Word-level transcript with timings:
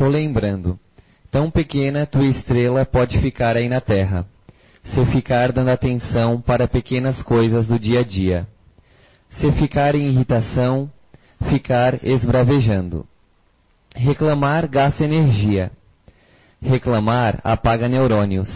tô 0.00 0.08
lembrando. 0.08 0.80
Tão 1.30 1.50
pequena 1.50 2.06
tua 2.06 2.24
estrela 2.24 2.86
pode 2.86 3.20
ficar 3.20 3.54
aí 3.54 3.68
na 3.68 3.82
terra, 3.82 4.26
se 4.82 5.04
ficar 5.12 5.52
dando 5.52 5.68
atenção 5.68 6.40
para 6.40 6.66
pequenas 6.66 7.22
coisas 7.22 7.66
do 7.66 7.78
dia 7.78 8.00
a 8.00 8.02
dia. 8.02 8.48
Se 9.32 9.52
ficar 9.52 9.94
em 9.94 10.08
irritação, 10.08 10.90
ficar 11.50 12.02
esbravejando. 12.02 13.06
Reclamar 13.94 14.66
gasta 14.70 15.04
energia. 15.04 15.70
Reclamar 16.62 17.38
apaga 17.44 17.86
neurônios. 17.86 18.48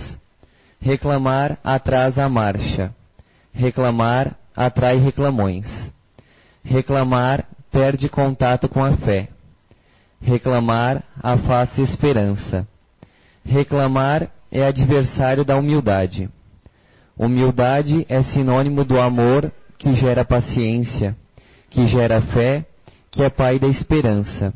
Reclamar 0.80 1.58
atrasa 1.62 2.24
a 2.24 2.29
marcha. 2.29 2.90
Reclamar 3.52 4.34
atrai 4.56 4.96
reclamões. 4.96 5.66
Reclamar 6.64 7.45
perde 7.70 8.08
contato 8.08 8.66
com 8.66 8.82
a 8.82 8.96
fé. 8.96 9.34
Reclamar 10.25 11.04
afasta 11.22 11.82
esperança. 11.82 12.66
Reclamar 13.45 14.30
é 14.50 14.64
adversário 14.64 15.45
da 15.45 15.55
humildade. 15.55 16.30
Humildade 17.14 18.06
é 18.09 18.23
sinônimo 18.23 18.87
do 18.87 18.98
amor 18.98 19.52
que 19.77 19.95
gera 19.95 20.24
paciência, 20.24 21.14
que 21.69 21.87
gera 21.88 22.23
fé, 22.23 22.64
que 23.10 23.23
é 23.23 23.28
pai 23.28 23.59
da 23.59 23.69
esperança, 23.69 24.55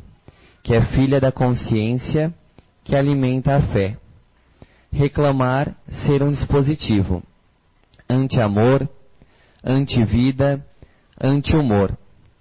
que 0.63 0.73
é 0.73 0.81
filha 0.81 1.21
da 1.21 1.31
consciência, 1.31 2.33
que 2.83 2.95
alimenta 2.95 3.55
a 3.55 3.61
fé. 3.61 3.95
Reclamar 4.91 5.75
ser 6.03 6.23
um 6.23 6.31
dispositivo. 6.31 7.21
Anti-amor, 8.09 8.89
anti-vida, 9.63 10.65
anti-humor. 11.21 11.95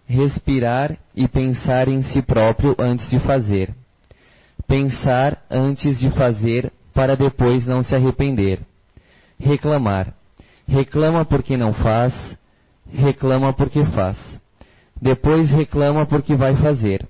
Respirar 0.06 0.96
e 1.18 1.26
pensar 1.26 1.88
em 1.88 2.00
si 2.00 2.22
próprio 2.22 2.76
antes 2.78 3.10
de 3.10 3.18
fazer. 3.18 3.74
Pensar 4.68 5.44
antes 5.50 5.98
de 5.98 6.10
fazer 6.10 6.72
para 6.94 7.16
depois 7.16 7.66
não 7.66 7.82
se 7.82 7.92
arrepender. 7.92 8.60
Reclamar. 9.36 10.14
Reclama 10.68 11.24
porque 11.24 11.56
não 11.56 11.74
faz, 11.74 12.14
reclama 12.92 13.52
porque 13.52 13.84
faz. 13.86 14.16
Depois 15.02 15.50
reclama 15.50 16.06
porque 16.06 16.36
vai 16.36 16.54
fazer. 16.54 17.04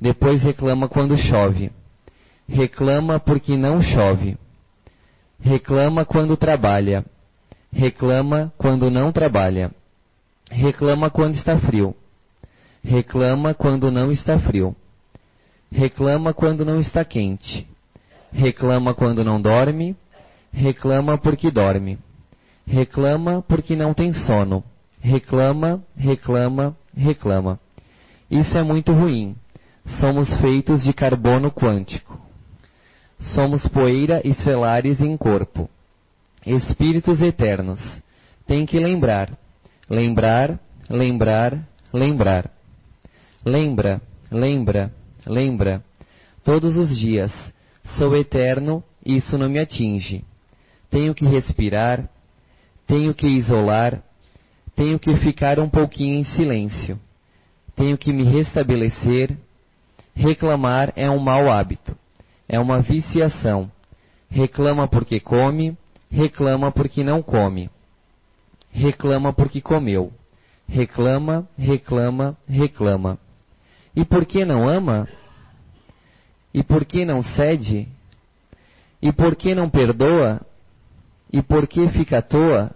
Depois 0.00 0.40
reclama 0.42 0.88
quando 0.88 1.18
chove. 1.18 1.72
Reclama 2.48 3.18
porque 3.18 3.56
não 3.56 3.82
chove. 3.82 4.38
Reclama 5.40 6.04
quando 6.04 6.36
trabalha. 6.36 7.04
Reclama 7.72 8.52
quando 8.56 8.88
não 8.88 9.10
trabalha. 9.10 9.72
Reclama 10.48 11.10
quando 11.10 11.34
está 11.34 11.58
frio. 11.58 11.92
Reclama 12.86 13.52
quando 13.52 13.90
não 13.90 14.12
está 14.12 14.38
frio. 14.38 14.74
Reclama 15.72 16.32
quando 16.32 16.64
não 16.64 16.78
está 16.78 17.04
quente. 17.04 17.66
Reclama 18.32 18.94
quando 18.94 19.24
não 19.24 19.42
dorme. 19.42 19.96
Reclama 20.52 21.18
porque 21.18 21.50
dorme. 21.50 21.98
Reclama 22.64 23.42
porque 23.42 23.74
não 23.74 23.92
tem 23.92 24.14
sono. 24.14 24.62
Reclama, 25.00 25.82
reclama, 25.96 26.76
reclama. 26.96 27.58
Isso 28.30 28.56
é 28.56 28.62
muito 28.62 28.92
ruim. 28.92 29.34
Somos 30.00 30.32
feitos 30.36 30.84
de 30.84 30.92
carbono 30.92 31.50
quântico. 31.50 32.16
Somos 33.34 33.66
poeira 33.66 34.20
e 34.24 34.32
selares 34.32 35.00
em 35.00 35.16
corpo. 35.16 35.68
Espíritos 36.46 37.20
eternos. 37.20 37.80
Tem 38.46 38.64
que 38.64 38.78
lembrar. 38.78 39.36
Lembrar, 39.90 40.60
lembrar, 40.88 41.58
lembrar. 41.92 42.55
Lembra, 43.46 44.02
lembra, 44.28 44.92
lembra. 45.24 45.80
Todos 46.42 46.76
os 46.76 46.98
dias. 46.98 47.32
Sou 47.96 48.16
eterno, 48.16 48.82
isso 49.04 49.38
não 49.38 49.48
me 49.48 49.60
atinge. 49.60 50.24
Tenho 50.90 51.14
que 51.14 51.24
respirar, 51.24 52.10
tenho 52.88 53.14
que 53.14 53.28
isolar, 53.28 54.02
tenho 54.74 54.98
que 54.98 55.16
ficar 55.18 55.60
um 55.60 55.68
pouquinho 55.68 56.16
em 56.16 56.24
silêncio. 56.24 56.98
Tenho 57.76 57.96
que 57.96 58.12
me 58.12 58.24
restabelecer. 58.24 59.36
Reclamar 60.12 60.92
é 60.96 61.08
um 61.08 61.20
mau 61.20 61.48
hábito. 61.48 61.96
É 62.48 62.58
uma 62.58 62.80
viciação. 62.80 63.70
Reclama 64.28 64.88
porque 64.88 65.20
come, 65.20 65.78
reclama 66.10 66.72
porque 66.72 67.04
não 67.04 67.22
come. 67.22 67.70
Reclama 68.72 69.32
porque 69.32 69.60
comeu. 69.60 70.12
Reclama, 70.68 71.48
reclama, 71.56 72.36
reclama. 72.48 73.20
E 73.96 74.04
por 74.04 74.26
que 74.26 74.44
não 74.44 74.68
ama? 74.68 75.08
E 76.52 76.62
por 76.62 76.84
que 76.84 77.04
não 77.04 77.22
cede? 77.22 77.88
E 79.00 79.10
por 79.10 79.34
que 79.34 79.54
não 79.54 79.70
perdoa? 79.70 80.40
E 81.32 81.42
por 81.42 81.66
que 81.66 81.88
fica 81.88 82.18
à 82.18 82.22
toa? 82.22 82.70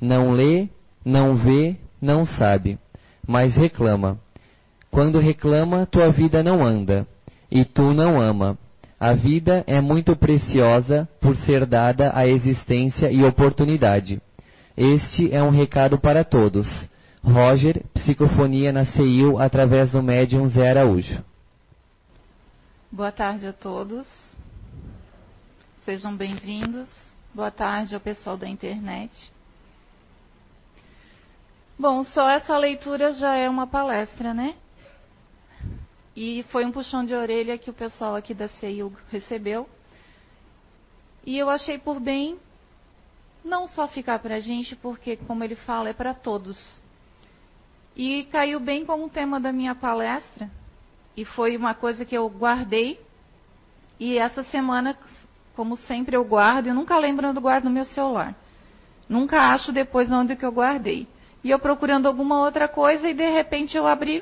Não 0.00 0.32
lê, 0.32 0.68
não 1.04 1.36
vê, 1.36 1.76
não 2.00 2.24
sabe, 2.24 2.78
mas 3.26 3.54
reclama. 3.54 4.18
Quando 4.90 5.18
reclama, 5.18 5.86
tua 5.86 6.10
vida 6.10 6.42
não 6.42 6.64
anda, 6.64 7.06
e 7.50 7.64
tu 7.64 7.92
não 7.92 8.20
ama. 8.20 8.58
A 8.98 9.12
vida 9.12 9.62
é 9.66 9.80
muito 9.80 10.16
preciosa 10.16 11.08
por 11.20 11.36
ser 11.36 11.66
dada 11.66 12.12
a 12.14 12.26
existência 12.26 13.10
e 13.10 13.24
oportunidade. 13.24 14.20
Este 14.76 15.32
é 15.32 15.42
um 15.42 15.50
recado 15.50 15.98
para 15.98 16.24
todos. 16.24 16.66
Roger, 17.26 17.84
psicofonia 17.92 18.72
na 18.72 18.84
CEIU 18.84 19.36
através 19.40 19.90
do 19.90 20.00
médium 20.00 20.48
Zé 20.48 20.70
Araújo. 20.70 21.24
Boa 22.90 23.10
tarde 23.10 23.48
a 23.48 23.52
todos. 23.52 24.06
Sejam 25.84 26.16
bem-vindos. 26.16 26.88
Boa 27.34 27.50
tarde 27.50 27.96
ao 27.96 28.00
pessoal 28.00 28.36
da 28.36 28.48
internet. 28.48 29.12
Bom, 31.76 32.04
só 32.04 32.30
essa 32.30 32.56
leitura 32.56 33.12
já 33.12 33.34
é 33.34 33.50
uma 33.50 33.66
palestra, 33.66 34.32
né? 34.32 34.54
E 36.14 36.44
foi 36.50 36.64
um 36.64 36.70
puxão 36.70 37.04
de 37.04 37.12
orelha 37.12 37.58
que 37.58 37.68
o 37.68 37.74
pessoal 37.74 38.14
aqui 38.14 38.34
da 38.34 38.48
CEIU 38.48 38.96
recebeu. 39.10 39.68
E 41.24 41.36
eu 41.36 41.50
achei 41.50 41.76
por 41.76 41.98
bem 41.98 42.38
não 43.44 43.66
só 43.66 43.88
ficar 43.88 44.20
para 44.20 44.36
a 44.36 44.40
gente, 44.40 44.76
porque, 44.76 45.16
como 45.16 45.42
ele 45.42 45.56
fala, 45.56 45.88
é 45.88 45.92
para 45.92 46.14
todos. 46.14 46.85
E 47.96 48.24
caiu 48.24 48.60
bem 48.60 48.84
como 48.84 49.08
tema 49.08 49.40
da 49.40 49.50
minha 49.50 49.74
palestra. 49.74 50.50
E 51.16 51.24
foi 51.24 51.56
uma 51.56 51.74
coisa 51.74 52.04
que 52.04 52.16
eu 52.16 52.28
guardei. 52.28 53.00
E 53.98 54.18
essa 54.18 54.44
semana, 54.44 54.96
como 55.54 55.76
sempre 55.76 56.14
eu 56.14 56.24
guardo, 56.24 56.66
eu 56.66 56.74
nunca 56.74 56.98
lembro 56.98 57.26
onde 57.26 57.38
eu 57.38 57.42
guardo 57.42 57.64
no 57.64 57.70
meu 57.70 57.86
celular. 57.86 58.34
Nunca 59.08 59.40
acho 59.52 59.72
depois 59.72 60.12
onde 60.12 60.36
que 60.36 60.44
eu 60.44 60.52
guardei 60.52 61.08
e 61.46 61.50
eu 61.50 61.60
procurando 61.60 62.06
alguma 62.06 62.40
outra 62.40 62.66
coisa 62.66 63.08
e 63.08 63.14
de 63.14 63.30
repente 63.30 63.76
eu 63.76 63.86
abri 63.86 64.20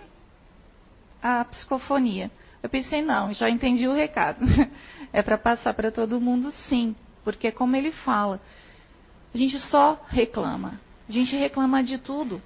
a 1.22 1.42
psicofonia. 1.46 2.30
Eu 2.62 2.68
pensei, 2.68 3.00
não, 3.00 3.32
já 3.32 3.48
entendi 3.48 3.88
o 3.88 3.94
recado. 3.94 4.44
é 5.10 5.22
para 5.22 5.38
passar 5.38 5.72
para 5.72 5.90
todo 5.90 6.20
mundo, 6.20 6.50
sim, 6.68 6.94
porque 7.24 7.50
como 7.50 7.74
ele 7.76 7.92
fala, 7.92 8.38
a 9.34 9.38
gente 9.38 9.58
só 9.70 10.04
reclama. 10.08 10.78
A 11.08 11.12
gente 11.12 11.34
reclama 11.34 11.82
de 11.82 11.96
tudo. 11.96 12.42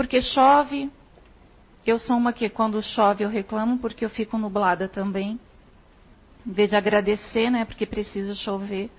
Porque 0.00 0.22
chove, 0.22 0.90
eu 1.86 1.98
sou 1.98 2.16
uma 2.16 2.32
que 2.32 2.48
quando 2.48 2.82
chove 2.82 3.22
eu 3.22 3.28
reclamo 3.28 3.76
porque 3.76 4.02
eu 4.02 4.08
fico 4.08 4.38
nublada 4.38 4.88
também. 4.88 5.38
Em 6.46 6.52
vez 6.52 6.70
de 6.70 6.76
agradecer, 6.76 7.50
né, 7.50 7.66
porque 7.66 7.84
precisa 7.84 8.34
chover. 8.34 8.90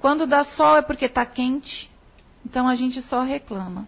Quando 0.00 0.26
dá 0.26 0.44
sol 0.44 0.78
é 0.78 0.82
porque 0.82 1.04
está 1.04 1.24
quente. 1.24 1.88
Então 2.44 2.66
a 2.66 2.74
gente 2.74 3.00
só 3.02 3.22
reclama. 3.22 3.86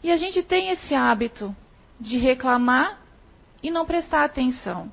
E 0.00 0.12
a 0.12 0.16
gente 0.16 0.44
tem 0.44 0.70
esse 0.70 0.94
hábito 0.94 1.52
de 1.98 2.18
reclamar 2.18 3.00
e 3.60 3.68
não 3.68 3.84
prestar 3.84 4.22
atenção 4.22 4.92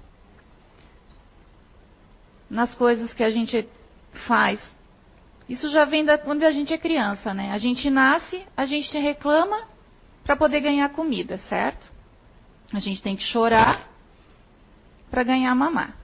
nas 2.50 2.74
coisas 2.74 3.13
que 3.13 3.24
a 3.24 3.30
gente 3.30 3.69
faz. 4.25 4.60
Isso 5.47 5.69
já 5.69 5.86
vem 5.86 6.03
da 6.03 6.18
quando 6.18 6.44
a 6.44 6.51
gente 6.51 6.74
é 6.74 6.77
criança, 6.77 7.33
né? 7.33 7.51
A 7.51 7.57
gente 7.57 7.89
nasce, 7.89 8.45
a 8.57 8.65
gente 8.65 8.97
reclama 8.97 9.68
para 10.24 10.36
poder 10.36 10.59
ganhar 10.59 10.89
comida, 10.89 11.38
certo? 11.50 11.92
A 12.74 12.80
gente 12.80 13.01
tem 13.01 13.15
que 13.15 13.24
chorar 13.24 13.88
para 15.09 15.24
ganhar 15.24 15.53
mamar. 15.53 15.95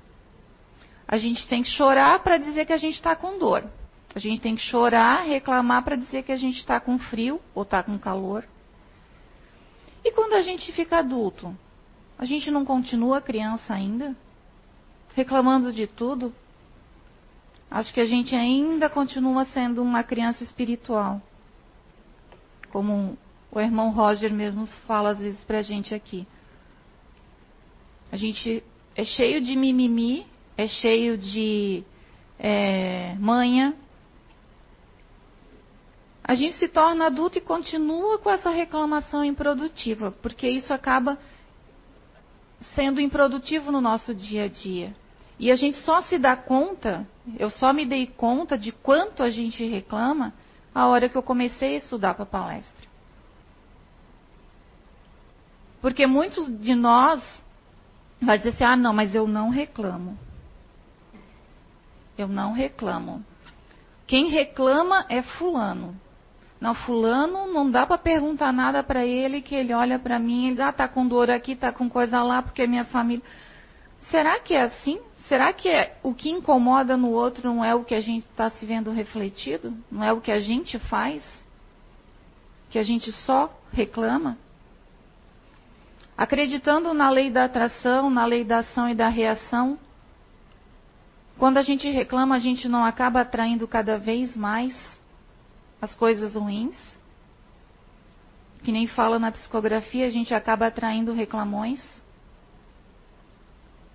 A 1.08 1.18
gente 1.18 1.48
tem 1.48 1.64
que 1.64 1.70
chorar 1.70 2.20
para 2.20 2.38
dizer 2.38 2.66
que 2.66 2.74
a 2.74 2.78
gente 2.78 2.96
está 2.96 3.16
com 3.16 3.38
dor. 3.38 3.64
A 4.14 4.20
gente 4.20 4.42
tem 4.42 4.56
que 4.56 4.62
chorar, 4.62 5.26
reclamar 5.26 5.84
para 5.84 5.96
dizer 5.96 6.24
que 6.24 6.32
a 6.32 6.38
gente 6.38 6.58
está 6.58 6.80
com 6.80 7.00
frio 7.00 7.42
ou 7.56 7.64
está 7.64 7.82
com 7.82 7.98
calor. 7.98 8.46
E 10.04 10.12
quando 10.12 10.34
a 10.34 10.42
gente 10.42 10.72
fica 10.72 10.98
adulto, 10.98 11.56
a 12.18 12.26
gente 12.26 12.52
não 12.52 12.64
continua 12.64 13.22
criança 13.22 13.74
ainda? 13.74 14.16
Reclamando 15.16 15.74
de 15.74 15.88
tudo? 15.88 16.34
Acho 17.72 17.94
que 17.94 18.02
a 18.02 18.06
gente 18.06 18.36
ainda 18.36 18.90
continua 18.90 19.46
sendo 19.46 19.82
uma 19.82 20.04
criança 20.04 20.44
espiritual. 20.44 21.22
Como 22.70 23.18
o 23.50 23.62
irmão 23.62 23.92
Roger 23.92 24.34
mesmo 24.34 24.68
fala 24.86 25.12
às 25.12 25.20
vezes 25.20 25.42
para 25.46 25.60
a 25.60 25.62
gente 25.62 25.96
aqui. 25.96 26.28
A 28.12 28.18
gente 28.18 28.62
é 28.94 29.06
cheio 29.06 29.40
de 29.40 29.56
mimimi, 29.56 30.28
é 30.58 30.68
cheio 30.68 31.18
de 31.18 31.86
é, 32.38 33.16
manha. 33.18 33.74
A 36.22 36.36
gente 36.36 36.58
se 36.58 36.68
torna 36.68 37.06
adulto 37.06 37.38
e 37.38 37.42
continua 37.42 38.18
com 38.18 38.30
essa 38.30 38.50
reclamação 38.50 39.24
improdutiva, 39.24 40.12
porque 40.12 40.48
isso 40.50 40.74
acaba 40.74 41.18
sendo 42.76 43.00
improdutivo 43.00 43.72
no 43.72 43.80
nosso 43.80 44.14
dia 44.14 44.44
a 44.44 44.48
dia. 44.50 44.94
E 45.40 45.50
a 45.50 45.56
gente 45.56 45.78
só 45.78 46.02
se 46.04 46.18
dá 46.18 46.36
conta, 46.36 47.08
eu 47.38 47.50
só 47.50 47.72
me 47.72 47.86
dei 47.86 48.08
conta 48.08 48.58
de 48.58 48.72
quanto 48.72 49.22
a 49.24 49.30
gente 49.30 49.64
reclama 49.66 50.34
a 50.74 50.88
hora 50.88 51.10
que 51.10 51.16
eu 51.16 51.24
comecei 51.24 51.76
a 51.76 51.78
estudar 51.78 52.14
para 52.14 52.26
palestra. 52.26 52.88
Porque 55.82 56.06
muitos 56.06 56.48
de 56.60 56.76
nós 56.76 57.22
vai 58.22 58.38
dizer 58.38 58.50
assim: 58.52 58.64
"Ah, 58.64 58.76
não, 58.76 58.94
mas 58.94 59.14
eu 59.14 59.28
não 59.28 59.50
reclamo". 59.50 60.18
Eu 62.18 62.28
não 62.28 62.54
reclamo. 62.54 63.24
Quem 64.06 64.30
reclama 64.30 65.06
é 65.10 65.22
fulano. 65.22 65.96
Não, 66.60 66.76
fulano 66.76 67.52
não 67.52 67.72
dá 67.72 67.88
para 67.88 67.98
perguntar 67.98 68.54
nada 68.54 68.84
para 68.84 69.04
ele 69.04 69.42
que 69.42 69.56
ele 69.56 69.74
olha 69.74 69.98
para 69.98 70.20
mim, 70.20 70.50
ele 70.50 70.62
ah, 70.62 70.72
tá 70.72 70.88
com 70.88 71.08
dor 71.08 71.32
aqui, 71.32 71.56
tá 71.56 71.72
com 71.72 71.90
coisa 71.90 72.22
lá, 72.22 72.42
porque 72.44 72.62
é 72.62 72.68
minha 72.68 72.86
família. 72.86 73.24
Será 74.12 74.40
que 74.40 74.54
é 74.54 74.62
assim? 74.62 75.00
Será 75.28 75.54
que 75.54 75.70
é, 75.70 75.98
o 76.04 76.14
que 76.14 76.30
incomoda 76.30 76.98
no 76.98 77.10
outro 77.12 77.48
não 77.54 77.64
é 77.64 77.74
o 77.76 77.84
que 77.84 77.96
a 77.96 78.02
gente 78.02 78.26
está 78.26 78.50
se 78.50 78.66
vendo 78.66 78.92
refletido? 78.92 79.74
Não 79.92 80.04
é 80.04 80.12
o 80.12 80.22
que 80.22 80.32
a 80.32 80.40
gente 80.40 80.78
faz? 80.80 81.24
Que 82.70 82.80
a 82.80 82.84
gente 82.84 83.12
só 83.12 83.54
reclama? 83.72 84.38
Acreditando 86.18 86.94
na 86.94 87.10
lei 87.10 87.30
da 87.30 87.46
atração, 87.46 88.10
na 88.10 88.26
lei 88.26 88.44
da 88.44 88.60
ação 88.60 88.90
e 88.90 88.96
da 88.96 89.08
reação, 89.08 89.78
quando 91.38 91.58
a 91.58 91.64
gente 91.64 91.90
reclama, 91.90 92.36
a 92.36 92.40
gente 92.40 92.68
não 92.68 92.86
acaba 92.86 93.22
atraindo 93.22 93.68
cada 93.68 93.98
vez 93.98 94.36
mais 94.36 94.76
as 95.82 95.96
coisas 95.96 96.36
ruins? 96.36 96.78
Que 98.64 98.72
nem 98.72 98.86
fala 98.86 99.18
na 99.18 99.32
psicografia, 99.32 100.06
a 100.06 100.10
gente 100.10 100.34
acaba 100.34 100.68
atraindo 100.68 101.14
reclamões? 101.14 101.82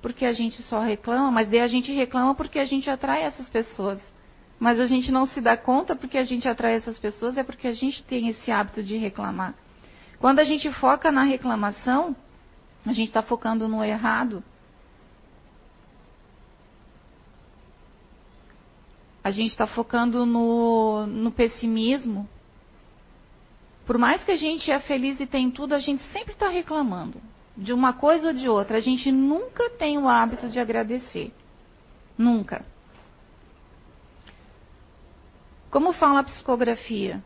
Porque 0.01 0.25
a 0.25 0.33
gente 0.33 0.63
só 0.63 0.81
reclama, 0.81 1.31
mas 1.31 1.49
daí 1.49 1.61
a 1.61 1.67
gente 1.67 1.93
reclama 1.93 2.35
porque 2.35 2.59
a 2.59 2.65
gente 2.65 2.89
atrai 2.89 3.23
essas 3.23 3.49
pessoas. 3.49 4.01
Mas 4.59 4.81
a 4.81 4.87
gente 4.87 5.11
não 5.11 5.27
se 5.27 5.41
dá 5.41 5.57
conta 5.57 5.95
porque 5.95 6.19
a 6.19 6.25
gente 6.25 6.49
atrai 6.49 6.75
essas 6.75 6.99
pessoas, 6.99 7.37
é 7.37 7.43
porque 7.43 7.67
a 7.67 7.73
gente 7.73 8.03
tem 8.05 8.29
esse 8.29 8.51
hábito 8.51 8.83
de 8.83 8.97
reclamar. 8.97 9.55
Quando 10.19 10.39
a 10.39 10.45
gente 10.45 10.71
foca 10.73 11.13
na 11.13 11.25
reclamação, 11.25 12.17
a 12.85 12.93
gente 12.93 13.09
está 13.09 13.23
focando 13.23 13.69
no 13.69 13.85
errado. 13.85 14.43
A 19.23 19.31
gente 19.31 19.51
está 19.51 19.67
focando 19.67 20.25
no, 20.25 21.07
no 21.07 21.33
pessimismo. 21.33 22.29
Por 23.85 23.99
mais 23.99 24.23
que 24.25 24.31
a 24.31 24.37
gente 24.37 24.71
é 24.71 24.79
feliz 24.79 25.21
e 25.21 25.27
tem 25.27 25.51
tudo, 25.51 25.75
a 25.75 25.79
gente 25.79 26.03
sempre 26.13 26.33
está 26.33 26.49
reclamando 26.49 27.21
de 27.57 27.73
uma 27.73 27.93
coisa 27.93 28.29
ou 28.29 28.33
de 28.35 28.49
outra. 28.49 28.77
A 28.77 28.81
gente 28.81 29.11
nunca 29.11 29.71
tem 29.71 29.97
o 29.99 30.09
hábito 30.09 30.49
de 30.49 30.59
agradecer. 30.59 31.33
Nunca. 32.19 32.65
Como 35.71 35.93
fala 35.93 36.21
a 36.21 36.25
psicografia? 36.25 37.23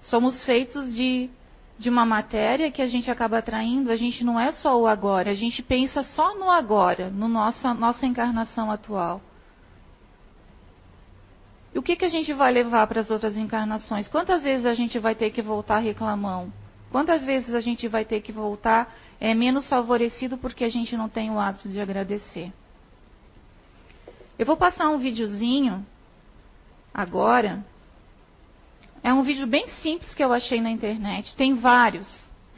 Somos 0.00 0.44
feitos 0.44 0.94
de, 0.94 1.28
de 1.78 1.90
uma 1.90 2.06
matéria 2.06 2.70
que 2.70 2.80
a 2.80 2.86
gente 2.86 3.10
acaba 3.10 3.38
atraindo, 3.38 3.90
a 3.90 3.96
gente 3.96 4.24
não 4.24 4.40
é 4.40 4.52
só 4.52 4.80
o 4.80 4.86
agora, 4.86 5.30
a 5.30 5.34
gente 5.34 5.62
pensa 5.62 6.02
só 6.02 6.34
no 6.38 6.48
agora, 6.48 7.10
no 7.10 7.28
nossa, 7.28 7.74
nossa 7.74 8.06
encarnação 8.06 8.70
atual. 8.70 9.20
E 11.74 11.78
o 11.78 11.82
que, 11.82 11.94
que 11.94 12.06
a 12.06 12.08
gente 12.08 12.32
vai 12.32 12.50
levar 12.50 12.86
para 12.86 13.00
as 13.00 13.10
outras 13.10 13.36
encarnações? 13.36 14.08
Quantas 14.08 14.42
vezes 14.42 14.64
a 14.64 14.72
gente 14.72 14.98
vai 14.98 15.14
ter 15.14 15.30
que 15.30 15.42
voltar 15.42 15.78
reclamão? 15.78 16.50
Quantas 16.90 17.22
vezes 17.22 17.54
a 17.54 17.60
gente 17.60 17.86
vai 17.86 18.04
ter 18.04 18.20
que 18.20 18.32
voltar 18.32 18.94
é, 19.20 19.34
menos 19.34 19.68
favorecido 19.68 20.38
porque 20.38 20.64
a 20.64 20.68
gente 20.68 20.96
não 20.96 21.08
tem 21.08 21.30
o 21.30 21.38
hábito 21.38 21.68
de 21.68 21.80
agradecer? 21.80 22.52
Eu 24.38 24.46
vou 24.46 24.56
passar 24.56 24.88
um 24.88 24.98
videozinho 24.98 25.84
agora 26.94 27.64
é 29.02 29.12
um 29.12 29.22
vídeo 29.22 29.46
bem 29.46 29.68
simples 29.80 30.14
que 30.14 30.22
eu 30.22 30.32
achei 30.32 30.60
na 30.60 30.70
internet. 30.70 31.34
Tem 31.36 31.54
vários, 31.54 32.08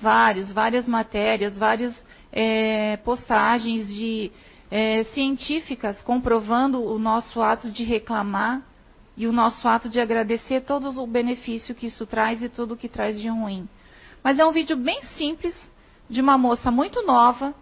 vários, 0.01 0.51
várias 0.51 0.89
matérias, 0.89 1.57
várias 1.57 1.95
é, 2.33 2.97
postagens 2.99 3.87
de 3.89 4.33
é, 4.71 5.05
científicas 5.05 6.01
comprovando 6.03 6.83
o 6.83 6.99
nosso 6.99 7.43
ato 7.43 7.71
de 7.71 7.85
reclamar 7.85 8.63
e 9.17 9.27
o 9.27 9.33
nosso 9.33 9.67
ato 9.69 9.89
de 9.89 10.01
agradecer 10.01 10.63
todo 10.63 10.89
o 11.01 11.07
benefício 11.07 11.75
que 11.75 11.87
isso 11.87 12.07
traz 12.07 12.43
e 12.43 12.49
tudo 12.49 12.77
que 12.77 12.89
traz 12.89 13.21
de 13.21 13.29
ruim. 13.29 13.69
Mas 14.23 14.39
é 14.39 14.45
um 14.45 14.53
vídeo 14.53 14.77
bem 14.77 15.03
simples 15.17 15.55
de 16.09 16.21
uma 16.21 16.37
moça 16.37 16.71
muito 16.71 17.05
nova 17.07 17.55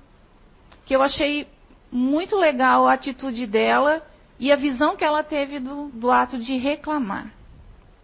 que 0.84 0.94
eu 0.94 1.02
achei 1.02 1.46
muito 1.92 2.36
legal 2.36 2.86
a 2.86 2.94
atitude 2.94 3.46
dela 3.46 4.02
e 4.38 4.50
a 4.50 4.56
visão 4.56 4.96
que 4.96 5.04
ela 5.04 5.22
teve 5.22 5.58
do, 5.58 5.88
do 5.88 6.10
ato 6.10 6.38
de 6.38 6.56
reclamar. 6.56 7.32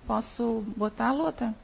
Posso 0.06 0.64
botar 0.76 1.08
a 1.08 1.12
luta? 1.12 1.54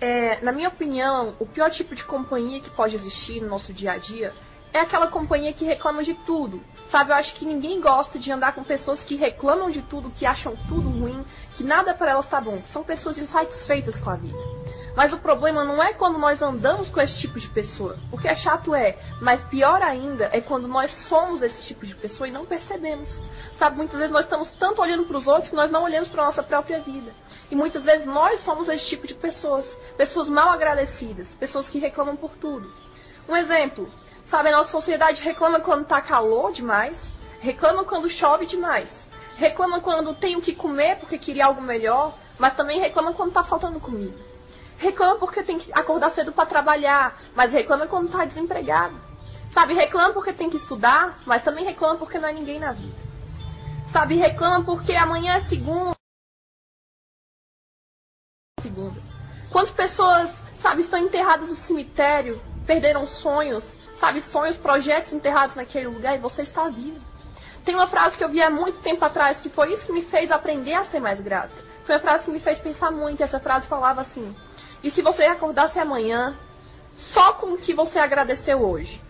É, 0.00 0.40
na 0.42 0.52
minha 0.52 0.68
opinião, 0.68 1.34
o 1.38 1.46
pior 1.46 1.70
tipo 1.70 1.94
de 1.94 2.04
companhia 2.04 2.60
que 2.60 2.70
pode 2.70 2.94
existir 2.94 3.40
no 3.40 3.48
nosso 3.48 3.72
dia 3.72 3.92
a 3.92 3.98
dia 3.98 4.34
é 4.74 4.80
aquela 4.80 5.06
companhia 5.06 5.52
que 5.52 5.64
reclama 5.64 6.02
de 6.02 6.14
tudo. 6.26 6.60
Sabe, 6.90 7.12
eu 7.12 7.14
acho 7.14 7.32
que 7.36 7.46
ninguém 7.46 7.80
gosta 7.80 8.18
de 8.18 8.30
andar 8.30 8.52
com 8.52 8.64
pessoas 8.64 9.02
que 9.04 9.14
reclamam 9.14 9.70
de 9.70 9.80
tudo, 9.82 10.10
que 10.10 10.26
acham 10.26 10.56
tudo 10.68 10.90
ruim, 10.90 11.24
que 11.56 11.62
nada 11.62 11.94
para 11.94 12.10
elas 12.10 12.24
está 12.24 12.40
bom. 12.40 12.60
São 12.66 12.82
pessoas 12.82 13.16
insatisfeitas 13.16 13.98
com 14.00 14.10
a 14.10 14.16
vida. 14.16 14.38
Mas 14.96 15.12
o 15.12 15.18
problema 15.18 15.64
não 15.64 15.82
é 15.82 15.92
quando 15.92 16.18
nós 16.18 16.42
andamos 16.42 16.90
com 16.90 17.00
esse 17.00 17.18
tipo 17.20 17.38
de 17.38 17.48
pessoa. 17.48 17.96
O 18.12 18.18
que 18.18 18.28
é 18.28 18.34
chato 18.34 18.74
é, 18.74 18.96
mas 19.20 19.44
pior 19.44 19.80
ainda 19.80 20.28
é 20.32 20.40
quando 20.40 20.66
nós 20.66 20.90
somos 21.08 21.40
esse 21.42 21.66
tipo 21.66 21.86
de 21.86 21.94
pessoa 21.94 22.28
e 22.28 22.32
não 22.32 22.44
percebemos. 22.44 23.10
Sabe, 23.58 23.76
muitas 23.76 23.98
vezes 23.98 24.12
nós 24.12 24.24
estamos 24.24 24.50
tanto 24.58 24.82
olhando 24.82 25.04
para 25.04 25.18
os 25.18 25.26
outros 25.26 25.50
que 25.50 25.56
nós 25.56 25.70
não 25.70 25.84
olhamos 25.84 26.08
para 26.08 26.22
a 26.22 26.26
nossa 26.26 26.42
própria 26.42 26.80
vida. 26.80 27.12
E 27.50 27.54
muitas 27.54 27.84
vezes 27.84 28.06
nós 28.06 28.40
somos 28.40 28.68
esse 28.68 28.86
tipo 28.86 29.06
de 29.06 29.14
pessoas. 29.14 29.66
Pessoas 29.96 30.28
mal 30.28 30.50
agradecidas, 30.50 31.28
pessoas 31.36 31.68
que 31.68 31.78
reclamam 31.78 32.16
por 32.16 32.32
tudo. 32.36 32.70
Um 33.28 33.36
exemplo, 33.36 33.90
sabe, 34.26 34.50
a 34.50 34.52
nossa 34.52 34.70
sociedade 34.70 35.22
reclama 35.22 35.60
quando 35.60 35.82
está 35.82 36.00
calor 36.00 36.52
demais, 36.52 36.98
reclama 37.40 37.84
quando 37.84 38.10
chove 38.10 38.46
demais, 38.46 38.90
reclama 39.36 39.80
quando 39.80 40.14
tem 40.14 40.36
o 40.36 40.42
que 40.42 40.54
comer 40.54 40.98
porque 40.98 41.18
queria 41.18 41.46
algo 41.46 41.62
melhor, 41.62 42.18
mas 42.38 42.54
também 42.54 42.80
reclama 42.80 43.14
quando 43.14 43.28
está 43.28 43.42
faltando 43.42 43.80
comida. 43.80 44.16
Reclama 44.76 45.16
porque 45.16 45.42
tem 45.42 45.58
que 45.58 45.72
acordar 45.72 46.10
cedo 46.10 46.32
para 46.32 46.46
trabalhar, 46.46 47.18
mas 47.34 47.52
reclama 47.52 47.86
quando 47.86 48.06
está 48.06 48.24
desempregado. 48.24 48.94
Sabe, 49.52 49.72
reclama 49.72 50.12
porque 50.12 50.32
tem 50.32 50.50
que 50.50 50.56
estudar, 50.56 51.18
mas 51.24 51.44
também 51.44 51.64
reclama 51.64 51.96
porque 51.96 52.18
não 52.18 52.28
é 52.28 52.32
ninguém 52.32 52.58
na 52.58 52.72
vida. 52.72 52.96
Sabe, 53.92 54.16
reclama 54.16 54.64
porque 54.64 54.92
amanhã 54.94 55.34
é 55.34 55.42
segunda. 55.42 55.94
Segunda. 58.60 59.00
Quantas 59.52 59.72
pessoas, 59.74 60.30
sabe, 60.60 60.82
estão 60.82 60.98
enterradas 60.98 61.48
no 61.48 61.56
cemitério, 61.58 62.42
perderam 62.66 63.06
sonhos, 63.06 63.64
sabe, 63.98 64.20
sonhos, 64.22 64.56
projetos 64.56 65.12
enterrados 65.12 65.54
naquele 65.54 65.88
lugar 65.88 66.14
e 66.14 66.18
você 66.18 66.42
está 66.42 66.68
vivo. 66.68 67.00
Tem 67.64 67.74
uma 67.74 67.86
frase 67.86 68.16
que 68.16 68.24
eu 68.24 68.28
vi 68.28 68.42
há 68.42 68.50
muito 68.50 68.80
tempo 68.80 69.04
atrás 69.04 69.40
que 69.40 69.48
foi 69.48 69.72
isso 69.72 69.86
que 69.86 69.92
me 69.92 70.02
fez 70.02 70.30
aprender 70.30 70.74
a 70.74 70.84
ser 70.84 71.00
mais 71.00 71.20
grata. 71.20 71.52
Foi 71.86 71.94
a 71.94 72.00
frase 72.00 72.24
que 72.24 72.30
me 72.30 72.40
fez 72.40 72.58
pensar 72.58 72.90
muito. 72.90 73.22
Essa 73.22 73.40
frase 73.40 73.66
falava 73.66 74.02
assim: 74.02 74.34
e 74.82 74.90
se 74.90 75.00
você 75.00 75.24
acordasse 75.24 75.78
amanhã 75.78 76.36
só 76.96 77.32
com 77.34 77.54
o 77.54 77.58
que 77.58 77.72
você 77.72 77.98
agradeceu 77.98 78.62
hoje? 78.62 79.00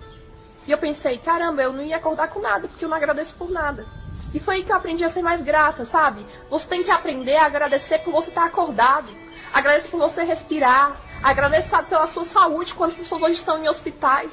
E 0.66 0.70
eu 0.70 0.78
pensei, 0.78 1.18
caramba, 1.18 1.62
eu 1.62 1.72
não 1.72 1.82
ia 1.82 1.96
acordar 1.96 2.28
com 2.28 2.40
nada, 2.40 2.68
porque 2.68 2.84
eu 2.84 2.88
não 2.88 2.96
agradeço 2.96 3.34
por 3.34 3.50
nada. 3.50 3.84
E 4.32 4.40
foi 4.40 4.56
aí 4.56 4.64
que 4.64 4.72
eu 4.72 4.76
aprendi 4.76 5.04
a 5.04 5.12
ser 5.12 5.22
mais 5.22 5.42
grata, 5.42 5.84
sabe? 5.84 6.24
Você 6.48 6.66
tem 6.66 6.82
que 6.82 6.90
aprender 6.90 7.36
a 7.36 7.46
agradecer 7.46 7.98
por 7.98 8.12
você 8.12 8.30
estar 8.30 8.44
acordado. 8.44 9.08
Agradecer 9.52 9.88
por 9.88 10.00
você 10.00 10.24
respirar. 10.24 10.96
Agradecer 11.24 11.70
sabe, 11.70 11.88
pela 11.88 12.06
sua 12.08 12.26
saúde, 12.26 12.74
quantas 12.74 12.98
pessoas 12.98 13.22
hoje 13.22 13.40
estão 13.40 13.56
em 13.56 13.66
hospitais. 13.66 14.30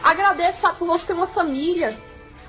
Agradeça 0.00 0.72
por 0.74 0.86
você 0.86 1.04
ter 1.04 1.12
uma 1.12 1.26
família. 1.26 1.98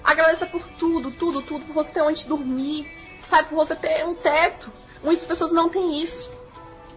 Agradeça 0.03 0.45
por 0.45 0.61
tudo, 0.77 1.09
tudo, 1.13 1.41
tudo, 1.41 1.65
por 1.65 1.73
você 1.73 1.91
ter 1.91 2.03
onde 2.03 2.27
dormir. 2.27 2.85
Sabe, 3.27 3.49
por 3.49 3.55
você 3.55 3.75
ter 3.75 4.05
um 4.05 4.13
teto. 4.13 4.71
Muitas 5.03 5.25
pessoas 5.25 5.51
não 5.51 5.67
têm 5.67 6.03
isso 6.03 6.29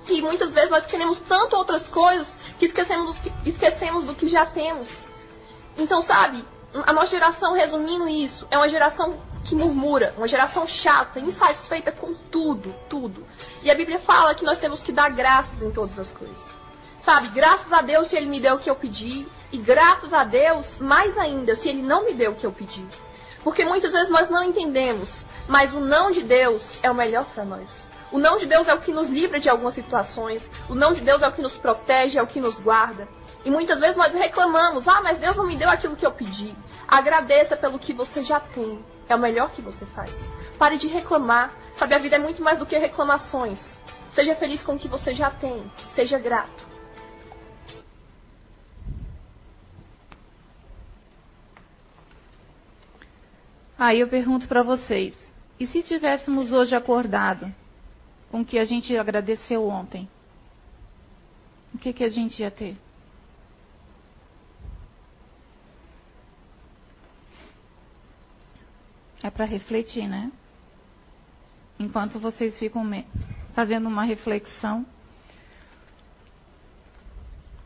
que 0.04 0.20
muitas 0.20 0.52
vezes 0.52 0.68
nós 0.68 0.84
queremos 0.84 1.20
tanto 1.20 1.56
outras 1.56 1.88
coisas 1.88 2.28
que 2.58 2.66
esquecemos, 2.66 3.18
que 3.20 3.32
esquecemos 3.46 4.04
do 4.04 4.14
que 4.14 4.28
já 4.28 4.44
temos. 4.44 4.90
Então, 5.78 6.02
sabe, 6.02 6.44
a 6.86 6.92
nossa 6.92 7.08
geração, 7.08 7.54
resumindo 7.54 8.06
isso, 8.08 8.46
é 8.50 8.58
uma 8.58 8.68
geração 8.68 9.22
que 9.44 9.54
murmura, 9.54 10.14
uma 10.16 10.28
geração 10.28 10.66
chata, 10.66 11.20
insatisfeita 11.20 11.92
com 11.92 12.14
tudo, 12.30 12.74
tudo. 12.88 13.26
E 13.62 13.70
a 13.70 13.74
Bíblia 13.74 13.98
fala 14.00 14.34
que 14.34 14.44
nós 14.44 14.58
temos 14.58 14.82
que 14.82 14.92
dar 14.92 15.10
graças 15.10 15.60
em 15.62 15.70
todas 15.70 15.98
as 15.98 16.10
coisas. 16.12 16.52
Sabe, 17.02 17.28
graças 17.28 17.72
a 17.72 17.82
Deus 17.82 18.08
se 18.08 18.16
Ele 18.16 18.26
me 18.26 18.40
deu 18.40 18.54
o 18.54 18.58
que 18.58 18.70
eu 18.70 18.76
pedi, 18.76 19.26
e 19.50 19.58
graças 19.58 20.12
a 20.12 20.22
Deus, 20.22 20.78
mais 20.78 21.16
ainda, 21.18 21.56
se 21.56 21.68
Ele 21.68 21.82
não 21.82 22.04
me 22.04 22.14
deu 22.14 22.32
o 22.32 22.34
que 22.36 22.46
eu 22.46 22.52
pedi. 22.52 22.86
Porque 23.42 23.64
muitas 23.64 23.92
vezes 23.92 24.08
nós 24.08 24.30
não 24.30 24.44
entendemos, 24.44 25.12
mas 25.48 25.74
o 25.74 25.80
não 25.80 26.12
de 26.12 26.22
Deus 26.22 26.62
é 26.82 26.90
o 26.90 26.94
melhor 26.94 27.24
para 27.34 27.44
nós. 27.44 27.88
O 28.12 28.18
não 28.18 28.36
de 28.38 28.46
Deus 28.46 28.68
é 28.68 28.74
o 28.74 28.80
que 28.80 28.92
nos 28.92 29.08
livra 29.08 29.40
de 29.40 29.48
algumas 29.48 29.74
situações, 29.74 30.48
o 30.68 30.74
não 30.74 30.92
de 30.92 31.00
Deus 31.00 31.22
é 31.22 31.28
o 31.28 31.32
que 31.32 31.42
nos 31.42 31.56
protege, 31.56 32.18
é 32.18 32.22
o 32.22 32.26
que 32.26 32.40
nos 32.40 32.58
guarda. 32.60 33.08
E 33.44 33.50
muitas 33.50 33.80
vezes 33.80 33.96
nós 33.96 34.12
reclamamos: 34.12 34.86
ah, 34.86 35.00
mas 35.02 35.18
Deus 35.18 35.34
não 35.34 35.46
me 35.46 35.56
deu 35.56 35.68
aquilo 35.68 35.96
que 35.96 36.06
eu 36.06 36.12
pedi. 36.12 36.54
Agradeça 36.86 37.56
pelo 37.56 37.78
que 37.78 37.92
você 37.92 38.22
já 38.22 38.38
tem. 38.38 38.84
É 39.08 39.16
o 39.16 39.18
melhor 39.18 39.50
que 39.50 39.62
você 39.62 39.84
faz. 39.86 40.10
Pare 40.58 40.78
de 40.78 40.88
reclamar. 40.88 41.52
Sabe, 41.76 41.94
a 41.94 41.98
vida 41.98 42.16
é 42.16 42.18
muito 42.18 42.42
mais 42.42 42.58
do 42.58 42.66
que 42.66 42.76
reclamações. 42.78 43.58
Seja 44.14 44.34
feliz 44.36 44.62
com 44.62 44.74
o 44.74 44.78
que 44.78 44.88
você 44.88 45.14
já 45.14 45.30
tem. 45.30 45.70
Seja 45.94 46.18
grato. 46.18 46.72
Aí 53.78 53.98
eu 53.98 54.08
pergunto 54.08 54.46
para 54.46 54.62
vocês: 54.62 55.14
e 55.58 55.66
se 55.66 55.82
tivéssemos 55.82 56.52
hoje 56.52 56.74
acordado 56.74 57.52
com 58.30 58.42
o 58.42 58.44
que 58.44 58.58
a 58.58 58.64
gente 58.64 58.96
agradeceu 58.96 59.68
ontem? 59.68 60.08
O 61.74 61.78
que, 61.78 61.92
que 61.92 62.04
a 62.04 62.08
gente 62.08 62.42
ia 62.42 62.50
ter? 62.50 62.76
É 69.22 69.30
para 69.30 69.44
refletir, 69.44 70.08
né? 70.08 70.32
Enquanto 71.78 72.18
vocês 72.18 72.58
ficam 72.58 72.84
fazendo 73.54 73.88
uma 73.88 74.04
reflexão. 74.04 74.84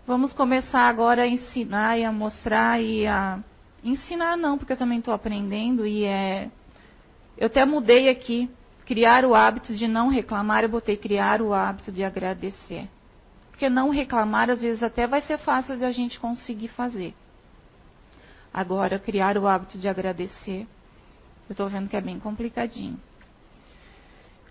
Vamos 0.07 0.33
começar 0.33 0.83
agora 0.83 1.23
a 1.23 1.27
ensinar 1.27 1.99
e 1.99 2.05
a 2.05 2.13
mostrar 2.13 2.81
e 2.81 3.07
a 3.07 3.41
ensinar 3.83 4.37
não, 4.37 4.59
porque 4.59 4.75
eu 4.75 4.77
também 4.77 4.99
estou 4.99 5.15
aprendendo 5.15 5.87
e 5.87 6.05
é 6.05 6.51
eu 7.37 7.49
até 7.49 7.65
mudei 7.65 8.09
aqui, 8.09 8.51
criar 8.87 9.25
o 9.25 9.35
hábito 9.35 9.75
de 9.75 9.87
não 9.87 10.09
reclamar, 10.09 10.63
eu 10.63 10.69
botei 10.69 10.97
criar 10.97 11.43
o 11.43 11.53
hábito 11.53 11.93
de 11.93 12.03
agradecer. 12.03 12.89
Porque 13.51 13.69
não 13.69 13.91
reclamar 13.91 14.49
às 14.49 14.61
vezes 14.61 14.83
até 14.83 15.07
vai 15.07 15.21
ser 15.23 15.39
fácil 15.39 15.77
de 15.77 15.85
a 15.85 15.93
gente 15.93 16.21
conseguir 16.21 16.69
fazer. 16.69 17.15
Agora 18.53 18.99
criar 18.99 19.37
o 19.37 19.47
hábito 19.47 19.77
de 19.77 19.89
agradecer 19.89 20.67
eu 21.49 21.53
estou 21.53 21.69
vendo 21.69 21.89
que 21.89 21.97
é 21.97 22.01
bem 22.01 22.19
complicadinho. 22.19 23.01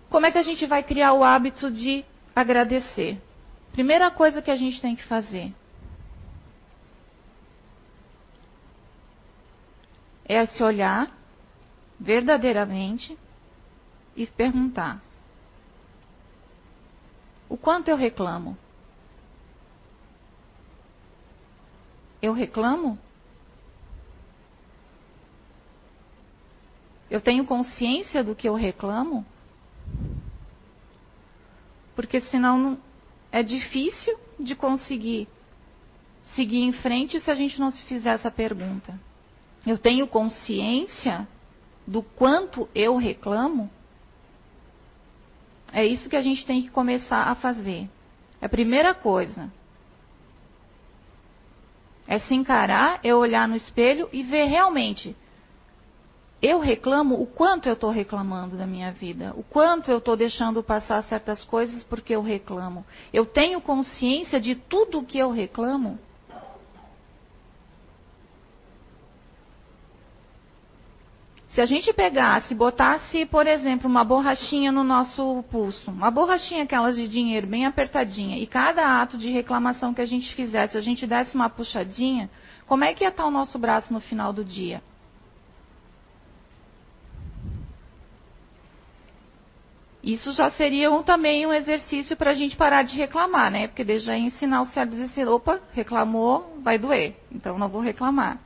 Como 0.08 0.24
é 0.24 0.32
que 0.32 0.38
a 0.38 0.42
gente 0.42 0.66
vai 0.66 0.82
criar 0.82 1.12
o 1.12 1.22
hábito 1.22 1.70
de 1.70 2.04
agradecer? 2.34 3.20
Primeira 3.72 4.10
coisa 4.10 4.40
que 4.40 4.50
a 4.50 4.56
gente 4.56 4.80
tem 4.80 4.96
que 4.96 5.04
fazer 5.04 5.52
é 10.24 10.44
se 10.46 10.62
olhar 10.62 11.10
verdadeiramente 12.00 13.18
e 14.16 14.26
perguntar: 14.26 15.02
o 17.48 17.56
quanto 17.56 17.88
eu 17.88 17.96
reclamo? 17.96 18.56
Eu 22.20 22.32
reclamo 22.32 22.98
Eu 27.10 27.20
tenho 27.20 27.44
consciência 27.44 28.22
do 28.24 28.34
que 28.34 28.48
eu 28.48 28.54
reclamo? 28.54 29.24
Porque 31.94 32.20
senão 32.20 32.78
é 33.30 33.42
difícil 33.42 34.18
de 34.38 34.54
conseguir 34.54 35.28
seguir 36.34 36.62
em 36.62 36.72
frente 36.72 37.20
se 37.20 37.30
a 37.30 37.34
gente 37.34 37.58
não 37.58 37.70
se 37.70 37.82
fizer 37.84 38.10
essa 38.10 38.30
pergunta. 38.30 38.98
Eu 39.66 39.78
tenho 39.78 40.06
consciência 40.06 41.26
do 41.86 42.02
quanto 42.02 42.68
eu 42.74 42.96
reclamo? 42.96 43.70
É 45.72 45.84
isso 45.84 46.08
que 46.08 46.16
a 46.16 46.22
gente 46.22 46.44
tem 46.44 46.62
que 46.62 46.70
começar 46.70 47.24
a 47.24 47.34
fazer. 47.34 47.88
É 48.40 48.46
a 48.46 48.48
primeira 48.48 48.94
coisa. 48.94 49.50
É 52.06 52.18
se 52.18 52.34
encarar, 52.34 53.00
é 53.02 53.14
olhar 53.14 53.48
no 53.48 53.56
espelho 53.56 54.08
e 54.12 54.22
ver 54.22 54.44
realmente 54.44 55.16
eu 56.40 56.60
reclamo 56.60 57.20
o 57.20 57.26
quanto 57.26 57.66
eu 57.66 57.72
estou 57.72 57.90
reclamando 57.90 58.56
da 58.56 58.66
minha 58.66 58.92
vida, 58.92 59.32
o 59.36 59.42
quanto 59.42 59.90
eu 59.90 59.98
estou 59.98 60.16
deixando 60.16 60.62
passar 60.62 61.02
certas 61.04 61.42
coisas 61.44 61.82
porque 61.84 62.14
eu 62.14 62.22
reclamo. 62.22 62.84
Eu 63.12 63.24
tenho 63.24 63.60
consciência 63.60 64.38
de 64.38 64.54
tudo 64.54 64.98
o 64.98 65.04
que 65.04 65.18
eu 65.18 65.30
reclamo? 65.30 65.98
Se 71.48 71.60
a 71.62 71.64
gente 71.64 71.90
pegasse, 71.94 72.54
botasse, 72.54 73.24
por 73.24 73.46
exemplo, 73.46 73.88
uma 73.88 74.04
borrachinha 74.04 74.70
no 74.70 74.84
nosso 74.84 75.42
pulso, 75.50 75.90
uma 75.90 76.10
borrachinha 76.10 76.64
aquelas 76.64 76.94
de 76.94 77.08
dinheiro 77.08 77.46
bem 77.46 77.64
apertadinha, 77.64 78.36
e 78.36 78.46
cada 78.46 79.00
ato 79.00 79.16
de 79.16 79.30
reclamação 79.30 79.94
que 79.94 80.02
a 80.02 80.06
gente 80.06 80.34
fizesse, 80.34 80.76
a 80.76 80.82
gente 80.82 81.06
desse 81.06 81.34
uma 81.34 81.48
puxadinha, 81.48 82.28
como 82.66 82.84
é 82.84 82.92
que 82.92 83.04
ia 83.04 83.08
estar 83.08 83.24
o 83.24 83.30
nosso 83.30 83.58
braço 83.58 83.90
no 83.90 84.00
final 84.00 84.34
do 84.34 84.44
dia? 84.44 84.82
Isso 90.06 90.30
já 90.30 90.48
seria 90.52 90.88
um, 90.88 91.02
também 91.02 91.44
um 91.44 91.52
exercício 91.52 92.16
para 92.16 92.30
a 92.30 92.34
gente 92.34 92.56
parar 92.56 92.84
de 92.84 92.96
reclamar, 92.96 93.50
né? 93.50 93.66
Porque 93.66 93.82
deixa 93.82 94.04
já 94.04 94.16
ensinar 94.16 94.62
o 94.62 94.66
cérebro 94.66 95.02
a 95.02 95.06
dizer 95.08 95.26
opa, 95.26 95.60
reclamou, 95.72 96.60
vai 96.62 96.78
doer, 96.78 97.16
então 97.32 97.58
não 97.58 97.68
vou 97.68 97.80
reclamar. 97.80 98.38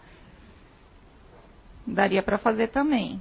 Daria 1.86 2.22
para 2.22 2.38
fazer 2.38 2.68
também. 2.68 3.20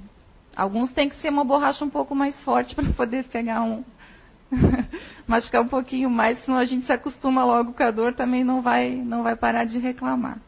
Alguns 0.56 0.90
tem 0.92 1.06
que 1.06 1.16
ser 1.16 1.28
uma 1.28 1.44
borracha 1.44 1.84
um 1.84 1.90
pouco 1.90 2.14
mais 2.14 2.34
forte 2.42 2.72
para 2.74 2.90
poder 2.94 3.24
pegar 3.24 3.60
um. 3.60 3.84
machucar 5.28 5.60
um 5.60 5.68
pouquinho 5.68 6.08
mais, 6.08 6.42
senão 6.42 6.56
a 6.56 6.64
gente 6.64 6.86
se 6.86 6.92
acostuma 6.94 7.44
logo 7.44 7.74
com 7.74 7.82
a 7.82 7.90
dor, 7.90 8.14
também 8.14 8.42
não 8.42 8.62
vai, 8.62 8.90
não 8.90 9.22
vai 9.22 9.36
parar 9.36 9.66
de 9.66 9.78
reclamar. 9.78 10.38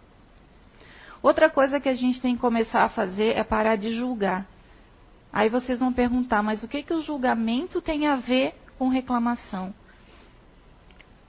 Outra 1.22 1.50
coisa 1.50 1.78
que 1.78 1.90
a 1.90 1.94
gente 1.94 2.22
tem 2.22 2.36
que 2.36 2.40
começar 2.40 2.84
a 2.84 2.88
fazer 2.88 3.36
é 3.36 3.44
parar 3.44 3.76
de 3.76 3.92
julgar. 3.92 4.46
Aí 5.32 5.48
vocês 5.48 5.78
vão 5.78 5.92
perguntar, 5.92 6.42
mas 6.42 6.62
o 6.62 6.68
que, 6.68 6.82
que 6.82 6.92
o 6.92 7.00
julgamento 7.00 7.80
tem 7.80 8.06
a 8.06 8.16
ver 8.16 8.52
com 8.78 8.88
reclamação? 8.88 9.74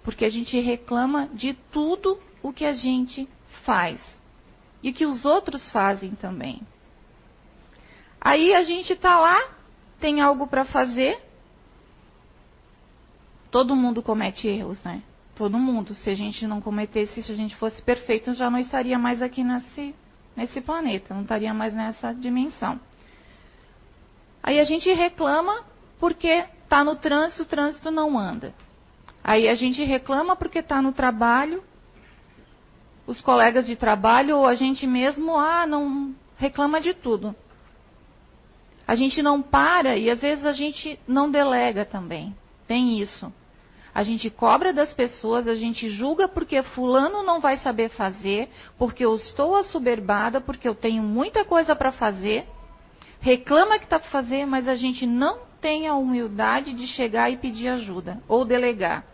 Porque 0.03 0.25
a 0.25 0.29
gente 0.29 0.59
reclama 0.59 1.29
de 1.33 1.53
tudo 1.71 2.19
o 2.41 2.51
que 2.51 2.65
a 2.65 2.73
gente 2.73 3.29
faz 3.63 4.01
e 4.83 4.91
que 4.91 5.05
os 5.05 5.23
outros 5.23 5.71
fazem 5.71 6.11
também. 6.11 6.61
Aí 8.19 8.53
a 8.53 8.63
gente 8.63 8.91
está 8.91 9.17
lá, 9.17 9.41
tem 9.99 10.19
algo 10.19 10.47
para 10.47 10.65
fazer. 10.65 11.17
Todo 13.49 13.75
mundo 13.75 14.03
comete 14.03 14.47
erros, 14.47 14.83
né? 14.83 15.01
Todo 15.35 15.57
mundo. 15.57 15.95
Se 15.95 16.09
a 16.09 16.13
gente 16.13 16.45
não 16.45 16.59
cometesse, 16.59 17.23
se 17.23 17.31
a 17.31 17.35
gente 17.35 17.55
fosse 17.55 17.81
perfeito, 17.81 18.33
já 18.33 18.49
não 18.49 18.59
estaria 18.59 18.99
mais 18.99 19.21
aqui 19.21 19.43
nesse, 19.43 19.95
nesse 20.35 20.59
planeta, 20.59 21.13
não 21.13 21.21
estaria 21.21 21.53
mais 21.53 21.73
nessa 21.73 22.13
dimensão. 22.13 22.79
Aí 24.43 24.59
a 24.59 24.65
gente 24.65 24.91
reclama 24.91 25.63
porque 25.97 26.45
está 26.63 26.83
no 26.83 26.97
trânsito, 26.97 27.43
o 27.43 27.45
trânsito 27.45 27.89
não 27.89 28.19
anda. 28.19 28.53
Aí 29.23 29.47
a 29.47 29.55
gente 29.55 29.81
reclama 29.85 30.35
porque 30.35 30.59
está 30.59 30.81
no 30.81 30.91
trabalho, 30.91 31.63
os 33.07 33.21
colegas 33.21 33.65
de 33.65 33.77
trabalho 33.77 34.37
ou 34.37 34.45
a 34.45 34.53
gente 34.53 34.85
mesmo, 34.85 35.37
ah, 35.39 35.65
não 35.65 36.13
reclama 36.35 36.81
de 36.81 36.93
tudo. 36.93 37.33
A 38.85 38.95
gente 38.95 39.21
não 39.21 39.41
para 39.41 39.95
e 39.95 40.09
às 40.09 40.19
vezes 40.19 40.45
a 40.45 40.51
gente 40.51 40.99
não 41.07 41.31
delega 41.31 41.85
também. 41.85 42.35
Tem 42.67 42.99
isso. 42.99 43.31
A 43.95 44.03
gente 44.03 44.29
cobra 44.29 44.73
das 44.73 44.93
pessoas, 44.93 45.47
a 45.47 45.55
gente 45.55 45.87
julga 45.89 46.27
porque 46.27 46.61
fulano 46.63 47.23
não 47.23 47.39
vai 47.39 47.57
saber 47.57 47.89
fazer, 47.89 48.49
porque 48.77 49.05
eu 49.05 49.15
estou 49.15 49.55
assoberbada, 49.55 50.41
porque 50.41 50.67
eu 50.67 50.75
tenho 50.75 51.01
muita 51.01 51.45
coisa 51.45 51.73
para 51.75 51.93
fazer 51.93 52.45
reclama 53.23 53.79
que 53.79 53.85
está 53.85 53.97
para 53.97 54.09
fazer, 54.09 54.45
mas 54.45 54.67
a 54.67 54.75
gente 54.75 55.05
não 55.05 55.39
tem 55.61 55.87
a 55.87 55.95
humildade 55.95 56.73
de 56.73 56.85
chegar 56.87 57.31
e 57.31 57.37
pedir 57.37 57.69
ajuda 57.69 58.21
ou 58.27 58.43
delegar. 58.43 59.05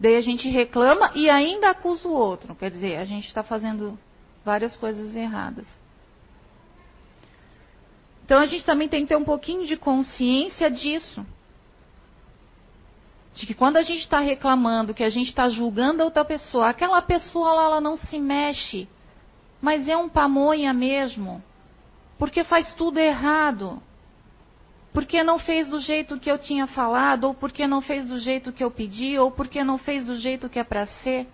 Daí 0.00 0.16
a 0.16 0.22
gente 0.22 0.48
reclama 0.48 1.12
e 1.14 1.28
ainda 1.28 1.68
acusa 1.68 2.08
o 2.08 2.12
outro. 2.12 2.54
Quer 2.54 2.70
dizer, 2.70 2.96
a 2.96 3.04
gente 3.04 3.26
está 3.26 3.42
fazendo 3.42 3.98
várias 4.42 4.78
coisas 4.78 5.14
erradas. 5.14 5.66
Então 8.24 8.38
a 8.38 8.46
gente 8.46 8.64
também 8.64 8.88
tem 8.88 9.02
que 9.02 9.08
ter 9.08 9.16
um 9.16 9.24
pouquinho 9.24 9.66
de 9.66 9.76
consciência 9.76 10.70
disso. 10.70 11.26
De 13.34 13.44
que 13.44 13.52
quando 13.52 13.76
a 13.76 13.82
gente 13.82 14.00
está 14.00 14.20
reclamando, 14.20 14.94
que 14.94 15.04
a 15.04 15.10
gente 15.10 15.28
está 15.28 15.50
julgando 15.50 16.00
a 16.00 16.06
outra 16.06 16.24
pessoa, 16.24 16.70
aquela 16.70 17.02
pessoa 17.02 17.52
lá 17.52 17.64
ela 17.64 17.80
não 17.80 17.98
se 17.98 18.18
mexe, 18.18 18.88
mas 19.60 19.86
é 19.86 19.98
um 19.98 20.08
pamonha 20.08 20.72
mesmo 20.72 21.44
porque 22.20 22.44
faz 22.44 22.74
tudo 22.74 22.98
errado, 22.98 23.82
porque 24.92 25.22
não 25.22 25.38
fez 25.38 25.70
do 25.70 25.80
jeito 25.80 26.20
que 26.20 26.30
eu 26.30 26.36
tinha 26.36 26.66
falado, 26.66 27.24
ou 27.24 27.34
porque 27.34 27.66
não 27.66 27.80
fez 27.80 28.08
do 28.08 28.18
jeito 28.18 28.52
que 28.52 28.62
eu 28.62 28.70
pedi, 28.70 29.18
ou 29.18 29.30
porque 29.30 29.64
não 29.64 29.78
fez 29.78 30.04
do 30.04 30.14
jeito 30.16 30.46
que 30.46 30.58
é 30.58 30.62
para 30.62 30.86
ser. 30.86 31.26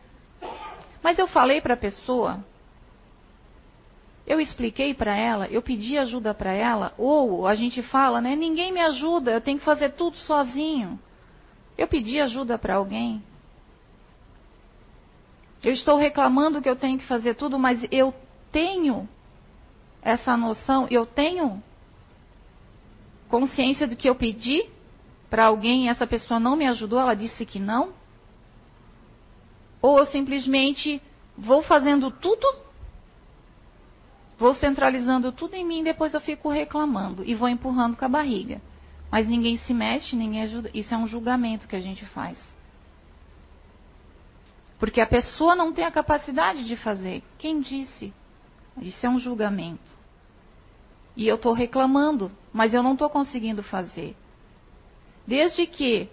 Mas 1.03 1.19
eu 1.19 1.27
falei 1.27 1.61
para 1.61 1.75
a 1.75 1.77
pessoa, 1.77 2.39
eu 4.25 4.41
expliquei 4.41 4.95
para 4.95 5.17
ela, 5.17 5.49
eu 5.49 5.61
pedi 5.61 5.99
ajuda 5.99 6.33
para 6.33 6.53
ela, 6.53 6.95
ou 6.97 7.49
a 7.49 7.57
gente 7.57 7.83
fala, 7.83 8.21
né? 8.21 8.37
Ninguém 8.37 8.73
me 8.73 8.81
ajuda, 8.81 9.33
eu 9.33 9.41
tenho 9.41 9.59
que 9.59 9.65
fazer 9.65 9.91
tudo 9.95 10.17
sozinho. 10.19 11.01
Eu 11.77 11.89
pedi 11.89 12.21
ajuda 12.21 12.57
para 12.57 12.77
alguém. 12.77 13.21
Eu 15.65 15.73
estou 15.73 15.97
reclamando 15.97 16.63
que 16.63 16.71
eu 16.71 16.77
tenho 16.77 16.97
que 16.97 17.07
fazer 17.07 17.35
tudo, 17.35 17.59
mas 17.59 17.85
eu 17.91 18.15
tenho 18.53 19.09
essa 20.03 20.37
noção, 20.37 20.87
eu 20.91 21.05
tenho 21.05 21.63
consciência 23.29 23.87
do 23.87 23.97
que 23.97 24.09
eu 24.09 24.15
pedi 24.15 24.65
para 25.29 25.47
alguém 25.47 25.87
e 25.87 25.89
essa 25.89 26.07
pessoa 26.07 26.39
não 26.39 26.57
me 26.57 26.67
ajudou, 26.67 27.01
ela 27.01 27.15
disse 27.15 27.45
que 27.45 27.59
não? 27.59 27.93
Ou 29.83 29.99
eu 29.99 30.07
simplesmente 30.07 31.03
vou 31.37 31.63
fazendo 31.63 32.11
tudo, 32.11 32.47
vou 34.39 34.55
centralizando 34.55 35.33
tudo 35.33 35.55
em 35.55 35.65
mim, 35.65 35.83
depois 35.83 36.15
eu 36.15 36.21
fico 36.21 36.49
reclamando 36.49 37.25
e 37.25 37.35
vou 37.35 37.49
empurrando 37.49 37.97
com 37.97 38.05
a 38.05 38.09
barriga. 38.09 38.61
Mas 39.11 39.29
ninguém 39.29 39.57
se 39.59 39.73
mexe, 39.73 40.17
ninguém 40.17 40.43
ajuda. 40.43 40.71
Isso 40.75 40.93
é 40.93 40.97
um 40.97 41.07
julgamento 41.07 41.69
que 41.69 41.77
a 41.77 41.81
gente 41.81 42.05
faz. 42.07 42.37
Porque 44.79 45.01
a 45.01 45.07
pessoa 45.07 45.55
não 45.55 45.73
tem 45.73 45.85
a 45.85 45.91
capacidade 45.91 46.65
de 46.65 46.77
fazer. 46.77 47.23
Quem 47.39 47.61
disse? 47.61 48.13
Isso 48.81 49.05
é 49.05 49.09
um 49.09 49.19
julgamento. 49.19 49.97
E 51.17 51.27
eu 51.27 51.37
estou 51.37 51.53
reclamando, 51.53 52.31
mas 52.53 52.75
eu 52.75 52.83
não 52.83 52.93
estou 52.93 53.09
conseguindo 53.09 53.63
fazer. 53.63 54.15
Desde 55.27 55.67
que, 55.67 56.09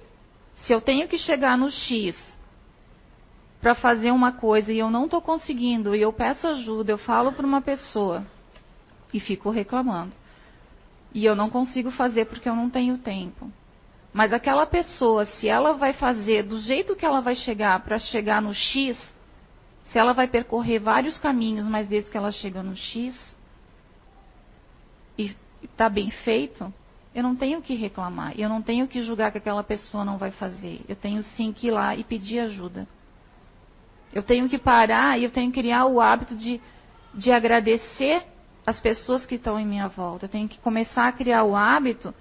se 0.56 0.74
eu 0.74 0.80
tenho 0.80 1.08
que 1.08 1.18
chegar 1.18 1.58
no 1.58 1.70
X 1.70 2.16
para 3.62 3.76
fazer 3.76 4.12
uma 4.12 4.32
coisa 4.32 4.72
e 4.72 4.80
eu 4.80 4.90
não 4.90 5.06
estou 5.06 5.22
conseguindo, 5.22 5.96
e 5.96 6.02
eu 6.02 6.12
peço 6.12 6.48
ajuda, 6.48 6.92
eu 6.92 6.98
falo 6.98 7.34
para 7.34 7.46
uma 7.46 7.62
pessoa 7.62 8.26
e 9.14 9.20
fico 9.20 9.50
reclamando. 9.50 10.14
E 11.14 11.24
eu 11.26 11.36
não 11.36 11.50
consigo 11.50 11.92
fazer 11.92 12.26
porque 12.26 12.50
eu 12.50 12.56
não 12.56 12.70
tenho 12.70 12.98
tempo. 12.98 13.52
Mas 14.12 14.32
aquela 14.32 14.66
pessoa, 14.66 15.26
se 15.26 15.48
ela 15.48 15.74
vai 15.74 15.94
fazer 15.94 16.44
do 16.44 16.60
jeito 16.60 16.96
que 16.96 17.06
ela 17.06 17.20
vai 17.20 17.36
chegar 17.36 17.80
para 17.84 18.00
chegar 18.00 18.42
no 18.42 18.54
X, 18.54 18.98
se 19.86 19.98
ela 19.98 20.14
vai 20.14 20.28
percorrer 20.28 20.80
vários 20.80 21.20
caminhos, 21.20 21.66
mas 21.68 21.88
desde 21.88 22.10
que 22.10 22.18
ela 22.18 22.32
chega 22.32 22.64
no 22.64 22.76
X, 22.76 23.16
e 25.18 25.36
está 25.64 25.90
bem 25.90 26.10
feito, 26.10 26.74
eu 27.14 27.22
não 27.22 27.36
tenho 27.36 27.62
que 27.62 27.76
reclamar. 27.76 28.34
Eu 28.38 28.50
não 28.50 28.62
tenho 28.62 28.88
que 28.88 29.02
julgar 29.02 29.32
que 29.32 29.38
aquela 29.38 29.64
pessoa 29.64 30.04
não 30.04 30.18
vai 30.18 30.32
fazer. 30.32 30.82
Eu 30.88 30.96
tenho 30.96 31.22
sim 31.22 31.52
que 31.54 31.68
ir 31.68 31.72
lá 31.72 31.96
e 31.96 32.04
pedir 32.04 32.40
ajuda. 32.40 32.88
Eu 34.12 34.24
tenho 34.24 34.50
que 34.50 34.58
parar 34.58 35.20
e 35.20 35.24
eu 35.24 35.32
tenho 35.32 35.52
que 35.52 35.60
criar 35.60 35.86
o 35.86 36.00
hábito 36.02 36.36
de, 36.36 36.60
de 37.14 37.32
agradecer 37.32 38.24
as 38.66 38.80
pessoas 38.80 39.26
que 39.26 39.36
estão 39.36 39.60
em 39.60 39.66
minha 39.66 39.88
volta. 39.88 40.26
Eu 40.26 40.30
tenho 40.30 40.48
que 40.48 40.58
começar 40.60 41.08
a 41.08 41.12
criar 41.12 41.44
o 41.44 41.56
hábito 41.56 42.14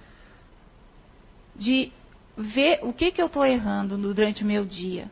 de 1.55 1.93
ver 2.37 2.81
o 2.83 2.93
que, 2.93 3.11
que 3.11 3.21
eu 3.21 3.27
estou 3.27 3.45
errando 3.45 3.97
durante 3.97 4.43
o 4.43 4.47
meu 4.47 4.65
dia. 4.65 5.11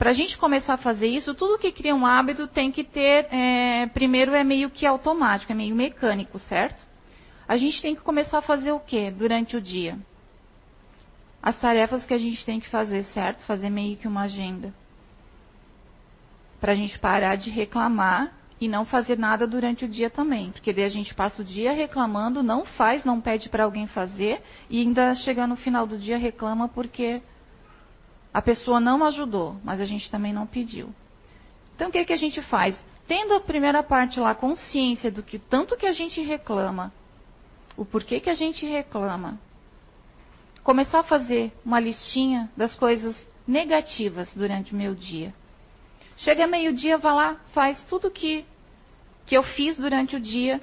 Para 0.00 0.12
a 0.12 0.14
gente 0.14 0.38
começar 0.38 0.72
a 0.72 0.78
fazer 0.78 1.08
isso, 1.08 1.34
tudo 1.34 1.58
que 1.58 1.70
cria 1.70 1.94
um 1.94 2.06
hábito 2.06 2.46
tem 2.46 2.72
que 2.72 2.82
ter. 2.82 3.26
É, 3.30 3.86
primeiro 3.88 4.32
é 4.32 4.42
meio 4.42 4.70
que 4.70 4.86
automático, 4.86 5.52
é 5.52 5.54
meio 5.54 5.76
mecânico, 5.76 6.38
certo? 6.38 6.82
A 7.46 7.58
gente 7.58 7.82
tem 7.82 7.94
que 7.94 8.00
começar 8.00 8.38
a 8.38 8.42
fazer 8.42 8.72
o 8.72 8.80
que 8.80 9.10
durante 9.10 9.58
o 9.58 9.60
dia? 9.60 9.98
As 11.42 11.54
tarefas 11.60 12.06
que 12.06 12.14
a 12.14 12.18
gente 12.18 12.42
tem 12.46 12.58
que 12.58 12.70
fazer, 12.70 13.04
certo? 13.12 13.42
Fazer 13.42 13.68
meio 13.68 13.98
que 13.98 14.08
uma 14.08 14.22
agenda. 14.22 14.72
Para 16.62 16.72
a 16.72 16.76
gente 16.76 16.98
parar 16.98 17.36
de 17.36 17.50
reclamar 17.50 18.32
e 18.58 18.68
não 18.68 18.86
fazer 18.86 19.18
nada 19.18 19.46
durante 19.46 19.84
o 19.84 19.88
dia 19.88 20.08
também. 20.08 20.50
Porque 20.50 20.72
daí 20.72 20.84
a 20.84 20.88
gente 20.88 21.14
passa 21.14 21.42
o 21.42 21.44
dia 21.44 21.72
reclamando, 21.72 22.42
não 22.42 22.64
faz, 22.64 23.04
não 23.04 23.20
pede 23.20 23.50
para 23.50 23.64
alguém 23.64 23.86
fazer 23.86 24.40
e 24.70 24.80
ainda 24.80 25.14
chega 25.14 25.46
no 25.46 25.56
final 25.56 25.86
do 25.86 25.98
dia 25.98 26.16
reclama 26.16 26.68
porque 26.68 27.20
a 28.32 28.40
pessoa 28.40 28.78
não 28.80 29.04
ajudou, 29.04 29.56
mas 29.64 29.80
a 29.80 29.84
gente 29.84 30.10
também 30.10 30.32
não 30.32 30.46
pediu. 30.46 30.94
Então 31.74 31.88
o 31.88 31.92
que, 31.92 32.04
que 32.04 32.12
a 32.12 32.16
gente 32.16 32.40
faz? 32.42 32.76
Tendo 33.08 33.34
a 33.34 33.40
primeira 33.40 33.82
parte 33.82 34.20
lá, 34.20 34.34
consciência 34.34 35.10
do 35.10 35.22
que 35.22 35.38
tanto 35.38 35.76
que 35.76 35.86
a 35.86 35.92
gente 35.92 36.20
reclama, 36.20 36.92
o 37.76 37.84
porquê 37.84 38.20
que 38.20 38.30
a 38.30 38.34
gente 38.34 38.64
reclama, 38.66 39.38
começar 40.62 41.00
a 41.00 41.04
fazer 41.04 41.52
uma 41.64 41.80
listinha 41.80 42.50
das 42.56 42.76
coisas 42.76 43.16
negativas 43.46 44.32
durante 44.34 44.72
o 44.72 44.76
meu 44.76 44.94
dia. 44.94 45.34
Chega 46.16 46.46
meio-dia, 46.46 46.98
vá 46.98 47.12
lá, 47.12 47.36
faz 47.52 47.82
tudo 47.84 48.10
que, 48.10 48.44
que 49.26 49.36
eu 49.36 49.42
fiz 49.42 49.76
durante 49.76 50.14
o 50.14 50.20
dia, 50.20 50.60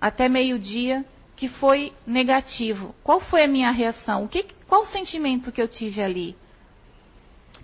até 0.00 0.28
meio-dia, 0.28 1.04
que 1.36 1.48
foi 1.48 1.92
negativo. 2.06 2.94
Qual 3.02 3.20
foi 3.20 3.44
a 3.44 3.48
minha 3.48 3.70
reação? 3.70 4.24
O 4.24 4.28
que, 4.28 4.44
qual 4.68 4.82
o 4.82 4.86
sentimento 4.86 5.52
que 5.52 5.62
eu 5.62 5.68
tive 5.68 6.02
ali? 6.02 6.36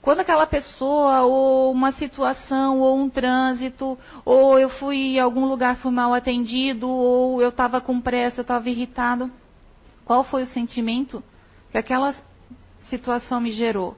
Quando 0.00 0.20
aquela 0.20 0.46
pessoa, 0.46 1.22
ou 1.22 1.72
uma 1.72 1.92
situação, 1.92 2.80
ou 2.80 2.96
um 2.96 3.10
trânsito, 3.10 3.98
ou 4.24 4.58
eu 4.58 4.70
fui 4.70 5.16
em 5.16 5.20
algum 5.20 5.44
lugar, 5.46 5.76
fui 5.76 5.90
mal 5.90 6.14
atendido, 6.14 6.88
ou 6.88 7.42
eu 7.42 7.48
estava 7.48 7.80
com 7.80 8.00
pressa, 8.00 8.40
eu 8.40 8.42
estava 8.42 8.68
irritado, 8.70 9.30
qual 10.04 10.24
foi 10.24 10.44
o 10.44 10.46
sentimento 10.46 11.22
que 11.70 11.78
aquela 11.78 12.14
situação 12.88 13.40
me 13.40 13.50
gerou? 13.50 13.96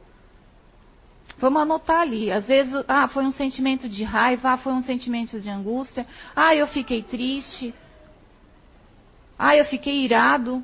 Vamos 1.38 1.62
anotar 1.62 2.00
ali. 2.00 2.30
Às 2.30 2.46
vezes, 2.46 2.84
ah, 2.88 3.08
foi 3.08 3.24
um 3.24 3.32
sentimento 3.32 3.88
de 3.88 4.02
raiva, 4.02 4.50
ah, 4.50 4.58
foi 4.58 4.72
um 4.72 4.82
sentimento 4.82 5.40
de 5.40 5.48
angústia, 5.48 6.06
ah, 6.34 6.54
eu 6.54 6.66
fiquei 6.66 7.02
triste, 7.02 7.74
ah, 9.38 9.56
eu 9.56 9.64
fiquei 9.66 10.04
irado, 10.04 10.62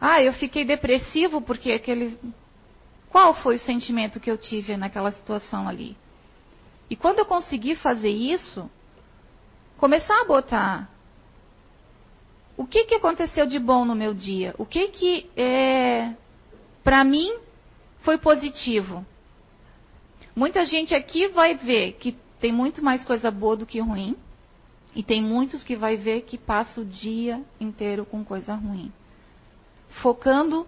ah, 0.00 0.22
eu 0.22 0.32
fiquei 0.34 0.64
depressivo 0.64 1.40
porque 1.40 1.72
aquele 1.72 2.18
qual 3.10 3.34
foi 3.34 3.56
o 3.56 3.60
sentimento 3.60 4.20
que 4.20 4.30
eu 4.30 4.36
tive 4.36 4.76
naquela 4.76 5.12
situação 5.12 5.68
ali? 5.68 5.96
E 6.90 6.96
quando 6.96 7.18
eu 7.18 7.26
conseguir 7.26 7.76
fazer 7.76 8.10
isso, 8.10 8.70
começar 9.76 10.20
a 10.20 10.24
botar 10.24 10.90
o 12.56 12.66
que, 12.66 12.84
que 12.84 12.94
aconteceu 12.96 13.46
de 13.46 13.58
bom 13.58 13.84
no 13.84 13.94
meu 13.94 14.12
dia? 14.12 14.52
O 14.58 14.66
que 14.66 14.88
que 14.88 15.30
é, 15.36 16.12
para 16.82 17.04
mim 17.04 17.32
foi 18.00 18.18
positivo? 18.18 19.06
Muita 20.34 20.64
gente 20.66 20.94
aqui 20.94 21.28
vai 21.28 21.54
ver 21.54 21.92
que 21.92 22.16
tem 22.40 22.52
muito 22.52 22.82
mais 22.84 23.04
coisa 23.04 23.30
boa 23.30 23.56
do 23.56 23.66
que 23.66 23.80
ruim. 23.80 24.16
E 24.94 25.02
tem 25.02 25.22
muitos 25.22 25.62
que 25.62 25.76
vai 25.76 25.96
ver 25.96 26.22
que 26.22 26.36
passa 26.36 26.80
o 26.80 26.84
dia 26.84 27.42
inteiro 27.60 28.04
com 28.04 28.24
coisa 28.24 28.54
ruim. 28.54 28.92
Focando 30.02 30.66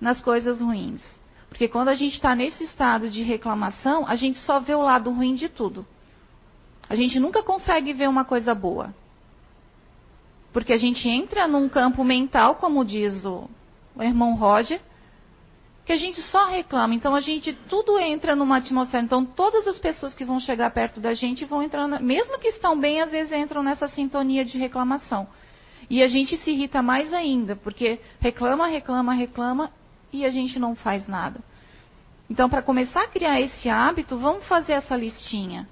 nas 0.00 0.20
coisas 0.20 0.60
ruins. 0.60 1.02
Porque 1.48 1.68
quando 1.68 1.88
a 1.88 1.94
gente 1.94 2.14
está 2.14 2.34
nesse 2.34 2.64
estado 2.64 3.08
de 3.08 3.22
reclamação, 3.22 4.06
a 4.06 4.14
gente 4.14 4.38
só 4.38 4.60
vê 4.60 4.74
o 4.74 4.82
lado 4.82 5.10
ruim 5.10 5.34
de 5.34 5.48
tudo. 5.48 5.86
A 6.88 6.94
gente 6.94 7.18
nunca 7.18 7.42
consegue 7.42 7.92
ver 7.92 8.08
uma 8.08 8.24
coisa 8.24 8.54
boa. 8.54 8.94
Porque 10.52 10.72
a 10.72 10.78
gente 10.78 11.08
entra 11.08 11.46
num 11.46 11.68
campo 11.68 12.02
mental, 12.04 12.56
como 12.56 12.84
diz 12.84 13.24
o, 13.24 13.48
o 13.94 14.02
irmão 14.02 14.34
Roger, 14.34 14.80
que 15.84 15.92
a 15.92 15.96
gente 15.96 16.20
só 16.22 16.46
reclama. 16.46 16.94
Então 16.94 17.14
a 17.14 17.20
gente 17.20 17.52
tudo 17.68 17.98
entra 17.98 18.34
numa 18.34 18.58
atmosfera. 18.58 19.04
Então 19.04 19.24
todas 19.24 19.66
as 19.66 19.78
pessoas 19.78 20.14
que 20.14 20.24
vão 20.24 20.40
chegar 20.40 20.70
perto 20.70 21.00
da 21.00 21.14
gente 21.14 21.44
vão 21.44 21.62
entrar, 21.62 21.86
na, 21.88 21.98
mesmo 21.98 22.38
que 22.38 22.48
estão 22.48 22.78
bem, 22.78 23.00
às 23.00 23.10
vezes 23.10 23.32
entram 23.32 23.62
nessa 23.62 23.88
sintonia 23.88 24.44
de 24.44 24.58
reclamação. 24.58 25.26
E 25.90 26.02
a 26.02 26.08
gente 26.08 26.36
se 26.38 26.50
irrita 26.50 26.82
mais 26.82 27.12
ainda, 27.12 27.56
porque 27.56 27.98
reclama, 28.20 28.66
reclama, 28.66 29.14
reclama 29.14 29.72
e 30.12 30.24
a 30.24 30.30
gente 30.30 30.58
não 30.58 30.74
faz 30.74 31.06
nada. 31.06 31.40
Então, 32.30 32.48
para 32.48 32.62
começar 32.62 33.04
a 33.04 33.08
criar 33.08 33.40
esse 33.40 33.68
hábito, 33.68 34.18
vamos 34.18 34.46
fazer 34.46 34.72
essa 34.72 34.96
listinha 34.96 35.68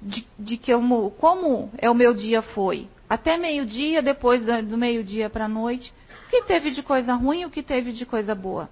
de, 0.00 0.26
de 0.38 0.56
que 0.56 0.72
eu, 0.72 0.80
como 1.18 1.70
é 1.78 1.90
o 1.90 1.94
meu 1.94 2.14
dia 2.14 2.42
foi. 2.42 2.88
Até 3.08 3.36
meio-dia, 3.36 4.02
depois 4.02 4.44
do 4.44 4.76
meio-dia 4.76 5.30
para 5.30 5.44
a 5.46 5.48
noite. 5.48 5.92
O 6.26 6.28
que 6.28 6.42
teve 6.42 6.70
de 6.70 6.82
coisa 6.82 7.14
ruim 7.14 7.42
e 7.42 7.46
o 7.46 7.50
que 7.50 7.62
teve 7.62 7.92
de 7.92 8.04
coisa 8.04 8.34
boa? 8.34 8.68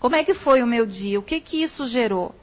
Como 0.00 0.14
é 0.14 0.24
que 0.24 0.34
foi 0.34 0.62
o 0.62 0.66
meu 0.66 0.86
dia? 0.86 1.18
O 1.18 1.22
que 1.22 1.40
que 1.40 1.62
isso 1.62 1.86
gerou? 1.86 2.34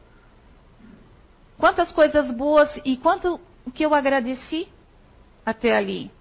Quantas 1.58 1.92
coisas 1.92 2.32
boas 2.32 2.70
e 2.84 2.98
quanto 2.98 3.40
que 3.74 3.86
eu 3.86 3.94
agradeci 3.94 4.68
até 5.46 5.76
ali? 5.76 6.12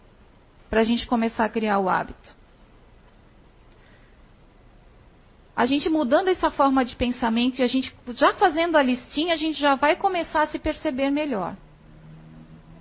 Para 0.70 0.80
a 0.80 0.84
gente 0.84 1.06
começar 1.06 1.44
a 1.44 1.48
criar 1.48 1.78
o 1.78 1.88
hábito. 1.88 2.34
A 5.56 5.66
gente 5.66 5.88
mudando 5.88 6.28
essa 6.28 6.50
forma 6.50 6.84
de 6.84 6.96
pensamento 6.96 7.60
e 7.60 7.62
a 7.62 7.66
gente 7.66 7.94
já 8.08 8.34
fazendo 8.34 8.76
a 8.76 8.82
listinha, 8.82 9.34
a 9.34 9.36
gente 9.36 9.58
já 9.58 9.76
vai 9.76 9.94
começar 9.94 10.42
a 10.42 10.46
se 10.46 10.58
perceber 10.58 11.10
melhor. 11.10 11.56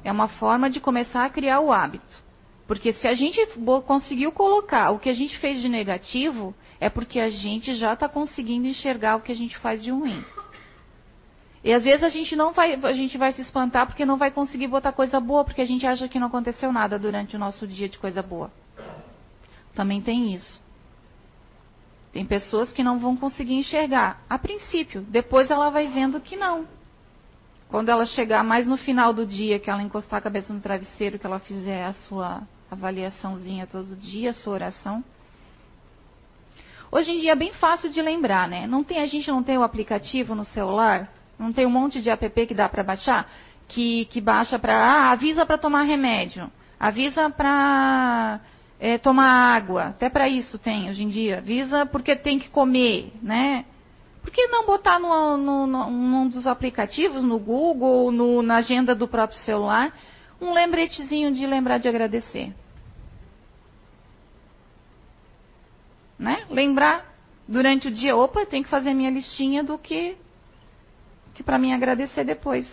É 0.03 0.11
uma 0.11 0.27
forma 0.27 0.69
de 0.69 0.79
começar 0.79 1.23
a 1.23 1.29
criar 1.29 1.59
o 1.59 1.71
hábito. 1.71 2.23
Porque 2.65 2.93
se 2.93 3.07
a 3.07 3.13
gente 3.13 3.39
conseguiu 3.85 4.31
colocar 4.31 4.91
o 4.91 4.99
que 4.99 5.09
a 5.09 5.13
gente 5.13 5.37
fez 5.37 5.61
de 5.61 5.69
negativo, 5.69 6.55
é 6.79 6.89
porque 6.89 7.19
a 7.19 7.29
gente 7.29 7.75
já 7.75 7.93
está 7.93 8.09
conseguindo 8.09 8.67
enxergar 8.67 9.17
o 9.17 9.21
que 9.21 9.31
a 9.31 9.35
gente 9.35 9.57
faz 9.57 9.83
de 9.83 9.91
ruim. 9.91 10.23
E 11.63 11.71
às 11.71 11.83
vezes 11.83 12.03
a 12.03 12.09
gente 12.09 12.35
não 12.35 12.53
vai, 12.53 12.73
a 12.73 12.93
gente 12.93 13.17
vai 13.17 13.31
se 13.33 13.41
espantar 13.41 13.85
porque 13.85 14.05
não 14.05 14.17
vai 14.17 14.31
conseguir 14.31 14.67
botar 14.67 14.91
coisa 14.91 15.19
boa, 15.19 15.45
porque 15.45 15.61
a 15.61 15.65
gente 15.65 15.85
acha 15.85 16.07
que 16.07 16.19
não 16.19 16.27
aconteceu 16.27 16.73
nada 16.73 16.97
durante 16.97 17.35
o 17.35 17.39
nosso 17.39 17.67
dia 17.67 17.87
de 17.87 17.99
coisa 17.99 18.21
boa. 18.21 18.51
Também 19.75 20.01
tem 20.01 20.33
isso. 20.33 20.62
Tem 22.13 22.25
pessoas 22.25 22.71
que 22.71 22.83
não 22.83 22.99
vão 22.99 23.17
conseguir 23.17 23.55
enxergar 23.55 24.23
a 24.29 24.39
princípio, 24.39 25.01
depois 25.01 25.51
ela 25.51 25.69
vai 25.69 25.87
vendo 25.87 26.21
que 26.21 26.37
não. 26.37 26.65
Quando 27.67 27.89
ela 27.89 28.05
chegar 28.05 28.43
mais 28.43 28.65
no 28.65 28.77
final 28.77 29.11
do 29.11 29.25
dia, 29.25 29.59
que 29.59 29.69
ela 29.69 29.81
encostar 29.81 30.19
a 30.19 30.21
cabeça 30.21 30.53
no 30.53 30.61
travesseiro, 30.61 31.19
que 31.19 31.25
ela 31.25 31.39
fizer 31.39 31.83
a 31.83 31.93
sua 31.93 32.43
avaliaçãozinha 32.69 33.67
todo 33.67 33.95
dia, 33.95 34.29
a 34.29 34.33
sua 34.33 34.53
oração. 34.53 35.03
Hoje 36.91 37.11
em 37.11 37.19
dia 37.19 37.31
é 37.31 37.35
bem 37.35 37.51
fácil 37.53 37.89
de 37.89 37.99
lembrar, 37.99 38.47
né? 38.47 38.67
Não 38.67 38.83
tem, 38.83 38.99
a 38.99 39.07
gente 39.07 39.29
não 39.29 39.41
tem 39.41 39.57
o 39.57 39.63
aplicativo 39.63 40.35
no 40.35 40.45
celular 40.45 41.09
não 41.37 41.51
tem 41.51 41.65
um 41.65 41.69
monte 41.69 42.01
de 42.01 42.09
app 42.09 42.47
que 42.47 42.53
dá 42.53 42.69
para 42.69 42.83
baixar? 42.83 43.29
Que, 43.67 44.05
que 44.05 44.21
baixa 44.21 44.59
para. 44.59 44.75
Ah, 44.75 45.11
avisa 45.11 45.45
para 45.45 45.57
tomar 45.57 45.83
remédio. 45.83 46.49
Avisa 46.79 47.29
para 47.29 48.39
é, 48.83 48.97
tomar 48.97 49.55
água. 49.55 49.83
Até 49.85 50.09
para 50.09 50.27
isso 50.27 50.57
tem 50.57 50.89
hoje 50.89 51.03
em 51.03 51.09
dia. 51.09 51.37
Avisa 51.37 51.85
porque 51.85 52.17
tem 52.17 52.37
que 52.37 52.49
comer, 52.49 53.13
né? 53.21 53.63
Por 54.21 54.29
que 54.29 54.45
não 54.47 54.65
botar 54.65 54.99
no, 54.99 55.37
no, 55.37 55.65
no, 55.65 55.89
num 55.89 56.27
dos 56.27 56.45
aplicativos, 56.45 57.23
no 57.23 57.39
Google, 57.39 58.11
no, 58.11 58.41
na 58.41 58.57
agenda 58.57 58.93
do 58.93 59.07
próprio 59.07 59.39
celular, 59.39 59.97
um 60.41 60.51
lembretezinho 60.51 61.31
de 61.31 61.47
lembrar 61.47 61.77
de 61.77 61.87
agradecer? 61.87 62.53
Né? 66.19 66.45
Lembrar 66.49 67.05
durante 67.47 67.87
o 67.87 67.91
dia, 67.91 68.17
opa, 68.17 68.45
tem 68.45 68.63
que 68.63 68.69
fazer 68.69 68.93
minha 68.93 69.09
listinha 69.09 69.63
do 69.63 69.77
que 69.77 70.17
que 71.33 71.41
para 71.41 71.57
mim 71.57 71.73
agradecer 71.73 72.25
depois. 72.25 72.67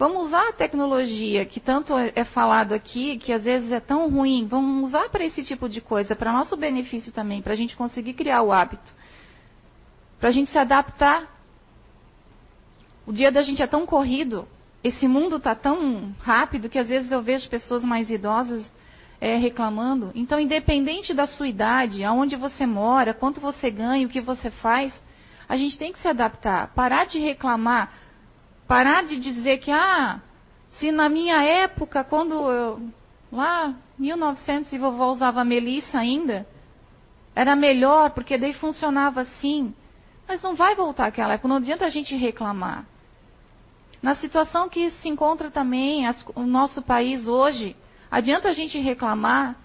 Vamos 0.00 0.28
usar 0.28 0.48
a 0.48 0.52
tecnologia 0.54 1.44
que 1.44 1.60
tanto 1.60 1.94
é, 1.94 2.10
é 2.16 2.24
falado 2.24 2.72
aqui, 2.72 3.18
que 3.18 3.34
às 3.34 3.44
vezes 3.44 3.70
é 3.70 3.80
tão 3.80 4.08
ruim, 4.08 4.46
vamos 4.46 4.88
usar 4.88 5.10
para 5.10 5.22
esse 5.22 5.44
tipo 5.44 5.68
de 5.68 5.82
coisa, 5.82 6.16
para 6.16 6.32
nosso 6.32 6.56
benefício 6.56 7.12
também, 7.12 7.42
para 7.42 7.52
a 7.52 7.56
gente 7.56 7.76
conseguir 7.76 8.14
criar 8.14 8.40
o 8.40 8.50
hábito, 8.50 8.94
para 10.18 10.30
a 10.30 10.32
gente 10.32 10.50
se 10.50 10.56
adaptar. 10.56 11.28
O 13.06 13.12
dia 13.12 13.30
da 13.30 13.42
gente 13.42 13.62
é 13.62 13.66
tão 13.66 13.84
corrido, 13.84 14.48
esse 14.82 15.06
mundo 15.06 15.36
está 15.36 15.54
tão 15.54 16.14
rápido 16.18 16.70
que 16.70 16.78
às 16.78 16.88
vezes 16.88 17.12
eu 17.12 17.20
vejo 17.20 17.50
pessoas 17.50 17.84
mais 17.84 18.08
idosas 18.08 18.64
é, 19.20 19.36
reclamando. 19.36 20.12
Então, 20.14 20.40
independente 20.40 21.12
da 21.12 21.26
sua 21.26 21.46
idade, 21.46 22.02
aonde 22.04 22.36
você 22.36 22.64
mora, 22.64 23.12
quanto 23.12 23.38
você 23.38 23.70
ganha, 23.70 24.06
o 24.06 24.10
que 24.10 24.22
você 24.22 24.50
faz, 24.50 24.94
a 25.46 25.58
gente 25.58 25.76
tem 25.76 25.92
que 25.92 26.00
se 26.00 26.08
adaptar, 26.08 26.72
parar 26.74 27.04
de 27.04 27.18
reclamar, 27.18 27.92
parar 28.70 29.02
de 29.02 29.18
dizer 29.18 29.58
que, 29.58 29.72
ah, 29.72 30.20
se 30.78 30.92
na 30.92 31.08
minha 31.08 31.42
época, 31.42 32.04
quando 32.04 32.34
eu, 32.34 32.80
lá, 33.32 33.74
1900 33.98 34.72
e 34.72 34.78
vovó 34.78 35.10
usava 35.10 35.44
melissa 35.44 35.98
ainda, 35.98 36.46
era 37.34 37.56
melhor, 37.56 38.10
porque 38.10 38.38
daí 38.38 38.54
funcionava 38.54 39.22
assim. 39.22 39.74
Mas 40.28 40.40
não 40.40 40.54
vai 40.54 40.76
voltar 40.76 41.06
aquela 41.06 41.34
época, 41.34 41.48
não 41.48 41.56
adianta 41.56 41.84
a 41.84 41.90
gente 41.90 42.14
reclamar. 42.14 42.86
Na 44.00 44.14
situação 44.14 44.68
que 44.68 44.88
se 45.02 45.08
encontra 45.08 45.50
também 45.50 46.06
as, 46.06 46.24
o 46.36 46.42
nosso 46.42 46.80
país 46.80 47.26
hoje, 47.26 47.74
adianta 48.08 48.50
a 48.50 48.52
gente 48.52 48.78
reclamar, 48.78 49.56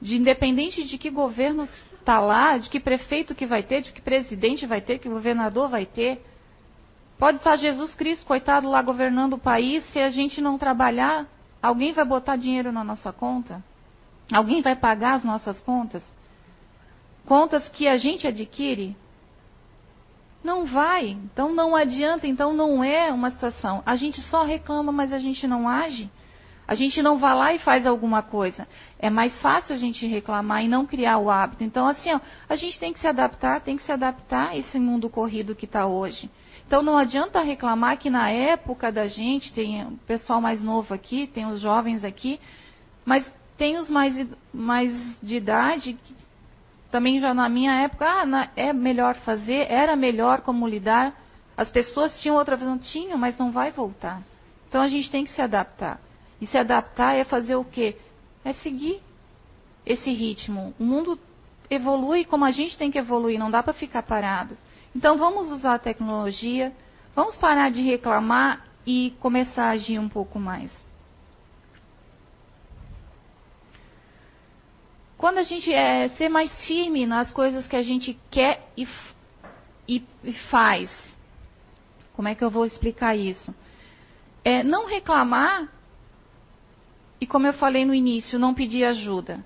de 0.00 0.16
independente 0.16 0.82
de 0.84 0.96
que 0.96 1.10
governo 1.10 1.68
está 2.00 2.20
lá, 2.20 2.56
de 2.56 2.70
que 2.70 2.80
prefeito 2.80 3.34
que 3.34 3.44
vai 3.44 3.62
ter, 3.62 3.82
de 3.82 3.92
que 3.92 4.00
presidente 4.00 4.64
vai 4.64 4.80
ter, 4.80 4.98
que 4.98 5.10
governador 5.10 5.68
vai 5.68 5.84
ter. 5.84 6.24
Pode 7.22 7.36
estar 7.36 7.54
Jesus 7.54 7.94
Cristo, 7.94 8.26
coitado, 8.26 8.68
lá 8.68 8.82
governando 8.82 9.34
o 9.34 9.38
país, 9.38 9.84
se 9.92 10.00
a 10.00 10.10
gente 10.10 10.40
não 10.40 10.58
trabalhar, 10.58 11.24
alguém 11.62 11.92
vai 11.92 12.04
botar 12.04 12.34
dinheiro 12.34 12.72
na 12.72 12.82
nossa 12.82 13.12
conta? 13.12 13.62
Alguém 14.32 14.60
vai 14.60 14.74
pagar 14.74 15.14
as 15.14 15.22
nossas 15.22 15.60
contas? 15.60 16.02
Contas 17.24 17.68
que 17.68 17.86
a 17.86 17.96
gente 17.96 18.26
adquire? 18.26 18.96
Não 20.42 20.64
vai. 20.64 21.10
Então 21.10 21.54
não 21.54 21.76
adianta, 21.76 22.26
então 22.26 22.52
não 22.52 22.82
é 22.82 23.12
uma 23.12 23.30
situação. 23.30 23.84
A 23.86 23.94
gente 23.94 24.20
só 24.22 24.42
reclama, 24.42 24.90
mas 24.90 25.12
a 25.12 25.18
gente 25.20 25.46
não 25.46 25.68
age. 25.68 26.10
A 26.66 26.74
gente 26.74 27.00
não 27.00 27.18
vai 27.18 27.36
lá 27.36 27.54
e 27.54 27.60
faz 27.60 27.86
alguma 27.86 28.24
coisa. 28.24 28.66
É 28.98 29.08
mais 29.08 29.40
fácil 29.40 29.76
a 29.76 29.78
gente 29.78 30.08
reclamar 30.08 30.64
e 30.64 30.68
não 30.68 30.84
criar 30.84 31.18
o 31.18 31.30
hábito. 31.30 31.62
Então, 31.62 31.86
assim, 31.86 32.12
ó, 32.12 32.18
a 32.48 32.56
gente 32.56 32.80
tem 32.80 32.92
que 32.92 32.98
se 32.98 33.06
adaptar, 33.06 33.60
tem 33.60 33.76
que 33.76 33.84
se 33.84 33.92
adaptar 33.92 34.48
a 34.48 34.56
esse 34.56 34.76
mundo 34.80 35.08
corrido 35.08 35.54
que 35.54 35.66
está 35.66 35.86
hoje. 35.86 36.28
Então, 36.72 36.82
não 36.82 36.96
adianta 36.96 37.42
reclamar 37.42 37.98
que 37.98 38.08
na 38.08 38.30
época 38.30 38.90
da 38.90 39.06
gente, 39.06 39.52
tem 39.52 39.84
o 39.84 39.98
pessoal 40.06 40.40
mais 40.40 40.62
novo 40.62 40.94
aqui, 40.94 41.26
tem 41.26 41.44
os 41.44 41.60
jovens 41.60 42.02
aqui, 42.02 42.40
mas 43.04 43.30
tem 43.58 43.76
os 43.76 43.90
mais, 43.90 44.26
mais 44.54 44.90
de 45.22 45.36
idade, 45.36 45.92
que, 45.92 46.16
também 46.90 47.20
já 47.20 47.34
na 47.34 47.46
minha 47.46 47.74
época, 47.82 48.08
ah, 48.08 48.24
na, 48.24 48.48
é 48.56 48.72
melhor 48.72 49.16
fazer, 49.16 49.70
era 49.70 49.94
melhor 49.94 50.40
como 50.40 50.66
lidar. 50.66 51.14
As 51.58 51.70
pessoas 51.70 52.18
tinham 52.22 52.36
outra 52.36 52.56
visão, 52.56 52.78
tinham, 52.78 53.18
mas 53.18 53.36
não 53.36 53.52
vai 53.52 53.70
voltar. 53.70 54.22
Então, 54.66 54.80
a 54.80 54.88
gente 54.88 55.10
tem 55.10 55.26
que 55.26 55.30
se 55.32 55.42
adaptar. 55.42 56.00
E 56.40 56.46
se 56.46 56.56
adaptar 56.56 57.14
é 57.14 57.24
fazer 57.24 57.56
o 57.56 57.66
quê? 57.66 57.98
É 58.42 58.54
seguir 58.54 59.02
esse 59.84 60.10
ritmo. 60.10 60.72
O 60.80 60.84
mundo 60.84 61.20
evolui 61.68 62.24
como 62.24 62.46
a 62.46 62.50
gente 62.50 62.78
tem 62.78 62.90
que 62.90 62.98
evoluir, 62.98 63.38
não 63.38 63.50
dá 63.50 63.62
para 63.62 63.74
ficar 63.74 64.02
parado. 64.02 64.56
Então 64.94 65.16
vamos 65.16 65.50
usar 65.50 65.74
a 65.74 65.78
tecnologia, 65.78 66.72
vamos 67.14 67.36
parar 67.36 67.70
de 67.70 67.80
reclamar 67.80 68.66
e 68.86 69.14
começar 69.20 69.64
a 69.64 69.70
agir 69.70 69.98
um 69.98 70.08
pouco 70.08 70.38
mais. 70.38 70.70
Quando 75.16 75.38
a 75.38 75.44
gente 75.44 75.72
é 75.72 76.08
ser 76.10 76.28
mais 76.28 76.52
firme 76.66 77.06
nas 77.06 77.32
coisas 77.32 77.68
que 77.68 77.76
a 77.76 77.82
gente 77.82 78.18
quer 78.30 78.68
e, 78.76 78.86
e, 79.88 80.04
e 80.24 80.32
faz, 80.50 80.90
como 82.14 82.28
é 82.28 82.34
que 82.34 82.42
eu 82.42 82.50
vou 82.50 82.66
explicar 82.66 83.16
isso? 83.16 83.54
É 84.44 84.64
não 84.64 84.86
reclamar 84.86 85.68
e 87.20 87.26
como 87.26 87.46
eu 87.46 87.52
falei 87.52 87.84
no 87.84 87.94
início, 87.94 88.36
não 88.36 88.52
pedir 88.52 88.84
ajuda. 88.84 89.44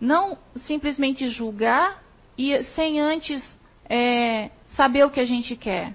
Não 0.00 0.38
simplesmente 0.64 1.28
julgar 1.30 2.02
e 2.36 2.64
sem 2.74 3.00
antes 3.00 3.58
é, 3.88 4.50
saber 4.74 5.04
o 5.04 5.10
que 5.10 5.20
a 5.20 5.24
gente 5.24 5.56
quer. 5.56 5.94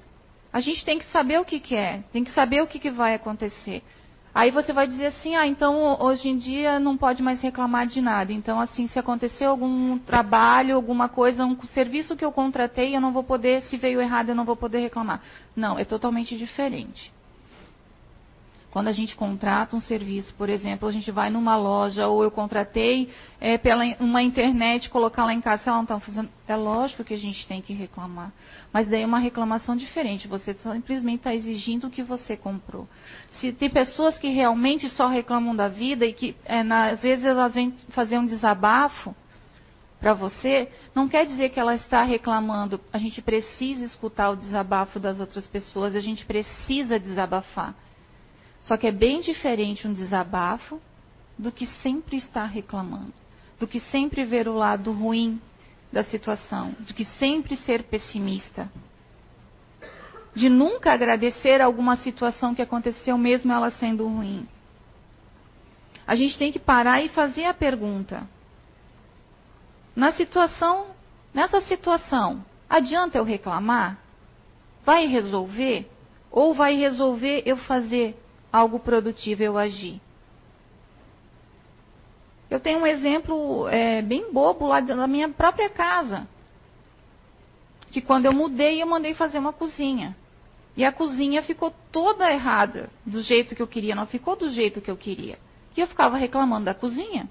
A 0.52 0.60
gente 0.60 0.84
tem 0.84 1.00
que 1.00 1.06
saber 1.08 1.40
o 1.40 1.46
que 1.46 1.60
quer, 1.60 2.04
tem 2.12 2.24
que 2.24 2.32
saber 2.32 2.62
o 2.62 2.68
que, 2.68 2.80
que 2.80 2.90
vai 2.90 3.14
acontecer. 3.14 3.84
Aí 4.34 4.50
você 4.50 4.72
vai 4.72 4.88
dizer 4.88 5.08
assim, 5.08 5.36
ah, 5.36 5.46
então 5.46 5.98
hoje 6.00 6.30
em 6.30 6.38
dia 6.38 6.80
não 6.80 6.96
pode 6.98 7.22
mais 7.22 7.42
reclamar 7.42 7.86
de 7.86 8.00
nada. 8.00 8.32
Então, 8.32 8.60
assim, 8.60 8.88
se 8.88 8.98
aconteceu 8.98 9.50
algum 9.50 9.98
trabalho, 9.98 10.76
alguma 10.76 11.10
coisa, 11.10 11.46
um 11.46 11.62
serviço 11.68 12.16
que 12.16 12.24
eu 12.24 12.32
contratei, 12.32 12.96
eu 12.96 13.02
não 13.02 13.12
vou 13.12 13.24
poder, 13.24 13.62
se 13.64 13.76
veio 13.76 14.02
errado, 14.02 14.30
eu 14.30 14.36
não 14.36 14.46
vou 14.46 14.56
poder 14.56 14.80
reclamar. 14.80 15.22
Não, 15.54 15.78
é 15.78 15.84
totalmente 15.84 16.38
diferente. 16.38 17.12
Quando 18.72 18.88
a 18.88 18.94
gente 18.94 19.18
contrata 19.18 19.76
um 19.76 19.82
serviço, 19.82 20.34
por 20.36 20.50
exemplo, 20.50 20.88
a 20.88 20.92
gente 20.94 21.12
vai 21.12 21.30
numa 21.30 21.58
loja 21.58 22.08
ou 22.08 22.24
eu 22.24 22.32
contratei 22.32 23.10
é, 23.40 23.58
pela 23.58 23.84
uma 24.00 24.24
internet, 24.24 24.90
colocar 24.90 25.26
lá 25.26 25.34
em 25.34 25.42
casa, 25.42 25.62
se 25.62 25.68
ela 25.68 25.78
não 25.80 25.84
está 25.84 26.00
fazendo, 26.00 26.30
é 26.48 26.56
lógico 26.56 27.04
que 27.04 27.14
a 27.14 27.18
gente 27.18 27.46
tem 27.48 27.62
que 27.62 27.74
reclamar. 27.74 28.32
Mas 28.72 28.88
daí 28.88 29.02
é 29.02 29.06
uma 29.06 29.20
reclamação 29.20 29.76
diferente. 29.76 30.26
Você 30.30 30.54
simplesmente 30.54 31.18
está 31.18 31.36
exigindo 31.36 31.88
o 31.88 31.90
que 31.90 32.02
você 32.02 32.38
comprou. 32.38 32.88
Se 33.34 33.52
tem 33.52 33.70
pessoas 33.70 34.18
que 34.18 34.30
realmente 34.30 34.88
só 34.90 35.10
reclamam 35.10 35.54
da 35.54 35.68
vida 35.68 36.06
e 36.06 36.14
que 36.14 36.34
é, 36.46 36.64
na, 36.64 36.92
às 36.92 37.02
vezes 37.02 37.26
elas 37.26 37.54
vêm 37.54 37.76
fazer 37.90 38.18
um 38.18 38.26
desabafo 38.26 39.14
para 40.00 40.14
você, 40.14 40.70
não 40.96 41.10
quer 41.10 41.26
dizer 41.26 41.50
que 41.50 41.60
ela 41.60 41.76
está 41.76 42.04
reclamando. 42.04 42.80
A 42.94 42.98
gente 42.98 43.22
precisa 43.22 43.84
escutar 43.84 44.30
o 44.30 44.38
desabafo 44.38 44.98
das 44.98 45.20
outras 45.20 45.46
pessoas, 45.46 45.94
a 45.94 46.00
gente 46.00 46.26
precisa 46.26 46.98
desabafar. 46.98 47.76
Só 48.62 48.78
que 48.78 48.88
é 48.88 48.92
bem 48.92 49.22
diferente 49.22 49.88
um 49.88 49.94
desabafo 49.94 50.80
do 51.38 51.52
que 51.52 51.66
sempre 51.82 52.18
estar 52.18 52.46
reclamando, 52.46 53.14
do 53.60 53.68
que 53.68 53.80
sempre 53.80 54.24
ver 54.24 54.48
o 54.48 54.54
lado 54.54 54.92
ruim 54.92 55.42
da 55.92 56.04
situação, 56.04 56.76
do 56.80 56.94
que 56.94 57.06
sempre 57.06 57.56
ser 57.58 57.84
pessimista. 57.84 58.72
De 60.34 60.48
nunca 60.48 60.94
agradecer 60.94 61.60
alguma 61.60 61.98
situação 61.98 62.56
que 62.56 62.62
aconteceu, 62.62 63.18
mesmo 63.18 63.52
ela 63.52 63.72
sendo 63.72 64.08
ruim. 64.08 64.48
A 66.08 66.16
gente 66.16 66.38
tem 66.38 66.52
que 66.52 66.60
parar 66.60 67.04
e 67.04 67.10
fazer 67.10 67.46
a 67.46 67.54
pergunta: 67.54 68.28
na 69.96 70.14
situação, 70.14 70.88
nessa 71.34 71.60
situação, 71.62 72.46
adianta 72.70 73.18
eu 73.18 73.24
reclamar? 73.24 74.02
vai 74.84 75.08
resolver? 75.08 75.90
Ou 76.32 76.54
vai 76.54 76.76
resolver 76.76 77.44
eu 77.46 77.58
fazer 77.58 78.18
algo 78.52 78.80
produtivo, 78.80 79.44
eu 79.44 79.58
agir? 79.58 80.02
Eu 82.50 82.60
tenho 82.60 82.80
um 82.80 82.86
exemplo 82.86 83.68
é, 83.70 84.02
bem 84.02 84.32
bobo 84.32 84.68
lá 84.68 84.82
da 84.82 85.08
minha 85.08 85.30
própria 85.30 85.70
casa. 85.70 86.28
Que 87.90 88.02
quando 88.02 88.26
eu 88.26 88.34
mudei, 88.34 88.82
eu 88.82 88.88
mandei 88.88 89.14
fazer 89.14 89.40
uma 89.40 89.54
cozinha. 89.54 90.16
E 90.76 90.84
a 90.84 90.92
cozinha 90.92 91.42
ficou 91.44 91.74
toda 91.92 92.32
errada, 92.32 92.90
do 93.06 93.22
jeito 93.22 93.56
que 93.56 93.62
eu 93.62 93.68
queria, 93.68 93.96
não 93.96 94.06
ficou 94.06 94.36
do 94.36 94.50
jeito 94.52 94.82
que 94.82 94.92
eu 94.92 94.98
queria. 94.98 95.40
E 95.76 95.80
eu 95.80 95.88
ficava 95.88 96.18
reclamando 96.18 96.66
da 96.66 96.74
cozinha. 96.74 97.30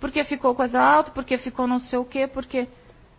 Porque 0.00 0.24
ficou 0.24 0.54
coisa 0.54 0.80
alta, 0.80 1.10
porque 1.10 1.38
ficou 1.38 1.66
não 1.66 1.78
sei 1.78 1.98
o 1.98 2.04
quê, 2.04 2.26
porque. 2.26 2.68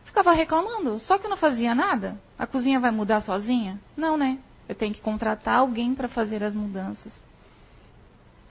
Ficava 0.04 0.34
reclamando, 0.34 1.00
só 1.00 1.18
que 1.18 1.26
eu 1.26 1.30
não 1.30 1.38
fazia 1.38 1.74
nada. 1.74 2.20
A 2.38 2.46
cozinha 2.46 2.80
vai 2.80 2.92
mudar 2.92 3.22
sozinha? 3.22 3.80
Não, 3.96 4.18
né? 4.18 4.38
Eu 4.68 4.76
tenho 4.76 4.94
que 4.94 5.02
contratar 5.02 5.60
alguém 5.60 5.94
para 5.94 6.08
fazer 6.08 6.44
as 6.44 6.56
mudanças. 6.56 7.12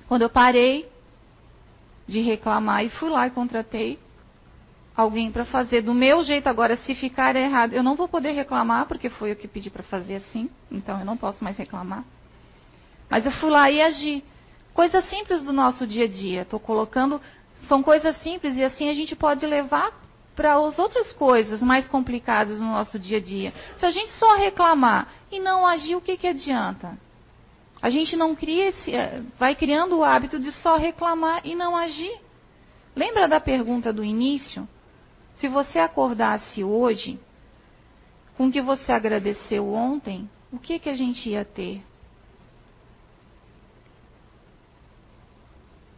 Quando 0.07 0.23
eu 0.23 0.31
parei 0.31 0.91
de 2.07 2.21
reclamar 2.21 2.85
e 2.85 2.91
fui 2.91 3.09
lá 3.09 3.27
e 3.27 3.31
contratei 3.31 3.99
alguém 4.95 5.31
para 5.33 5.45
fazer 5.45 5.83
do 5.83 5.95
meu 5.95 6.23
jeito. 6.23 6.49
Agora, 6.49 6.77
se 6.77 6.95
ficar 6.95 7.35
errado, 7.37 7.73
eu 7.73 7.83
não 7.83 7.97
vou 7.97 8.09
poder 8.09 8.33
reclamar, 8.33 8.87
porque 8.87 9.09
foi 9.09 9.33
eu 9.33 9.37
que 9.37 9.49
pedi 9.49 9.71
para 9.71 9.83
fazer 9.83 10.17
assim, 10.17 10.51
então 10.71 10.99
eu 10.99 11.05
não 11.05 11.17
posso 11.17 11.43
mais 11.43 11.57
reclamar. 11.57 12.05
Mas 13.09 13.25
eu 13.25 13.33
fui 13.33 13.51
lá 13.51 13.71
e 13.71 13.81
agi. 13.81 14.25
Coisas 14.75 15.05
simples 15.09 15.43
do 15.43 15.53
nosso 15.53 15.87
dia 15.87 16.05
a 16.05 16.09
dia. 16.09 16.43
Estou 16.43 16.59
colocando. 16.59 17.21
São 17.69 17.83
coisas 17.83 18.17
simples 18.23 18.57
e 18.57 18.65
assim 18.65 18.89
a 18.89 18.95
gente 18.95 19.15
pode 19.15 19.47
levar 19.47 19.93
para 20.35 20.55
as 20.55 20.79
outras 20.79 21.13
coisas 21.13 21.61
mais 21.61 21.87
complicadas 21.87 22.59
no 22.59 22.67
nosso 22.67 22.99
dia 22.99 23.19
a 23.19 23.21
dia. 23.21 23.53
Se 23.79 23.87
a 23.87 23.91
gente 23.91 24.11
só 24.13 24.37
reclamar 24.37 25.09
e 25.31 25.39
não 25.39 25.67
agir, 25.67 25.95
o 25.95 26.01
que, 26.01 26.17
que 26.17 26.27
adianta? 26.27 26.99
A 27.81 27.91
gente 27.91 28.17
não 28.17 28.35
cria 28.35 28.69
esse, 28.69 28.95
eh, 28.95 29.23
vai 29.39 29.55
criando 29.55 29.99
o 29.99 30.05
hábito 30.05 30.39
de 30.39 30.53
só 30.53 30.77
reclamar 30.77 31.41
e 31.45 31.55
não 31.55 31.77
agir. 31.77 32.21
Lembra 32.95 33.27
da 33.27 33.41
pergunta 33.41 33.93
do 33.93 34.05
início? 34.05 34.69
Se 35.37 35.49
você 35.49 35.79
acordasse 35.79 36.63
hoje 36.63 37.19
com 38.37 38.47
o 38.47 38.53
que 38.53 38.63
você 38.63 38.93
agradeceu 38.93 39.73
ontem, 39.73 40.31
o 40.53 40.59
que, 40.59 40.79
que 40.79 40.89
a 40.89 40.95
gente 40.95 41.29
ia 41.29 41.45
ter? 41.45 41.83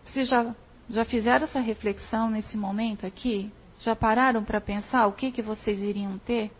Vocês 0.04 0.28
já, 0.28 0.54
já 0.88 1.04
fizeram 1.04 1.44
essa 1.44 1.60
reflexão 1.60 2.30
nesse 2.30 2.56
momento 2.56 3.04
aqui? 3.04 3.52
Já 3.84 3.94
pararam 3.94 4.42
para 4.42 4.62
pensar 4.62 5.06
o 5.06 5.12
que, 5.12 5.30
que 5.30 5.42
vocês 5.42 5.78
iriam 5.78 6.16
ter? 6.20 6.50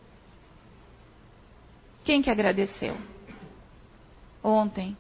Quem 2.05 2.21
que 2.21 2.29
agradeceu? 2.29 2.95
Ontem. 4.43 4.95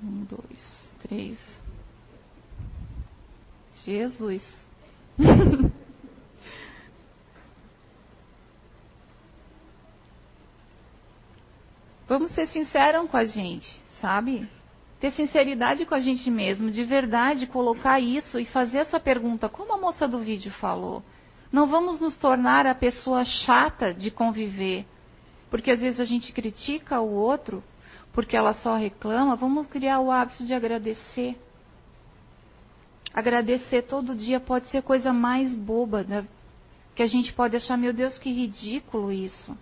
Um, 0.00 0.24
dois, 0.24 0.88
três. 1.00 1.36
Jesus. 3.84 4.44
Vamos 12.06 12.30
ser 12.36 12.46
sinceros 12.46 13.10
com 13.10 13.16
a 13.16 13.24
gente, 13.24 13.82
sabe? 14.00 14.48
Ter 15.02 15.10
sinceridade 15.10 15.84
com 15.84 15.96
a 15.96 15.98
gente 15.98 16.30
mesmo, 16.30 16.70
de 16.70 16.84
verdade, 16.84 17.48
colocar 17.48 17.98
isso 17.98 18.38
e 18.38 18.44
fazer 18.44 18.78
essa 18.78 19.00
pergunta, 19.00 19.48
como 19.48 19.72
a 19.72 19.76
moça 19.76 20.06
do 20.06 20.20
vídeo 20.20 20.52
falou. 20.52 21.02
Não 21.50 21.66
vamos 21.66 21.98
nos 21.98 22.16
tornar 22.16 22.68
a 22.68 22.74
pessoa 22.74 23.24
chata 23.24 23.92
de 23.92 24.12
conviver, 24.12 24.86
porque 25.50 25.72
às 25.72 25.80
vezes 25.80 25.98
a 25.98 26.04
gente 26.04 26.32
critica 26.32 27.00
o 27.00 27.12
outro 27.12 27.64
porque 28.12 28.36
ela 28.36 28.54
só 28.54 28.76
reclama. 28.76 29.34
Vamos 29.34 29.66
criar 29.66 29.98
o 29.98 30.08
hábito 30.08 30.44
de 30.44 30.54
agradecer. 30.54 31.36
Agradecer 33.12 33.82
todo 33.82 34.14
dia 34.14 34.38
pode 34.38 34.68
ser 34.68 34.76
a 34.76 34.82
coisa 34.82 35.12
mais 35.12 35.52
boba, 35.52 36.04
né? 36.04 36.24
que 36.94 37.02
a 37.02 37.08
gente 37.08 37.32
pode 37.32 37.56
achar, 37.56 37.76
meu 37.76 37.92
Deus, 37.92 38.18
que 38.18 38.30
ridículo 38.30 39.10
isso. 39.10 39.58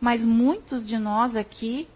Mas 0.00 0.22
muitos 0.22 0.86
de 0.86 0.96
nós 0.96 1.34
aqui, 1.34 1.88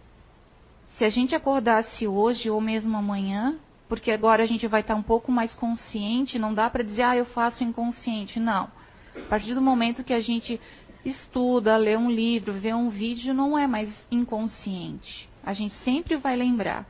se 0.96 1.04
a 1.04 1.10
gente 1.10 1.34
acordasse 1.34 2.06
hoje 2.06 2.50
ou 2.50 2.60
mesmo 2.60 2.96
amanhã, 2.96 3.58
porque 3.88 4.10
agora 4.10 4.42
a 4.42 4.46
gente 4.46 4.66
vai 4.66 4.80
estar 4.80 4.94
um 4.94 5.02
pouco 5.02 5.30
mais 5.30 5.54
consciente, 5.54 6.38
não 6.38 6.54
dá 6.54 6.70
para 6.70 6.82
dizer, 6.82 7.02
ah, 7.02 7.16
eu 7.16 7.26
faço 7.26 7.64
inconsciente. 7.64 8.40
Não. 8.40 8.70
A 9.16 9.28
partir 9.28 9.54
do 9.54 9.60
momento 9.60 10.04
que 10.04 10.14
a 10.14 10.20
gente 10.20 10.60
estuda, 11.04 11.76
lê 11.76 11.96
um 11.96 12.10
livro, 12.10 12.52
vê 12.52 12.72
um 12.72 12.88
vídeo, 12.88 13.34
não 13.34 13.58
é 13.58 13.66
mais 13.66 13.90
inconsciente. 14.10 15.28
A 15.44 15.52
gente 15.52 15.74
sempre 15.82 16.16
vai 16.16 16.36
lembrar. 16.36 16.86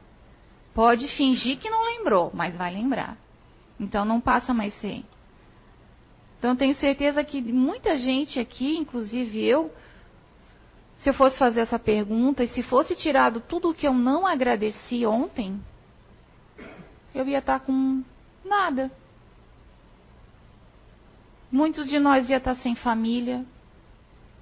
Pode 0.74 1.08
fingir 1.16 1.58
que 1.58 1.68
não 1.68 1.84
lembrou, 1.84 2.30
mas 2.34 2.54
vai 2.54 2.72
lembrar. 2.72 3.16
Então 3.78 4.04
não 4.04 4.20
passa 4.20 4.54
mais 4.54 4.74
sem. 4.80 5.04
Então 6.38 6.56
tenho 6.56 6.74
certeza 6.74 7.22
que 7.24 7.40
muita 7.40 7.96
gente 7.96 8.38
aqui, 8.38 8.76
inclusive 8.76 9.44
eu, 9.44 9.72
se 11.02 11.08
eu 11.10 11.14
fosse 11.14 11.36
fazer 11.36 11.60
essa 11.60 11.80
pergunta 11.80 12.44
e 12.44 12.48
se 12.48 12.62
fosse 12.62 12.94
tirado 12.94 13.40
tudo 13.40 13.70
o 13.70 13.74
que 13.74 13.86
eu 13.86 13.92
não 13.92 14.24
agradeci 14.24 15.04
ontem, 15.04 15.60
eu 17.12 17.26
ia 17.26 17.38
estar 17.38 17.58
com 17.58 18.04
nada. 18.44 18.88
Muitos 21.50 21.88
de 21.88 21.98
nós 21.98 22.30
ia 22.30 22.36
estar 22.36 22.54
sem 22.56 22.76
família, 22.76 23.44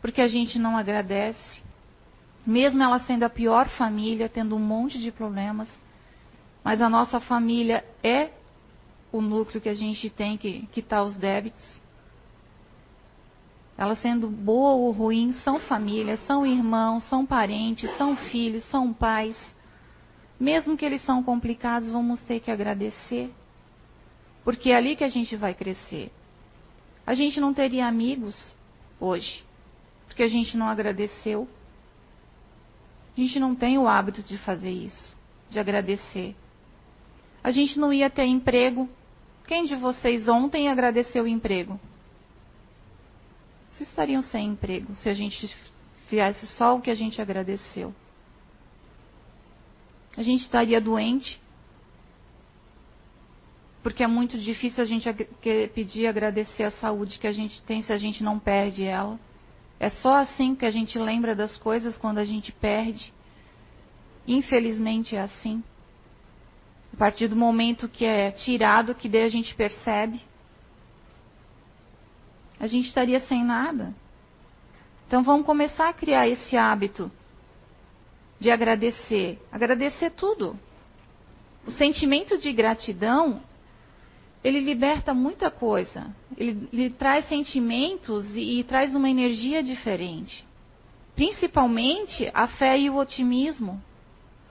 porque 0.02 0.20
a 0.20 0.28
gente 0.28 0.58
não 0.58 0.76
agradece. 0.76 1.62
Mesmo 2.46 2.82
ela 2.82 3.00
sendo 3.00 3.22
a 3.24 3.30
pior 3.30 3.66
família, 3.70 4.28
tendo 4.28 4.54
um 4.54 4.60
monte 4.60 4.98
de 4.98 5.10
problemas, 5.10 5.68
mas 6.62 6.82
a 6.82 6.90
nossa 6.90 7.20
família 7.20 7.82
é 8.02 8.30
o 9.10 9.22
núcleo 9.22 9.62
que 9.62 9.68
a 9.68 9.74
gente 9.74 10.10
tem 10.10 10.36
que 10.36 10.66
quitar 10.72 11.04
os 11.04 11.16
débitos. 11.16 11.80
Ela 13.80 13.96
sendo 13.96 14.28
boa 14.28 14.72
ou 14.72 14.90
ruim, 14.90 15.32
são 15.42 15.58
famílias, 15.58 16.20
são 16.26 16.46
irmãos, 16.46 17.02
são 17.04 17.24
parentes, 17.24 17.90
são 17.96 18.14
filhos, 18.14 18.62
são 18.64 18.92
pais. 18.92 19.36
Mesmo 20.38 20.76
que 20.76 20.84
eles 20.84 21.02
são 21.02 21.22
complicados, 21.22 21.90
vamos 21.90 22.20
ter 22.20 22.40
que 22.40 22.50
agradecer. 22.50 23.32
Porque 24.44 24.70
é 24.70 24.76
ali 24.76 24.96
que 24.96 25.04
a 25.04 25.08
gente 25.08 25.34
vai 25.34 25.54
crescer. 25.54 26.12
A 27.06 27.14
gente 27.14 27.40
não 27.40 27.54
teria 27.54 27.86
amigos 27.86 28.36
hoje, 29.00 29.42
porque 30.06 30.22
a 30.22 30.28
gente 30.28 30.58
não 30.58 30.68
agradeceu. 30.68 31.48
A 33.16 33.20
gente 33.20 33.40
não 33.40 33.54
tem 33.54 33.78
o 33.78 33.88
hábito 33.88 34.22
de 34.22 34.36
fazer 34.36 34.70
isso, 34.70 35.16
de 35.48 35.58
agradecer 35.58 36.36
a 37.42 37.50
gente 37.50 37.78
não 37.78 37.92
ia 37.92 38.10
ter 38.10 38.24
emprego. 38.24 38.88
Quem 39.46 39.64
de 39.64 39.74
vocês 39.74 40.28
ontem 40.28 40.68
agradeceu 40.68 41.24
o 41.24 41.28
emprego? 41.28 41.80
Estariam 43.82 44.22
sem 44.22 44.48
emprego 44.48 44.94
se 44.96 45.08
a 45.08 45.14
gente 45.14 45.54
fizesse 46.08 46.46
só 46.48 46.76
o 46.76 46.80
que 46.80 46.90
a 46.90 46.94
gente 46.94 47.20
agradeceu. 47.20 47.94
A 50.16 50.22
gente 50.22 50.42
estaria 50.42 50.80
doente. 50.80 51.40
Porque 53.82 54.02
é 54.02 54.06
muito 54.06 54.38
difícil 54.38 54.82
a 54.82 54.86
gente 54.86 55.08
pedir 55.74 56.06
agradecer 56.06 56.64
a 56.64 56.70
saúde 56.70 57.18
que 57.18 57.26
a 57.26 57.32
gente 57.32 57.62
tem 57.62 57.82
se 57.82 57.92
a 57.92 57.96
gente 57.96 58.22
não 58.22 58.38
perde 58.38 58.84
ela. 58.84 59.18
É 59.78 59.88
só 59.88 60.16
assim 60.16 60.54
que 60.54 60.66
a 60.66 60.70
gente 60.70 60.98
lembra 60.98 61.34
das 61.34 61.56
coisas 61.56 61.96
quando 61.96 62.18
a 62.18 62.24
gente 62.24 62.52
perde. 62.52 63.12
Infelizmente 64.26 65.16
é 65.16 65.20
assim. 65.20 65.64
A 66.92 66.96
partir 66.96 67.28
do 67.28 67.36
momento 67.36 67.88
que 67.88 68.04
é 68.04 68.30
tirado, 68.30 68.94
que 68.94 69.08
daí 69.08 69.22
a 69.22 69.30
gente 69.30 69.54
percebe, 69.54 70.20
a 72.60 72.66
gente 72.66 72.86
estaria 72.86 73.18
sem 73.20 73.42
nada. 73.42 73.94
Então 75.08 75.24
vamos 75.24 75.46
começar 75.46 75.88
a 75.88 75.92
criar 75.94 76.28
esse 76.28 76.56
hábito 76.56 77.10
de 78.38 78.50
agradecer. 78.50 79.40
Agradecer 79.50 80.10
tudo. 80.10 80.56
O 81.66 81.72
sentimento 81.72 82.38
de 82.38 82.52
gratidão, 82.52 83.42
ele 84.44 84.60
liberta 84.60 85.14
muita 85.14 85.50
coisa. 85.50 86.14
Ele, 86.36 86.68
ele 86.72 86.90
traz 86.90 87.26
sentimentos 87.28 88.26
e, 88.36 88.60
e 88.60 88.64
traz 88.64 88.94
uma 88.94 89.08
energia 89.08 89.62
diferente. 89.62 90.46
Principalmente 91.16 92.30
a 92.32 92.46
fé 92.46 92.78
e 92.78 92.90
o 92.90 92.96
otimismo. 92.96 93.82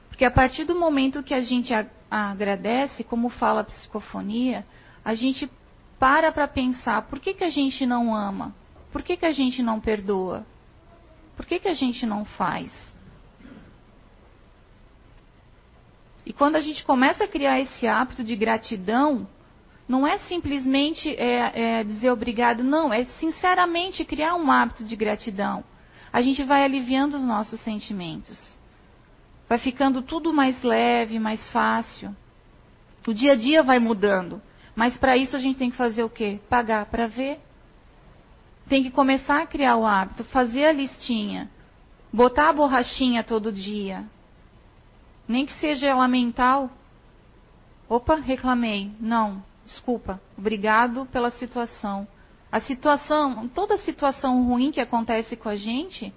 Porque 0.10 0.26
a 0.26 0.32
partir 0.32 0.66
do 0.66 0.78
momento 0.78 1.24
que 1.24 1.34
a 1.34 1.42
gente 1.42 1.74
agradece, 2.10 3.04
como 3.04 3.30
fala 3.30 3.62
a 3.62 3.64
psicofonia, 3.64 4.66
a 5.06 5.16
gente 5.16 5.50
para 6.00 6.32
para 6.32 6.48
pensar 6.48 7.04
por 7.04 7.20
que, 7.20 7.34
que 7.34 7.44
a 7.44 7.50
gente 7.50 7.86
não 7.86 8.16
ama? 8.16 8.56
Por 8.92 9.04
que, 9.04 9.18
que 9.18 9.26
a 9.26 9.32
gente 9.32 9.62
não 9.62 9.80
perdoa? 9.80 10.46
Por 11.36 11.46
que, 11.46 11.60
que 11.60 11.68
a 11.68 11.74
gente 11.74 12.06
não 12.06 12.26
faz? 12.26 12.72
E 16.26 16.34
quando 16.34 16.56
a 16.56 16.62
gente 16.62 16.84
começa 16.84 17.24
a 17.24 17.28
criar 17.28 17.60
esse 17.60 17.88
hábito 17.88 18.24
de 18.24 18.36
gratidão, 18.36 19.28
não 19.88 20.06
é 20.06 20.20
simplesmente 20.20 21.10
é, 21.16 21.80
é, 21.80 21.84
dizer 21.84 22.12
obrigado, 22.12 22.64
não, 22.64 22.94
é 22.94 23.06
sinceramente 23.20 24.06
criar 24.06 24.36
um 24.36 24.52
hábito 24.52 24.84
de 24.84 24.96
gratidão. 24.96 25.64
A 26.14 26.22
gente 26.22 26.44
vai 26.44 26.64
aliviando 26.64 27.18
os 27.18 27.24
nossos 27.24 27.60
sentimentos. 27.62 28.58
Vai 29.48 29.58
ficando 29.58 30.02
tudo 30.04 30.32
mais 30.32 30.62
leve, 30.62 31.18
mais 31.20 31.48
fácil. 31.50 32.16
O 33.08 33.14
dia 33.14 33.32
a 33.32 33.36
dia 33.36 33.64
vai 33.64 33.80
mudando. 33.80 34.42
Mas 34.80 34.98
para 34.98 35.18
isso 35.18 35.36
a 35.36 35.40
gente 35.40 35.58
tem 35.58 35.70
que 35.70 35.76
fazer 35.76 36.06
o 36.06 36.10
quê? 36.10 36.40
Pagar 36.48 36.86
para 36.86 37.06
ver. 37.06 37.38
Tem 38.70 38.82
que 38.82 38.90
começar 38.90 39.42
a 39.42 39.46
criar 39.46 39.76
o 39.76 39.86
hábito, 39.86 40.24
fazer 40.24 40.68
a 40.68 40.72
listinha, 40.72 41.50
botar 42.14 42.48
a 42.48 42.54
borrachinha 42.54 43.22
todo 43.22 43.52
dia. 43.52 44.06
Nem 45.28 45.46
que 45.46 45.52
seja 45.56 45.86
ela 45.86 46.08
mental. 46.08 46.72
Opa, 47.90 48.16
reclamei. 48.16 48.90
Não, 49.02 49.44
desculpa. 49.66 50.18
Obrigado 50.38 51.06
pela 51.08 51.32
situação. 51.32 52.08
A 52.50 52.62
situação, 52.62 53.50
toda 53.50 53.78
situação 53.80 54.46
ruim 54.46 54.72
que 54.72 54.80
acontece 54.80 55.36
com 55.36 55.50
a 55.50 55.58
gente, 55.58 56.14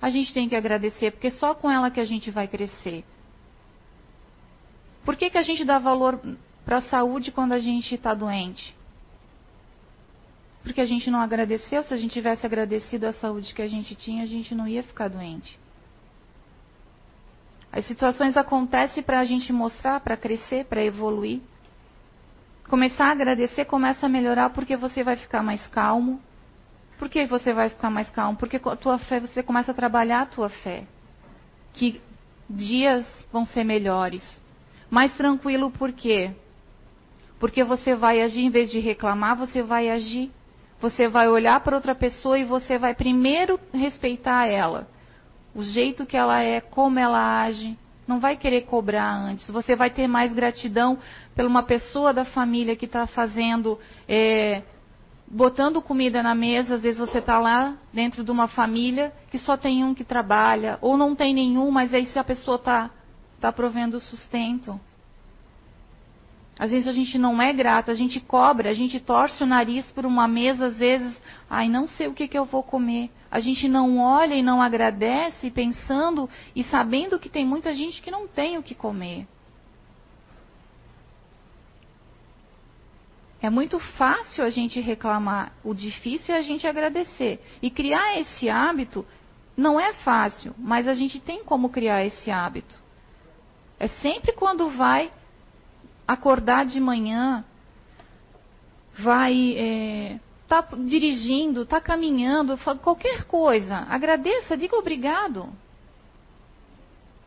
a 0.00 0.10
gente 0.10 0.34
tem 0.34 0.48
que 0.48 0.56
agradecer, 0.56 1.12
porque 1.12 1.30
só 1.30 1.54
com 1.54 1.70
ela 1.70 1.88
que 1.88 2.00
a 2.00 2.04
gente 2.04 2.32
vai 2.32 2.48
crescer. 2.48 3.04
Por 5.04 5.14
que, 5.14 5.30
que 5.30 5.38
a 5.38 5.42
gente 5.42 5.64
dá 5.64 5.78
valor 5.78 6.20
para 6.64 6.78
a 6.78 6.82
saúde 6.82 7.32
quando 7.32 7.52
a 7.52 7.58
gente 7.58 7.94
está 7.94 8.14
doente? 8.14 8.74
Porque 10.62 10.80
a 10.80 10.86
gente 10.86 11.10
não 11.10 11.20
agradeceu. 11.20 11.82
Se 11.82 11.92
a 11.92 11.96
gente 11.96 12.12
tivesse 12.12 12.46
agradecido 12.46 13.06
a 13.06 13.12
saúde 13.12 13.52
que 13.52 13.62
a 13.62 13.68
gente 13.68 13.94
tinha, 13.94 14.22
a 14.22 14.26
gente 14.26 14.54
não 14.54 14.68
ia 14.68 14.82
ficar 14.82 15.08
doente. 15.08 15.58
As 17.72 17.86
situações 17.86 18.36
acontecem 18.36 19.02
para 19.02 19.20
a 19.20 19.24
gente 19.24 19.52
mostrar, 19.52 19.98
para 20.00 20.16
crescer, 20.16 20.66
para 20.66 20.84
evoluir. 20.84 21.40
Começar 22.68 23.06
a 23.06 23.12
agradecer 23.12 23.64
começa 23.64 24.06
a 24.06 24.08
melhorar 24.08 24.50
porque 24.50 24.76
você 24.76 25.02
vai 25.02 25.16
ficar 25.16 25.42
mais 25.42 25.66
calmo. 25.66 26.20
Por 26.98 27.08
que 27.08 27.26
você 27.26 27.52
vai 27.52 27.68
ficar 27.68 27.90
mais 27.90 28.08
calmo? 28.10 28.38
Porque 28.38 28.56
a 28.56 28.76
tua 28.76 28.98
fé, 28.98 29.18
você 29.18 29.42
começa 29.42 29.72
a 29.72 29.74
trabalhar 29.74 30.20
a 30.20 30.26
tua 30.26 30.48
fé. 30.48 30.84
Que 31.72 32.00
dias 32.48 33.04
vão 33.32 33.44
ser 33.46 33.64
melhores. 33.64 34.22
Mais 34.90 35.12
tranquilo 35.16 35.70
por 35.70 35.92
quê? 35.92 36.30
Porque 37.42 37.64
você 37.64 37.96
vai 37.96 38.22
agir, 38.22 38.44
em 38.44 38.50
vez 38.50 38.70
de 38.70 38.78
reclamar, 38.78 39.36
você 39.36 39.64
vai 39.64 39.90
agir. 39.90 40.30
Você 40.80 41.08
vai 41.08 41.28
olhar 41.28 41.58
para 41.58 41.74
outra 41.74 41.92
pessoa 41.92 42.38
e 42.38 42.44
você 42.44 42.78
vai 42.78 42.94
primeiro 42.94 43.58
respeitar 43.74 44.46
ela. 44.46 44.86
O 45.52 45.64
jeito 45.64 46.06
que 46.06 46.16
ela 46.16 46.40
é, 46.40 46.60
como 46.60 47.00
ela 47.00 47.42
age. 47.42 47.76
Não 48.06 48.20
vai 48.20 48.36
querer 48.36 48.60
cobrar 48.60 49.12
antes. 49.12 49.50
Você 49.50 49.74
vai 49.74 49.90
ter 49.90 50.06
mais 50.06 50.32
gratidão 50.32 50.96
por 51.34 51.44
uma 51.44 51.64
pessoa 51.64 52.14
da 52.14 52.24
família 52.24 52.76
que 52.76 52.84
está 52.84 53.08
fazendo, 53.08 53.76
é, 54.06 54.62
botando 55.26 55.82
comida 55.82 56.22
na 56.22 56.36
mesa. 56.36 56.76
Às 56.76 56.82
vezes 56.84 57.00
você 57.00 57.18
está 57.18 57.40
lá 57.40 57.74
dentro 57.92 58.22
de 58.22 58.30
uma 58.30 58.46
família 58.46 59.12
que 59.32 59.38
só 59.38 59.56
tem 59.56 59.82
um 59.82 59.94
que 59.94 60.04
trabalha, 60.04 60.78
ou 60.80 60.96
não 60.96 61.12
tem 61.16 61.34
nenhum, 61.34 61.72
mas 61.72 61.92
aí 61.92 62.06
se 62.06 62.20
a 62.20 62.22
pessoa 62.22 62.54
está 62.54 62.88
tá 63.40 63.50
provendo 63.50 63.98
sustento. 63.98 64.80
Às 66.58 66.70
vezes 66.70 66.86
a 66.86 66.92
gente 66.92 67.16
não 67.18 67.40
é 67.40 67.52
grato, 67.52 67.90
a 67.90 67.94
gente 67.94 68.20
cobra, 68.20 68.70
a 68.70 68.74
gente 68.74 69.00
torce 69.00 69.42
o 69.42 69.46
nariz 69.46 69.90
por 69.92 70.04
uma 70.04 70.28
mesa, 70.28 70.66
às 70.66 70.78
vezes, 70.78 71.14
ai, 71.48 71.68
não 71.68 71.88
sei 71.88 72.08
o 72.08 72.14
que, 72.14 72.28
que 72.28 72.38
eu 72.38 72.44
vou 72.44 72.62
comer. 72.62 73.10
A 73.30 73.40
gente 73.40 73.68
não 73.68 73.98
olha 73.98 74.34
e 74.34 74.42
não 74.42 74.60
agradece, 74.60 75.50
pensando 75.50 76.28
e 76.54 76.62
sabendo 76.64 77.18
que 77.18 77.30
tem 77.30 77.46
muita 77.46 77.74
gente 77.74 78.02
que 78.02 78.10
não 78.10 78.28
tem 78.28 78.58
o 78.58 78.62
que 78.62 78.74
comer. 78.74 79.26
É 83.40 83.50
muito 83.50 83.80
fácil 83.80 84.44
a 84.44 84.50
gente 84.50 84.78
reclamar, 84.80 85.52
o 85.64 85.74
difícil 85.74 86.34
é 86.34 86.38
a 86.38 86.42
gente 86.42 86.64
agradecer. 86.66 87.42
E 87.60 87.70
criar 87.70 88.20
esse 88.20 88.48
hábito 88.48 89.04
não 89.56 89.80
é 89.80 89.94
fácil, 89.94 90.54
mas 90.56 90.86
a 90.86 90.94
gente 90.94 91.18
tem 91.18 91.42
como 91.42 91.70
criar 91.70 92.04
esse 92.04 92.30
hábito. 92.30 92.76
É 93.80 93.88
sempre 93.88 94.32
quando 94.32 94.70
vai 94.70 95.10
acordar 96.06 96.66
de 96.66 96.80
manhã, 96.80 97.44
vai 98.98 99.54
é, 99.56 100.20
tá 100.48 100.66
dirigindo, 100.76 101.64
tá 101.64 101.80
caminhando, 101.80 102.58
qualquer 102.82 103.24
coisa, 103.24 103.86
agradeça, 103.88 104.56
diga 104.56 104.76
obrigado. 104.76 105.48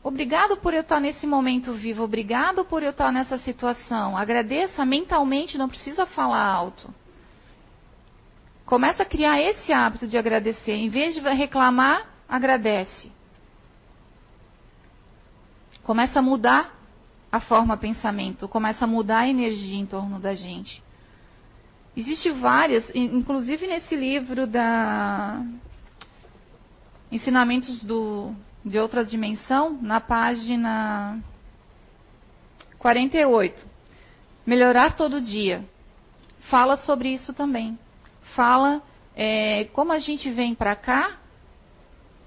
Obrigado 0.03 0.57
por 0.57 0.71
eu 0.71 0.81
estar 0.81 0.99
nesse 0.99 1.25
momento 1.25 1.73
vivo, 1.73 2.03
obrigado 2.03 2.63
por 2.63 2.83
eu 2.83 2.91
estar 2.91 3.11
nessa 3.11 3.39
situação. 3.39 4.15
Agradeça 4.15 4.85
mentalmente, 4.85 5.57
não 5.57 5.67
precisa 5.67 6.05
falar 6.05 6.45
alto. 6.45 6.93
Começa 8.67 9.01
a 9.01 9.05
criar 9.05 9.41
esse 9.41 9.73
hábito 9.73 10.05
de 10.07 10.15
agradecer. 10.15 10.73
Em 10.73 10.89
vez 10.89 11.15
de 11.15 11.21
reclamar, 11.21 12.07
agradece. 12.29 13.11
Começa 15.83 16.19
a 16.19 16.21
mudar 16.21 16.74
a 17.35 17.39
forma 17.41 17.75
pensamento, 17.75 18.47
começa 18.47 18.85
a 18.85 18.87
mudar 18.87 19.19
a 19.19 19.27
energia 19.27 19.77
em 19.77 19.85
torno 19.85 20.19
da 20.19 20.33
gente. 20.33 20.81
Existem 21.95 22.31
várias, 22.33 22.89
inclusive 22.93 23.67
nesse 23.67 23.95
livro 23.95 24.47
da 24.47 25.41
Ensinamentos 27.11 27.81
do, 27.83 28.33
de 28.63 28.79
Outra 28.79 29.05
Dimensão, 29.05 29.77
na 29.81 30.01
página 30.01 31.19
48. 32.79 33.65
Melhorar 34.45 34.95
todo 34.95 35.21
dia. 35.21 35.63
Fala 36.49 36.77
sobre 36.77 37.09
isso 37.09 37.33
também. 37.33 37.77
Fala 38.35 38.81
é, 39.15 39.65
como 39.73 39.91
a 39.91 39.99
gente 39.99 40.29
vem 40.31 40.53
para 40.53 40.75
cá 40.75 41.17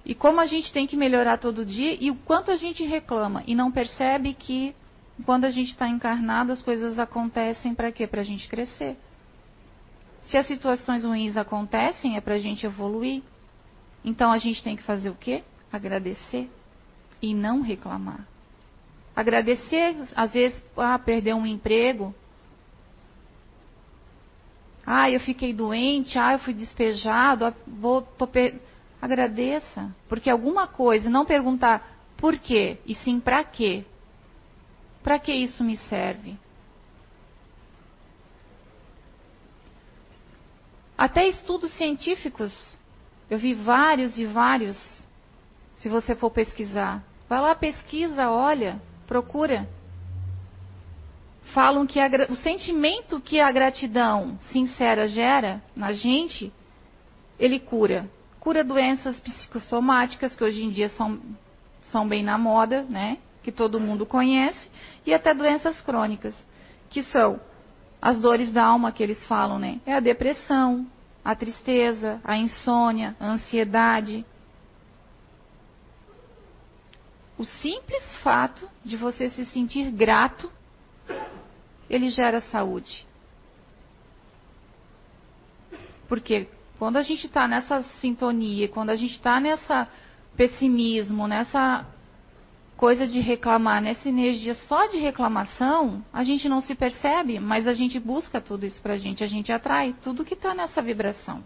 e 0.05 0.15
como 0.15 0.41
a 0.41 0.47
gente 0.47 0.73
tem 0.73 0.87
que 0.87 0.97
melhorar 0.97 1.39
todo 1.39 1.65
dia 1.65 1.97
e 2.01 2.11
o 2.11 2.17
quanto 2.17 2.51
a 2.51 2.57
gente 2.57 2.83
reclama 2.85 3.43
e 3.47 3.55
não 3.55 3.71
percebe 3.71 4.33
que 4.33 4.75
quando 5.25 5.45
a 5.45 5.51
gente 5.51 5.71
está 5.71 5.89
encarnado, 5.89 6.53
as 6.53 6.63
coisas 6.63 6.99
acontecem 6.99 7.75
para 7.75 7.91
quê? 7.91 8.07
Para 8.07 8.21
a 8.21 8.25
gente 8.25 8.49
crescer. 8.49 8.97
Se 10.21 10.37
as 10.37 10.47
situações 10.47 11.05
ruins 11.05 11.37
acontecem, 11.37 12.17
é 12.17 12.21
para 12.21 12.35
a 12.35 12.39
gente 12.39 12.67
evoluir. 12.67 13.23
Então 14.05 14.31
a 14.31 14.39
gente 14.39 14.63
tem 14.63 14.77
que 14.77 14.83
fazer 14.83 15.11
o 15.11 15.15
quê? 15.15 15.43
Agradecer 15.73 16.51
e 17.21 17.35
não 17.35 17.61
reclamar. 17.63 18.27
Agradecer, 19.15 19.97
às 20.15 20.33
vezes, 20.33 20.63
ah, 20.77 20.99
perder 20.99 21.35
um 21.35 21.45
emprego. 21.45 22.15
Ah, 24.87 25.11
eu 25.11 25.21
fiquei 25.21 25.53
doente, 25.53 26.19
ah, 26.19 26.35
eu 26.35 26.39
fui 26.39 26.55
despejado, 26.55 27.45
ah, 27.45 27.55
vou, 27.67 28.03
per... 28.03 28.61
agradeça, 29.03 29.95
porque 30.09 30.31
alguma 30.31 30.67
coisa, 30.67 31.11
não 31.11 31.27
perguntar 31.27 31.99
por 32.17 32.39
quê, 32.39 32.79
e 32.87 32.95
sim 32.95 33.21
para 33.21 33.45
quê. 33.45 33.85
Para 35.09 35.19
que 35.19 35.33
isso 35.33 35.65
me 35.65 35.79
serve? 35.89 36.37
Até 40.99 41.27
estudos 41.27 41.73
científicos, 41.73 42.53
eu 43.31 43.39
vi 43.39 43.55
vários 43.55 44.19
e 44.19 44.27
vários, 44.27 44.77
se 45.79 45.89
você 45.89 46.15
for 46.15 46.31
pesquisar. 46.31 47.03
Vai 47.27 47.41
lá, 47.41 47.55
pesquisa, 47.55 48.29
olha, 48.29 48.83
procura. 49.07 49.67
Falam 51.55 51.87
que 51.87 51.99
a, 51.99 52.09
o 52.29 52.37
sentimento 52.37 53.19
que 53.19 53.41
a 53.41 53.51
gratidão 53.51 54.39
sincera 54.53 55.09
gera 55.09 55.63
na 55.75 55.95
gente, 55.95 56.53
ele 57.39 57.59
cura. 57.59 58.11
Cura 58.39 58.63
doenças 58.63 59.19
psicossomáticas, 59.21 60.37
que 60.37 60.45
hoje 60.45 60.63
em 60.63 60.69
dia 60.69 60.91
são, 60.91 61.19
são 61.91 62.07
bem 62.07 62.23
na 62.23 62.37
moda, 62.37 62.83
né? 62.83 63.17
Que 63.43 63.53
todo 63.53 63.81
mundo 63.81 64.05
conhece, 64.05 64.69
e 65.07 65.15
até 65.15 65.33
doenças 65.33 65.81
crônicas, 65.81 66.35
que 66.91 67.03
são 67.05 67.41
as 68.01 68.19
dores 68.19 68.53
da 68.53 68.65
alma 68.65 68.93
que 68.93 69.03
eles 69.03 69.25
falam, 69.27 69.59
né? 69.59 69.81
É 69.85 69.95
a 69.95 70.01
depressão, 70.01 70.87
a 71.25 71.35
tristeza, 71.35 72.21
a 72.25 72.37
insônia, 72.37 73.17
a 73.19 73.27
ansiedade. 73.27 74.25
O 77.37 77.45
simples 77.45 78.19
fato 78.23 78.69
de 78.85 78.97
você 78.97 79.29
se 79.31 79.45
sentir 79.47 79.91
grato, 79.91 80.51
ele 81.89 82.11
gera 82.11 82.41
saúde. 82.41 83.07
Porque 86.09 86.49
quando 86.79 86.97
a 86.97 87.03
gente 87.03 87.27
está 87.27 87.47
nessa 87.47 87.83
sintonia, 88.01 88.69
quando 88.69 88.91
a 88.91 88.97
gente 88.97 89.13
está 89.13 89.41
nessa 89.41 89.89
pessimismo, 90.37 91.27
nessa 91.27 91.85
coisa 92.79 93.09
de 93.09 93.19
reclamar, 93.19 93.83
nessa 93.83 94.09
energia 94.09 94.55
só 94.55 94.87
de 94.87 94.99
reclamação, 94.99 96.01
a 96.13 96.23
gente 96.23 96.49
não 96.49 96.61
se 96.61 96.77
percebe, 96.77 97.41
mas 97.41 97.67
a 97.67 97.75
gente 97.75 97.99
busca 97.99 98.41
tudo 98.41 98.65
isso 98.65 98.81
pra 98.81 98.97
gente, 98.97 99.25
a 99.25 99.27
gente 99.27 99.51
atrai 99.51 99.97
tudo 100.01 100.25
que 100.25 100.35
está 100.35 100.55
nessa 100.55 100.81
vibração. 100.81 101.43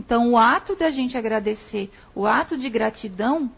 Então, 0.00 0.30
o 0.30 0.38
ato 0.38 0.74
de 0.74 0.82
a 0.82 0.90
gente 0.90 1.16
agradecer, 1.18 1.90
o 2.14 2.26
ato 2.26 2.56
de 2.56 2.70
gratidão, 2.70 3.52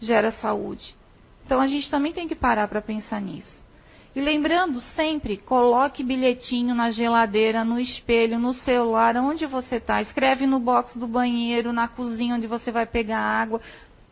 gera 0.00 0.32
saúde. 0.32 0.96
Então, 1.44 1.60
a 1.60 1.66
gente 1.66 1.90
também 1.90 2.14
tem 2.14 2.26
que 2.26 2.34
parar 2.34 2.66
para 2.66 2.80
pensar 2.80 3.20
nisso. 3.20 3.62
E 4.16 4.20
lembrando 4.20 4.80
sempre, 4.94 5.36
coloque 5.36 6.04
bilhetinho 6.04 6.72
na 6.72 6.92
geladeira, 6.92 7.64
no 7.64 7.80
espelho, 7.80 8.38
no 8.38 8.54
celular, 8.54 9.16
onde 9.16 9.44
você 9.44 9.76
está. 9.76 10.00
Escreve 10.00 10.46
no 10.46 10.60
box 10.60 10.96
do 10.96 11.08
banheiro, 11.08 11.72
na 11.72 11.88
cozinha 11.88 12.36
onde 12.36 12.46
você 12.46 12.70
vai 12.70 12.86
pegar 12.86 13.18
água. 13.18 13.60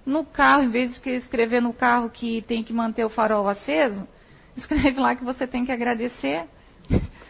No 0.05 0.25
carro, 0.25 0.65
em 0.65 0.71
vez 0.71 1.01
de 1.01 1.11
escrever 1.11 1.63
no 1.63 1.73
carro 1.73 2.11
que 2.11 2.43
tem 2.43 2.65
que 2.65 2.73
manter 2.73 3.05
o 3.05 3.11
farol 3.11 3.49
aceso, 3.49 4.07
escreve 4.57 4.99
lá 4.99 5.15
que 5.15 5.25
você 5.25 5.47
tem 5.47 5.65
que 5.65 5.73
agradecer. 5.73 6.47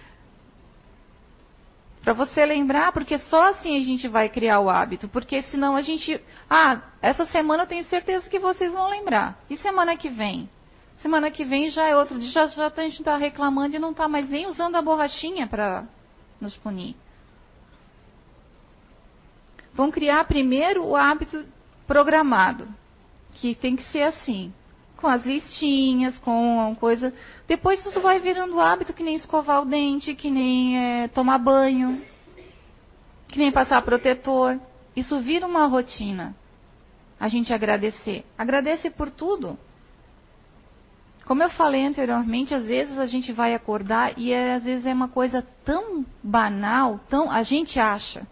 Para 2.02 2.14
você 2.14 2.44
lembrar, 2.44 2.90
porque 2.90 3.16
só 3.18 3.50
assim 3.50 3.76
a 3.78 3.80
gente 3.80 4.08
vai 4.08 4.28
criar 4.28 4.58
o 4.58 4.68
hábito. 4.68 5.06
Porque 5.06 5.40
senão 5.42 5.76
a 5.76 5.82
gente. 5.82 6.20
Ah, 6.50 6.80
essa 7.00 7.24
semana 7.26 7.62
eu 7.62 7.66
tenho 7.66 7.84
certeza 7.84 8.28
que 8.28 8.40
vocês 8.40 8.72
vão 8.72 8.88
lembrar. 8.88 9.38
E 9.48 9.56
semana 9.56 9.96
que 9.96 10.08
vem? 10.08 10.50
Semana 10.98 11.30
que 11.30 11.44
vem 11.44 11.70
já 11.70 11.88
é 11.88 11.96
outro 11.96 12.18
dia, 12.18 12.30
já, 12.30 12.46
já 12.46 12.66
a 12.68 12.80
gente 12.82 13.00
está 13.00 13.16
reclamando 13.16 13.74
e 13.74 13.78
não 13.78 13.90
está 13.90 14.08
mais 14.08 14.28
nem 14.28 14.46
usando 14.46 14.76
a 14.76 14.82
borrachinha 14.82 15.46
para 15.46 15.84
nos 16.40 16.56
punir. 16.56 16.96
Vão 19.74 19.90
criar 19.90 20.24
primeiro 20.24 20.84
o 20.84 20.94
hábito 20.94 21.44
programado, 21.92 22.66
que 23.34 23.54
tem 23.54 23.76
que 23.76 23.82
ser 23.82 24.04
assim, 24.04 24.50
com 24.96 25.06
as 25.06 25.26
listinhas, 25.26 26.16
com 26.20 26.74
coisa. 26.80 27.12
Depois 27.46 27.84
isso 27.84 28.00
vai 28.00 28.18
virando 28.18 28.58
hábito, 28.58 28.94
que 28.94 29.02
nem 29.02 29.14
escovar 29.14 29.60
o 29.60 29.66
dente, 29.66 30.14
que 30.14 30.30
nem 30.30 30.78
é, 30.78 31.08
tomar 31.08 31.36
banho, 31.36 32.02
que 33.28 33.38
nem 33.38 33.52
passar 33.52 33.82
protetor. 33.82 34.58
Isso 34.96 35.20
vira 35.20 35.46
uma 35.46 35.66
rotina. 35.66 36.34
A 37.20 37.28
gente 37.28 37.52
agradecer. 37.52 38.24
Agradece 38.38 38.88
por 38.88 39.10
tudo. 39.10 39.58
Como 41.26 41.42
eu 41.42 41.50
falei 41.50 41.84
anteriormente, 41.84 42.54
às 42.54 42.66
vezes 42.66 42.98
a 42.98 43.04
gente 43.04 43.32
vai 43.32 43.54
acordar 43.54 44.18
e 44.18 44.32
é, 44.32 44.54
às 44.54 44.64
vezes 44.64 44.86
é 44.86 44.94
uma 44.94 45.08
coisa 45.08 45.46
tão 45.62 46.06
banal, 46.22 46.98
tão 47.10 47.30
a 47.30 47.42
gente 47.42 47.78
acha, 47.78 48.26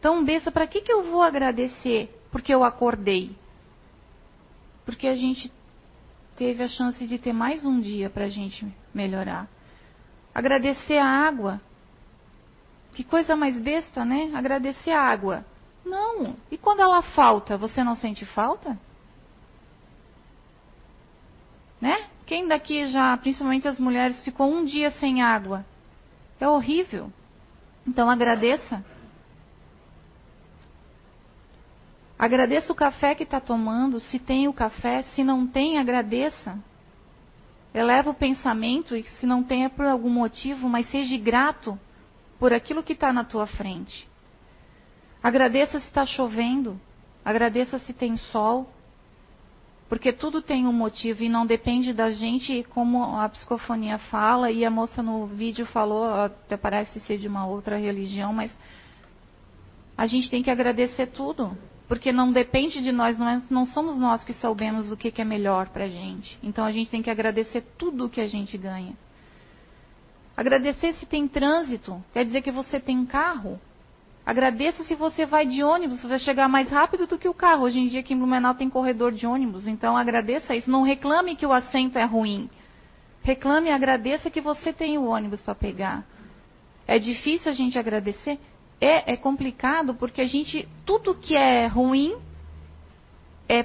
tão 0.00 0.24
besta, 0.24 0.50
para 0.50 0.66
que, 0.66 0.80
que 0.80 0.90
eu 0.90 1.02
vou 1.02 1.20
agradecer 1.20 2.21
porque 2.32 2.52
eu 2.52 2.64
acordei? 2.64 3.36
Porque 4.86 5.06
a 5.06 5.14
gente 5.14 5.52
teve 6.34 6.62
a 6.64 6.68
chance 6.68 7.06
de 7.06 7.18
ter 7.18 7.32
mais 7.32 7.64
um 7.64 7.78
dia 7.78 8.08
para 8.08 8.24
a 8.24 8.28
gente 8.28 8.66
melhorar. 8.92 9.46
Agradecer 10.34 10.96
a 10.96 11.06
água. 11.06 11.60
Que 12.94 13.04
coisa 13.04 13.36
mais 13.36 13.60
besta, 13.60 14.04
né? 14.04 14.32
Agradecer 14.34 14.90
a 14.90 15.02
água. 15.02 15.44
Não. 15.84 16.34
E 16.50 16.56
quando 16.56 16.80
ela 16.80 17.02
falta, 17.02 17.56
você 17.56 17.84
não 17.84 17.94
sente 17.94 18.24
falta? 18.24 18.78
Né? 21.80 22.08
Quem 22.24 22.48
daqui 22.48 22.86
já, 22.86 23.16
principalmente 23.18 23.68
as 23.68 23.78
mulheres, 23.78 24.22
ficou 24.22 24.50
um 24.50 24.64
dia 24.64 24.90
sem 24.92 25.20
água? 25.20 25.66
É 26.40 26.48
horrível. 26.48 27.12
Então 27.86 28.08
agradeça. 28.08 28.84
Agradeça 32.22 32.72
o 32.72 32.76
café 32.76 33.16
que 33.16 33.24
está 33.24 33.40
tomando, 33.40 33.98
se 33.98 34.16
tem 34.16 34.46
o 34.46 34.52
café, 34.52 35.02
se 35.02 35.24
não 35.24 35.44
tem, 35.44 35.76
agradeça. 35.76 36.56
Eleva 37.74 38.10
o 38.10 38.14
pensamento 38.14 38.94
e 38.94 39.02
se 39.18 39.26
não 39.26 39.42
tem 39.42 39.64
é 39.64 39.68
por 39.68 39.86
algum 39.86 40.08
motivo, 40.08 40.68
mas 40.68 40.88
seja 40.88 41.18
grato 41.18 41.76
por 42.38 42.52
aquilo 42.52 42.80
que 42.80 42.92
está 42.92 43.12
na 43.12 43.24
tua 43.24 43.48
frente. 43.48 44.08
Agradeça 45.20 45.80
se 45.80 45.86
está 45.86 46.06
chovendo, 46.06 46.80
agradeça 47.24 47.80
se 47.80 47.92
tem 47.92 48.16
sol, 48.16 48.70
porque 49.88 50.12
tudo 50.12 50.40
tem 50.40 50.64
um 50.64 50.72
motivo 50.72 51.24
e 51.24 51.28
não 51.28 51.44
depende 51.44 51.92
da 51.92 52.12
gente, 52.12 52.64
como 52.70 53.02
a 53.16 53.28
psicofonia 53.30 53.98
fala, 53.98 54.48
e 54.48 54.64
a 54.64 54.70
moça 54.70 55.02
no 55.02 55.26
vídeo 55.26 55.66
falou, 55.66 56.04
até 56.04 56.56
parece 56.56 57.00
ser 57.00 57.18
de 57.18 57.26
uma 57.26 57.46
outra 57.46 57.76
religião, 57.76 58.32
mas 58.32 58.56
a 59.98 60.06
gente 60.06 60.30
tem 60.30 60.40
que 60.40 60.50
agradecer 60.50 61.08
tudo. 61.08 61.58
Porque 61.92 62.10
não 62.10 62.32
depende 62.32 62.80
de 62.80 62.90
nós, 62.90 63.18
não, 63.18 63.28
é, 63.28 63.66
somos 63.66 63.98
nós 63.98 64.24
que 64.24 64.32
sabemos 64.32 64.90
o 64.90 64.96
que, 64.96 65.10
que 65.10 65.20
é 65.20 65.24
melhor 65.26 65.68
para 65.68 65.84
a 65.84 65.88
gente. 65.88 66.38
Então 66.42 66.64
a 66.64 66.72
gente 66.72 66.90
tem 66.90 67.02
que 67.02 67.10
agradecer 67.10 67.60
tudo 67.76 68.06
o 68.06 68.08
que 68.08 68.18
a 68.18 68.26
gente 68.26 68.56
ganha. 68.56 68.94
Agradecer 70.34 70.94
se 70.94 71.04
tem 71.04 71.28
trânsito, 71.28 72.02
quer 72.14 72.24
dizer 72.24 72.40
que 72.40 72.50
você 72.50 72.80
tem 72.80 73.04
carro. 73.04 73.60
Agradeça 74.24 74.82
se 74.84 74.94
você 74.94 75.26
vai 75.26 75.44
de 75.44 75.62
ônibus, 75.62 76.00
você 76.00 76.08
vai 76.08 76.18
chegar 76.18 76.48
mais 76.48 76.70
rápido 76.70 77.06
do 77.06 77.18
que 77.18 77.28
o 77.28 77.34
carro. 77.34 77.64
Hoje 77.64 77.78
em 77.78 77.88
dia 77.88 78.00
aqui 78.00 78.14
em 78.14 78.18
Blumenau 78.18 78.54
tem 78.54 78.70
corredor 78.70 79.12
de 79.12 79.26
ônibus, 79.26 79.66
então 79.66 79.94
agradeça 79.94 80.56
isso. 80.56 80.70
Não 80.70 80.84
reclame 80.84 81.36
que 81.36 81.44
o 81.44 81.52
assento 81.52 81.98
é 81.98 82.04
ruim. 82.04 82.48
Reclame 83.22 83.68
e 83.68 83.70
agradeça 83.70 84.30
que 84.30 84.40
você 84.40 84.72
tem 84.72 84.96
o 84.96 85.04
ônibus 85.04 85.42
para 85.42 85.54
pegar. 85.54 86.06
É 86.86 86.98
difícil 86.98 87.52
a 87.52 87.54
gente 87.54 87.78
agradecer? 87.78 88.40
É, 88.84 89.12
é 89.12 89.16
complicado 89.16 89.94
porque 89.94 90.20
a 90.20 90.26
gente, 90.26 90.68
tudo 90.84 91.14
que 91.14 91.36
é 91.36 91.68
ruim, 91.68 92.16
é 93.48 93.64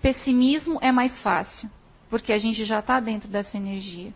pessimismo, 0.00 0.78
é 0.80 0.90
mais 0.90 1.20
fácil. 1.20 1.68
Porque 2.08 2.32
a 2.32 2.38
gente 2.38 2.64
já 2.64 2.78
está 2.78 2.98
dentro 2.98 3.28
dessa 3.28 3.58
energia. 3.58 4.10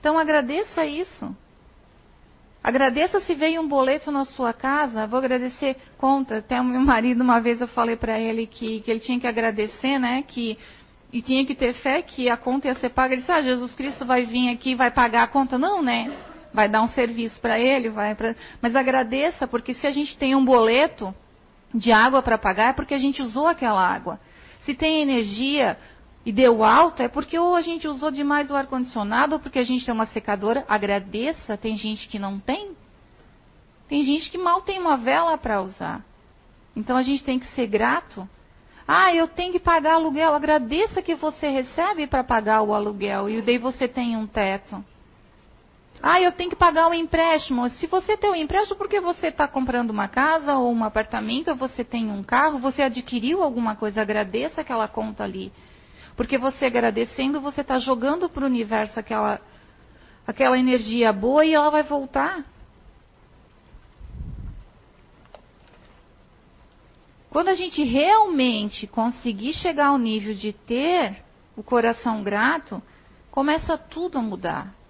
Então 0.00 0.18
agradeça 0.18 0.84
isso. 0.84 1.34
Agradeça 2.60 3.20
se 3.20 3.36
veio 3.36 3.60
um 3.62 3.68
boleto 3.68 4.10
na 4.10 4.24
sua 4.24 4.52
casa. 4.52 5.06
Vou 5.06 5.20
agradecer 5.20 5.76
conta. 5.96 6.38
Até 6.38 6.60
o 6.60 6.64
meu 6.64 6.80
marido, 6.80 7.22
uma 7.22 7.40
vez 7.40 7.60
eu 7.60 7.68
falei 7.68 7.94
para 7.94 8.18
ele 8.18 8.48
que, 8.48 8.80
que 8.80 8.90
ele 8.90 8.98
tinha 8.98 9.20
que 9.20 9.28
agradecer, 9.28 10.00
né? 10.00 10.24
Que, 10.26 10.58
e 11.12 11.22
tinha 11.22 11.46
que 11.46 11.54
ter 11.54 11.72
fé 11.74 12.02
que 12.02 12.28
a 12.28 12.36
conta 12.36 12.66
ia 12.66 12.74
ser 12.74 12.88
paga. 12.88 13.14
Ele 13.14 13.20
disse, 13.20 13.30
ah, 13.30 13.42
Jesus 13.42 13.74
Cristo 13.76 14.04
vai 14.04 14.26
vir 14.26 14.48
aqui 14.48 14.70
e 14.70 14.74
vai 14.74 14.90
pagar 14.90 15.22
a 15.22 15.28
conta. 15.28 15.56
Não, 15.56 15.80
né? 15.80 16.33
Vai 16.54 16.68
dar 16.68 16.80
um 16.82 16.88
serviço 16.88 17.38
para 17.40 17.58
ele, 17.58 17.90
vai 17.90 18.14
pra... 18.14 18.34
Mas 18.62 18.74
agradeça, 18.74 19.46
porque 19.46 19.74
se 19.74 19.86
a 19.86 19.90
gente 19.90 20.16
tem 20.16 20.34
um 20.34 20.44
boleto 20.44 21.14
de 21.74 21.90
água 21.90 22.22
para 22.22 22.38
pagar, 22.38 22.70
é 22.70 22.72
porque 22.72 22.94
a 22.94 22.98
gente 22.98 23.20
usou 23.20 23.46
aquela 23.48 23.84
água. 23.86 24.20
Se 24.62 24.72
tem 24.72 25.02
energia, 25.02 25.76
e 26.24 26.32
deu 26.32 26.64
alta, 26.64 27.02
é 27.02 27.08
porque 27.08 27.38
ou 27.38 27.54
a 27.54 27.60
gente 27.60 27.86
usou 27.86 28.10
demais 28.10 28.50
o 28.50 28.56
ar-condicionado, 28.56 29.34
ou 29.34 29.40
porque 29.40 29.58
a 29.58 29.64
gente 29.64 29.84
tem 29.84 29.92
uma 29.92 30.06
secadora. 30.06 30.64
Agradeça, 30.68 31.56
tem 31.56 31.76
gente 31.76 32.08
que 32.08 32.18
não 32.18 32.38
tem. 32.38 32.74
Tem 33.88 34.02
gente 34.02 34.30
que 34.30 34.38
mal 34.38 34.62
tem 34.62 34.80
uma 34.80 34.96
vela 34.96 35.36
para 35.36 35.60
usar. 35.60 36.02
Então 36.74 36.96
a 36.96 37.02
gente 37.02 37.22
tem 37.22 37.38
que 37.38 37.46
ser 37.48 37.66
grato. 37.66 38.28
Ah, 38.88 39.14
eu 39.14 39.28
tenho 39.28 39.52
que 39.52 39.60
pagar 39.60 39.94
aluguel. 39.94 40.34
Agradeça 40.34 41.02
que 41.02 41.14
você 41.14 41.48
recebe 41.48 42.06
para 42.06 42.24
pagar 42.24 42.62
o 42.62 42.72
aluguel 42.72 43.28
e 43.28 43.42
daí 43.42 43.58
você 43.58 43.86
tem 43.86 44.16
um 44.16 44.26
teto. 44.26 44.82
Ah, 46.06 46.20
eu 46.20 46.32
tenho 46.32 46.50
que 46.50 46.56
pagar 46.56 46.86
um 46.88 46.92
empréstimo. 46.92 47.66
Se 47.70 47.86
você 47.86 48.14
tem 48.14 48.30
um 48.30 48.34
empréstimo, 48.34 48.76
porque 48.76 49.00
você 49.00 49.28
está 49.28 49.48
comprando 49.48 49.88
uma 49.88 50.06
casa 50.06 50.54
ou 50.54 50.70
um 50.70 50.84
apartamento, 50.84 51.54
você 51.54 51.82
tem 51.82 52.10
um 52.10 52.22
carro, 52.22 52.58
você 52.58 52.82
adquiriu 52.82 53.42
alguma 53.42 53.74
coisa, 53.74 54.02
agradeça 54.02 54.60
aquela 54.60 54.86
conta 54.86 55.24
ali. 55.24 55.50
Porque 56.14 56.36
você 56.36 56.66
agradecendo, 56.66 57.40
você 57.40 57.62
está 57.62 57.78
jogando 57.78 58.28
para 58.28 58.42
o 58.42 58.46
universo 58.46 59.00
aquela, 59.00 59.40
aquela 60.26 60.58
energia 60.58 61.10
boa 61.10 61.42
e 61.46 61.54
ela 61.54 61.70
vai 61.70 61.82
voltar. 61.82 62.44
Quando 67.30 67.48
a 67.48 67.54
gente 67.54 67.82
realmente 67.82 68.86
conseguir 68.86 69.54
chegar 69.54 69.86
ao 69.86 69.96
nível 69.96 70.34
de 70.34 70.52
ter 70.52 71.24
o 71.56 71.62
coração 71.62 72.22
grato, 72.22 72.82
começa 73.30 73.78
tudo 73.78 74.18
a 74.18 74.22
mudar. 74.22 74.83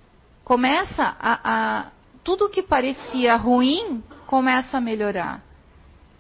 Começa 0.45 1.17
a, 1.19 1.41
a 1.43 1.87
tudo 2.23 2.51
que 2.51 2.63
parecia 2.63 3.35
ruim 3.35 4.03
começa 4.27 4.77
a 4.77 4.81
melhorar. 4.81 5.43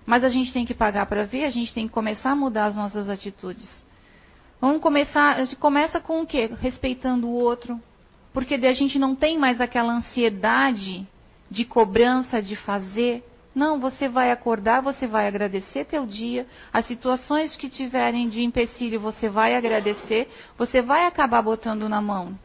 Mas 0.06 0.24
a 0.24 0.28
gente 0.28 0.52
tem 0.52 0.64
que 0.64 0.74
pagar 0.74 1.06
para 1.06 1.24
ver, 1.24 1.44
a 1.44 1.50
gente 1.50 1.72
tem 1.74 1.86
que 1.86 1.92
começar 1.92 2.30
a 2.30 2.36
mudar 2.36 2.66
as 2.66 2.74
nossas 2.74 3.08
atitudes. 3.08 3.84
Vamos 4.60 4.80
começar, 4.80 5.36
a 5.36 5.44
gente 5.44 5.56
começa 5.56 6.00
com 6.00 6.22
o 6.22 6.26
quê? 6.26 6.50
Respeitando 6.60 7.26
o 7.26 7.32
outro. 7.32 7.80
Porque 8.32 8.54
a 8.54 8.72
gente 8.72 8.98
não 8.98 9.14
tem 9.14 9.38
mais 9.38 9.60
aquela 9.60 9.92
ansiedade 9.92 11.06
de 11.50 11.64
cobrança 11.64 12.42
de 12.42 12.56
fazer. 12.56 13.22
Não, 13.54 13.78
você 13.78 14.08
vai 14.08 14.30
acordar, 14.30 14.80
você 14.80 15.06
vai 15.06 15.26
agradecer 15.26 15.84
teu 15.84 16.06
dia. 16.06 16.46
As 16.72 16.86
situações 16.86 17.56
que 17.56 17.68
tiverem 17.68 18.28
de 18.28 18.42
empecilho, 18.42 19.00
você 19.00 19.28
vai 19.28 19.54
agradecer. 19.54 20.28
Você 20.58 20.82
vai 20.82 21.06
acabar 21.06 21.42
botando 21.42 21.88
na 21.88 22.00
mão 22.00 22.38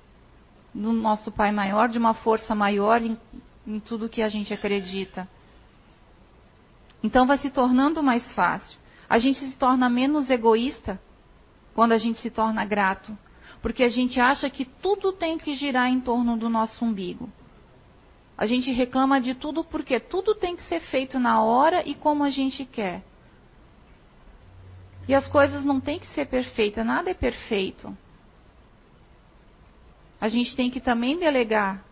do 0.73 0.93
nosso 0.93 1.31
Pai 1.31 1.51
maior, 1.51 1.89
de 1.89 1.97
uma 1.97 2.13
força 2.13 2.53
maior 2.53 3.01
em, 3.01 3.17
em 3.65 3.79
tudo 3.79 4.09
que 4.09 4.21
a 4.21 4.29
gente 4.29 4.53
acredita. 4.53 5.27
Então 7.03 7.25
vai 7.25 7.37
se 7.37 7.49
tornando 7.49 8.03
mais 8.03 8.29
fácil. 8.33 8.77
A 9.09 9.17
gente 9.17 9.39
se 9.39 9.57
torna 9.57 9.89
menos 9.89 10.29
egoísta 10.29 10.99
quando 11.73 11.93
a 11.93 11.97
gente 11.97 12.19
se 12.19 12.29
torna 12.29 12.65
grato. 12.65 13.17
Porque 13.61 13.83
a 13.83 13.89
gente 13.89 14.19
acha 14.19 14.49
que 14.49 14.65
tudo 14.65 15.11
tem 15.11 15.37
que 15.37 15.55
girar 15.55 15.89
em 15.89 15.99
torno 15.99 16.37
do 16.37 16.49
nosso 16.49 16.83
umbigo. 16.85 17.29
A 18.37 18.45
gente 18.45 18.71
reclama 18.71 19.19
de 19.19 19.33
tudo 19.33 19.65
porque 19.65 19.99
tudo 19.99 20.33
tem 20.33 20.55
que 20.55 20.63
ser 20.63 20.79
feito 20.79 21.19
na 21.19 21.41
hora 21.41 21.83
e 21.85 21.93
como 21.93 22.23
a 22.23 22.29
gente 22.29 22.63
quer. 22.63 23.03
E 25.09 25.13
as 25.13 25.27
coisas 25.27 25.65
não 25.65 25.81
têm 25.81 25.99
que 25.99 26.07
ser 26.07 26.27
perfeitas, 26.27 26.85
nada 26.85 27.09
é 27.09 27.13
perfeito. 27.13 27.97
A 30.19 30.27
gente 30.27 30.55
tem 30.55 30.69
que 30.69 30.79
também 30.79 31.17
delegar. 31.17 31.83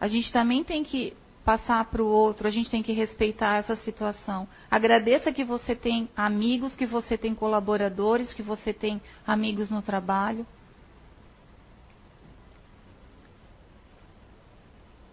A 0.00 0.08
gente 0.08 0.32
também 0.32 0.62
tem 0.62 0.84
que 0.84 1.14
passar 1.44 1.84
para 1.86 2.02
o 2.02 2.06
outro, 2.06 2.46
a 2.46 2.50
gente 2.50 2.70
tem 2.70 2.82
que 2.82 2.92
respeitar 2.92 3.56
essa 3.56 3.74
situação. 3.76 4.46
Agradeça 4.70 5.32
que 5.32 5.44
você 5.44 5.74
tem 5.74 6.08
amigos, 6.16 6.76
que 6.76 6.86
você 6.86 7.18
tem 7.18 7.34
colaboradores, 7.34 8.32
que 8.32 8.42
você 8.42 8.72
tem 8.72 9.02
amigos 9.26 9.70
no 9.70 9.82
trabalho. 9.82 10.46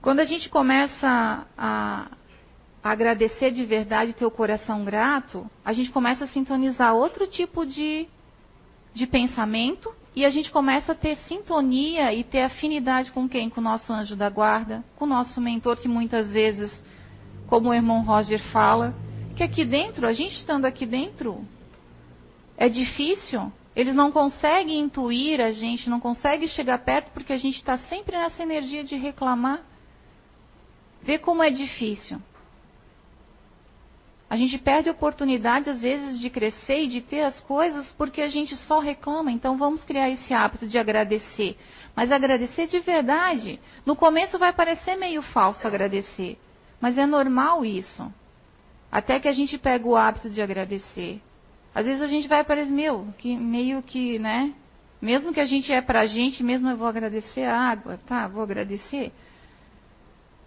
Quando 0.01 0.20
a 0.20 0.26
gente 0.26 0.49
começa 0.49 1.45
a, 1.57 2.07
agradecer 2.84 3.51
de 3.51 3.65
verdade, 3.65 4.13
ter 4.13 4.26
o 4.26 4.32
coração 4.32 4.86
grato, 4.86 5.49
a 5.65 5.74
gente 5.74 5.91
começa 5.91 6.24
a 6.24 6.28
sintonizar 6.28 6.95
outro 6.95 7.28
tipo 7.28 7.65
de, 7.65 8.07
de 8.93 9.05
pensamento 9.05 9.93
e 10.16 10.26
a 10.26 10.30
gente 10.30 10.51
começa 10.51 10.91
a 10.91 10.95
ter 10.95 11.16
sintonia 11.28 12.14
e 12.14 12.24
ter 12.24 12.41
afinidade 12.41 13.12
com 13.12 13.28
quem? 13.28 13.49
Com 13.49 13.62
o 13.62 13.64
nosso 13.64 13.93
anjo 13.93 14.16
da 14.16 14.30
guarda, 14.30 14.84
com 14.97 15.05
o 15.05 15.07
nosso 15.07 15.39
mentor, 15.39 15.78
que 15.78 15.88
muitas 15.88 16.32
vezes, 16.32 16.72
como 17.47 17.70
o 17.70 17.74
irmão 17.74 18.03
Roger 18.03 18.41
fala, 18.51 18.95
que 19.36 19.43
aqui 19.43 19.64
dentro, 19.64 20.07
a 20.07 20.14
gente 20.14 20.36
estando 20.36 20.66
aqui 20.66 20.86
dentro, 20.86 21.47
é 22.57 22.68
difícil. 22.68 23.51
Eles 23.76 23.95
não 23.95 24.12
conseguem 24.12 24.80
intuir 24.80 25.39
a 25.39 25.51
gente, 25.51 25.89
não 25.89 25.99
conseguem 25.99 26.47
chegar 26.47 26.80
perto, 26.80 27.12
porque 27.12 27.32
a 27.32 27.38
gente 27.38 27.55
está 27.55 27.78
sempre 27.78 28.18
nessa 28.18 28.43
energia 28.43 28.84
de 28.84 28.95
reclamar. 28.95 29.62
Vê 31.01 31.18
como 31.18 31.41
é 31.41 31.49
difícil. 31.49 32.22
A 34.30 34.38
gente 34.38 34.59
perde 34.59 34.89
oportunidade, 34.89 35.69
às 35.69 35.82
vezes, 35.82 36.19
de 36.19 36.30
crescer 36.30 36.84
e 36.84 36.88
de 36.88 37.01
ter 37.01 37.21
as 37.21 37.39
coisas 37.41 37.91
porque 37.93 38.21
a 38.21 38.27
gente 38.27 38.55
só 38.55 38.80
reclama. 38.80 39.32
Então, 39.32 39.57
vamos 39.57 39.84
criar 39.84 40.09
esse 40.09 40.34
hábito 40.34 40.67
de 40.67 40.77
agradecer. 40.77 41.57
Mas 41.95 42.11
agradecer 42.11 42.67
de 42.67 42.80
verdade. 42.80 43.59
No 43.84 43.95
começo 43.95 44.38
vai 44.38 44.53
parecer 44.53 44.95
meio 44.95 45.23
falso 45.23 45.65
agradecer. 45.65 46.38
Mas 46.80 46.97
é 46.97 47.07
normal 47.07 47.65
isso. 47.65 48.13
Até 48.91 49.19
que 49.19 49.27
a 49.27 49.34
gente 49.34 49.57
pega 49.57 49.88
o 49.88 49.95
hábito 49.95 50.30
de 50.30 50.41
agradecer. 50.41 51.19
Às 51.73 51.86
vezes 51.86 52.01
a 52.01 52.07
gente 52.07 52.27
vai 52.27 52.43
parecer, 52.43 52.71
meu, 52.71 53.07
que 53.17 53.36
meio 53.36 53.82
que, 53.82 54.19
né? 54.19 54.53
Mesmo 55.01 55.34
que 55.34 55.39
a 55.39 55.45
gente 55.45 55.71
é 55.71 55.82
pra 55.82 56.05
gente, 56.05 56.43
mesmo 56.43 56.69
eu 56.69 56.77
vou 56.77 56.88
agradecer 56.88 57.45
a 57.45 57.57
água, 57.57 57.99
tá? 58.05 58.27
Vou 58.27 58.43
agradecer. 58.43 59.11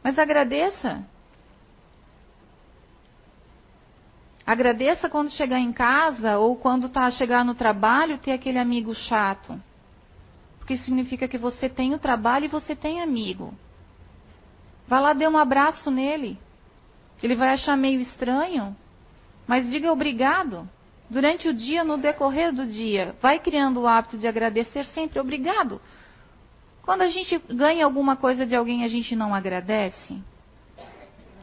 Mas 0.04 0.18
agradeça. 0.18 1.04
Agradeça 4.52 5.08
quando 5.08 5.30
chegar 5.30 5.58
em 5.58 5.72
casa 5.72 6.36
ou 6.36 6.54
quando 6.56 6.90
tá 6.90 7.10
chegar 7.10 7.42
no 7.42 7.54
trabalho 7.54 8.18
ter 8.18 8.32
aquele 8.32 8.58
amigo 8.58 8.94
chato. 8.94 9.58
Porque 10.58 10.76
significa 10.76 11.26
que 11.26 11.38
você 11.38 11.70
tem 11.70 11.94
o 11.94 11.98
trabalho 11.98 12.44
e 12.44 12.48
você 12.48 12.76
tem 12.76 13.00
amigo. 13.00 13.54
Vá 14.86 15.00
lá, 15.00 15.14
dê 15.14 15.26
um 15.26 15.38
abraço 15.38 15.90
nele. 15.90 16.38
Ele 17.22 17.34
vai 17.34 17.48
achar 17.48 17.78
meio 17.78 18.02
estranho, 18.02 18.76
mas 19.46 19.70
diga 19.70 19.90
obrigado. 19.90 20.68
Durante 21.08 21.48
o 21.48 21.54
dia, 21.54 21.82
no 21.82 21.96
decorrer 21.96 22.52
do 22.52 22.66
dia, 22.66 23.16
vai 23.22 23.38
criando 23.38 23.80
o 23.80 23.86
hábito 23.86 24.18
de 24.18 24.26
agradecer 24.26 24.84
sempre 24.84 25.18
obrigado. 25.18 25.80
Quando 26.82 27.00
a 27.00 27.08
gente 27.08 27.38
ganha 27.48 27.86
alguma 27.86 28.16
coisa 28.16 28.44
de 28.44 28.54
alguém, 28.54 28.84
a 28.84 28.88
gente 28.88 29.16
não 29.16 29.34
agradece. 29.34 30.22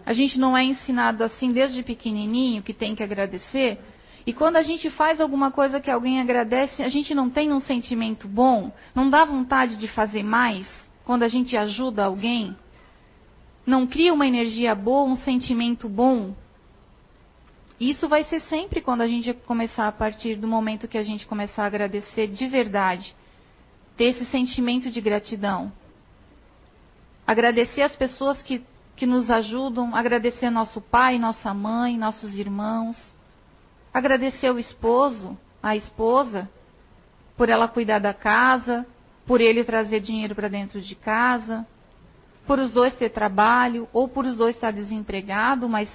A 0.09 0.13
gente 0.13 0.39
não 0.39 0.57
é 0.57 0.63
ensinado 0.63 1.23
assim 1.23 1.51
desde 1.51 1.83
pequenininho 1.83 2.63
que 2.63 2.73
tem 2.73 2.95
que 2.95 3.03
agradecer. 3.03 3.77
E 4.25 4.33
quando 4.33 4.55
a 4.55 4.63
gente 4.63 4.89
faz 4.89 5.21
alguma 5.21 5.51
coisa 5.51 5.79
que 5.79 5.91
alguém 5.91 6.19
agradece, 6.19 6.81
a 6.81 6.89
gente 6.89 7.13
não 7.13 7.29
tem 7.29 7.53
um 7.53 7.61
sentimento 7.61 8.27
bom, 8.27 8.71
não 8.95 9.07
dá 9.07 9.23
vontade 9.23 9.75
de 9.75 9.87
fazer 9.87 10.23
mais 10.23 10.67
quando 11.05 11.21
a 11.21 11.27
gente 11.27 11.55
ajuda 11.55 12.05
alguém. 12.05 12.57
Não 13.67 13.85
cria 13.85 14.11
uma 14.11 14.25
energia 14.25 14.73
boa, 14.73 15.07
um 15.07 15.15
sentimento 15.15 15.87
bom. 15.87 16.33
Isso 17.79 18.09
vai 18.09 18.23
ser 18.23 18.39
sempre 18.39 18.81
quando 18.81 19.01
a 19.01 19.07
gente 19.07 19.31
começar 19.45 19.87
a 19.87 19.91
partir 19.91 20.37
do 20.37 20.47
momento 20.47 20.87
que 20.87 20.97
a 20.97 21.03
gente 21.03 21.27
começar 21.27 21.65
a 21.65 21.67
agradecer 21.67 22.25
de 22.25 22.47
verdade 22.47 23.15
ter 23.95 24.05
esse 24.05 24.25
sentimento 24.25 24.89
de 24.89 24.99
gratidão. 24.99 25.71
Agradecer 27.27 27.83
as 27.83 27.95
pessoas 27.95 28.41
que, 28.41 28.63
que 28.99 29.05
nos 29.05 29.31
ajudam, 29.31 29.95
agradecer 29.95 30.49
nosso 30.49 30.81
pai, 30.81 31.17
nossa 31.17 31.53
mãe, 31.53 31.97
nossos 31.97 32.37
irmãos. 32.37 32.97
Agradecer 33.93 34.51
o 34.51 34.59
esposo, 34.59 35.37
a 35.63 35.73
esposa, 35.73 36.49
por 37.37 37.47
ela 37.47 37.69
cuidar 37.69 37.99
da 37.99 38.13
casa, 38.13 38.85
por 39.25 39.39
ele 39.39 39.63
trazer 39.63 40.01
dinheiro 40.01 40.35
para 40.35 40.49
dentro 40.49 40.81
de 40.81 40.95
casa, 40.95 41.65
por 42.45 42.59
os 42.59 42.73
dois 42.73 42.93
ter 42.95 43.09
trabalho, 43.09 43.87
ou 43.93 44.05
por 44.05 44.25
os 44.25 44.35
dois 44.35 44.55
estar 44.55 44.71
desempregado, 44.71 45.69
mas 45.69 45.89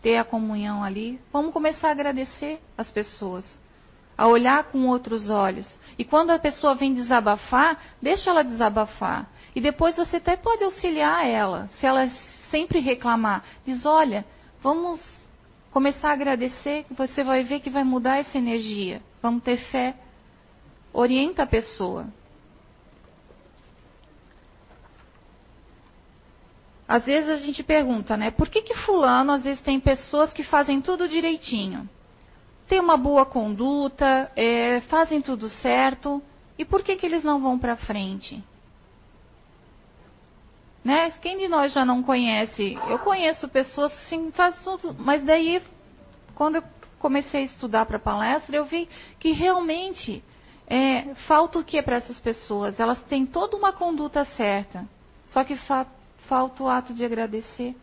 ter 0.00 0.16
a 0.16 0.24
comunhão 0.24 0.82
ali. 0.82 1.20
Vamos 1.30 1.52
começar 1.52 1.88
a 1.88 1.92
agradecer 1.92 2.62
as 2.78 2.90
pessoas 2.90 3.44
a 4.16 4.26
olhar 4.26 4.64
com 4.64 4.86
outros 4.86 5.28
olhos. 5.28 5.78
E 5.98 6.04
quando 6.04 6.30
a 6.30 6.38
pessoa 6.38 6.74
vem 6.74 6.94
desabafar, 6.94 7.78
deixa 8.00 8.30
ela 8.30 8.42
desabafar. 8.42 9.28
E 9.54 9.60
depois 9.60 9.96
você 9.96 10.16
até 10.16 10.34
pode 10.34 10.64
auxiliar 10.64 11.26
ela. 11.26 11.68
Se 11.78 11.86
ela 11.86 12.08
sempre 12.50 12.80
reclamar, 12.80 13.44
diz: 13.64 13.84
olha, 13.84 14.24
vamos 14.62 15.00
começar 15.70 16.10
a 16.10 16.12
agradecer, 16.12 16.86
você 16.90 17.22
vai 17.22 17.44
ver 17.44 17.60
que 17.60 17.70
vai 17.70 17.84
mudar 17.84 18.18
essa 18.18 18.36
energia. 18.38 19.02
Vamos 19.22 19.42
ter 19.42 19.56
fé. 19.70 19.94
Orienta 20.92 21.42
a 21.42 21.46
pessoa. 21.46 22.06
Às 26.86 27.04
vezes 27.04 27.28
a 27.28 27.36
gente 27.36 27.62
pergunta, 27.62 28.16
né? 28.16 28.30
Por 28.30 28.48
que, 28.48 28.62
que 28.62 28.74
fulano 28.74 29.32
às 29.32 29.44
vezes 29.44 29.60
tem 29.62 29.78
pessoas 29.78 30.32
que 30.32 30.42
fazem 30.42 30.80
tudo 30.80 31.06
direitinho? 31.06 31.88
têm 32.68 32.78
uma 32.78 32.96
boa 32.96 33.24
conduta, 33.24 34.30
é, 34.36 34.80
fazem 34.82 35.22
tudo 35.22 35.48
certo, 35.48 36.22
e 36.58 36.64
por 36.64 36.82
que, 36.82 36.96
que 36.96 37.06
eles 37.06 37.24
não 37.24 37.40
vão 37.40 37.58
para 37.58 37.76
frente? 37.76 38.44
Né? 40.88 41.10
Quem 41.20 41.36
de 41.36 41.48
nós 41.48 41.74
já 41.74 41.84
não 41.84 42.02
conhece? 42.02 42.78
Eu 42.88 42.98
conheço 43.00 43.46
pessoas 43.46 43.92
sim, 44.08 44.32
fazem 44.32 44.64
tudo, 44.64 44.96
mas 44.98 45.22
daí, 45.22 45.62
quando 46.34 46.54
eu 46.54 46.62
comecei 46.98 47.42
a 47.42 47.44
estudar 47.44 47.84
para 47.84 47.98
palestra, 47.98 48.56
eu 48.56 48.64
vi 48.64 48.88
que 49.20 49.32
realmente 49.32 50.24
é, 50.66 51.14
falta 51.26 51.58
o 51.58 51.62
que 51.62 51.82
para 51.82 51.96
essas 51.96 52.18
pessoas? 52.18 52.80
Elas 52.80 53.02
têm 53.02 53.26
toda 53.26 53.54
uma 53.54 53.70
conduta 53.70 54.24
certa, 54.24 54.88
só 55.28 55.44
que 55.44 55.56
fa 55.58 55.86
falta 56.26 56.62
o 56.62 56.68
ato 56.70 56.94
de 56.94 57.04
agradecer, 57.04 57.76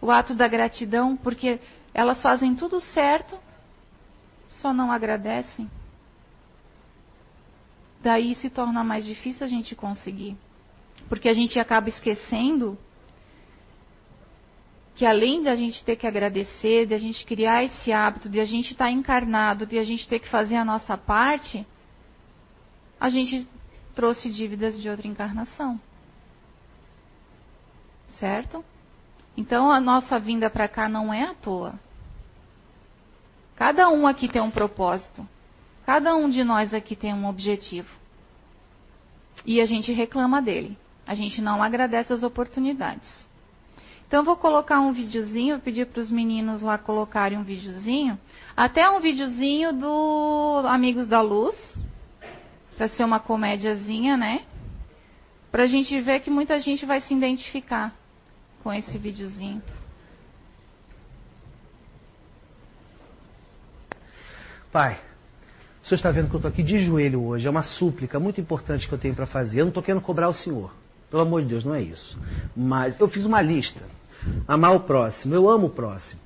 o 0.00 0.10
ato 0.10 0.34
da 0.34 0.48
gratidão, 0.48 1.16
porque 1.16 1.60
elas 1.94 2.20
fazem 2.20 2.56
tudo 2.56 2.80
certo, 2.80 3.38
só 4.48 4.72
não 4.72 4.90
agradecem, 4.90 5.70
daí 8.00 8.34
se 8.34 8.50
torna 8.50 8.82
mais 8.82 9.04
difícil 9.04 9.46
a 9.46 9.48
gente 9.48 9.76
conseguir. 9.76 10.36
Porque 11.08 11.28
a 11.28 11.34
gente 11.34 11.58
acaba 11.58 11.88
esquecendo 11.88 12.78
que 14.94 15.04
além 15.04 15.42
de 15.42 15.48
a 15.48 15.56
gente 15.56 15.84
ter 15.84 15.96
que 15.96 16.06
agradecer, 16.06 16.86
de 16.86 16.94
a 16.94 16.98
gente 16.98 17.26
criar 17.26 17.64
esse 17.64 17.92
hábito, 17.92 18.28
de 18.28 18.38
a 18.40 18.44
gente 18.44 18.72
estar 18.72 18.86
tá 18.86 18.90
encarnado, 18.90 19.66
de 19.66 19.78
a 19.78 19.84
gente 19.84 20.06
ter 20.06 20.20
que 20.20 20.28
fazer 20.28 20.54
a 20.54 20.64
nossa 20.64 20.96
parte, 20.96 21.66
a 23.00 23.08
gente 23.08 23.48
trouxe 23.94 24.30
dívidas 24.30 24.80
de 24.80 24.88
outra 24.88 25.06
encarnação. 25.06 25.80
Certo? 28.20 28.64
Então 29.36 29.70
a 29.70 29.80
nossa 29.80 30.18
vinda 30.20 30.48
para 30.48 30.68
cá 30.68 30.88
não 30.88 31.12
é 31.12 31.24
à 31.24 31.34
toa. 31.34 31.74
Cada 33.56 33.88
um 33.88 34.06
aqui 34.06 34.28
tem 34.28 34.40
um 34.40 34.50
propósito. 34.50 35.28
Cada 35.84 36.14
um 36.14 36.30
de 36.30 36.42
nós 36.44 36.72
aqui 36.72 36.94
tem 36.94 37.12
um 37.12 37.28
objetivo. 37.28 37.90
E 39.44 39.60
a 39.60 39.66
gente 39.66 39.92
reclama 39.92 40.40
dele. 40.40 40.78
A 41.06 41.14
gente 41.14 41.40
não 41.42 41.62
agradece 41.62 42.12
as 42.12 42.22
oportunidades. 42.22 43.10
Então 44.06 44.24
vou 44.24 44.36
colocar 44.36 44.80
um 44.80 44.92
videozinho, 44.92 45.58
pedir 45.58 45.86
para 45.86 46.00
os 46.00 46.10
meninos 46.10 46.62
lá 46.62 46.78
colocarem 46.78 47.38
um 47.38 47.42
videozinho, 47.42 48.18
até 48.56 48.88
um 48.88 49.00
videozinho 49.00 49.72
do 49.72 50.62
Amigos 50.66 51.08
da 51.08 51.20
Luz, 51.20 51.56
para 52.76 52.88
ser 52.88 53.04
uma 53.04 53.18
comédiazinha, 53.18 54.16
né? 54.16 54.44
Para 55.50 55.64
a 55.64 55.66
gente 55.66 56.00
ver 56.00 56.20
que 56.20 56.30
muita 56.30 56.58
gente 56.60 56.84
vai 56.84 57.00
se 57.00 57.14
identificar 57.14 57.94
com 58.62 58.72
esse 58.72 58.96
videozinho. 58.98 59.62
Pai, 64.70 65.00
o 65.84 65.86
Senhor 65.86 65.96
está 65.96 66.10
vendo 66.10 66.28
que 66.28 66.34
eu 66.34 66.38
estou 66.38 66.48
aqui 66.48 66.62
de 66.62 66.78
joelho 66.78 67.22
hoje. 67.22 67.46
É 67.46 67.50
uma 67.50 67.62
súplica 67.62 68.18
muito 68.18 68.40
importante 68.40 68.88
que 68.88 68.94
eu 68.94 68.98
tenho 68.98 69.14
para 69.14 69.26
fazer. 69.26 69.60
Eu 69.60 69.66
não 69.66 69.70
estou 69.70 69.82
querendo 69.82 70.02
cobrar 70.02 70.28
o 70.28 70.32
Senhor. 70.32 70.72
Pelo 71.14 71.22
amor 71.22 71.42
de 71.42 71.46
Deus, 71.46 71.64
não 71.64 71.76
é 71.76 71.80
isso. 71.80 72.18
Mas 72.56 72.98
eu 72.98 73.06
fiz 73.06 73.24
uma 73.24 73.40
lista. 73.40 73.80
Amar 74.48 74.74
o 74.74 74.80
próximo. 74.80 75.32
Eu 75.32 75.48
amo 75.48 75.68
o 75.68 75.70
próximo. 75.70 76.20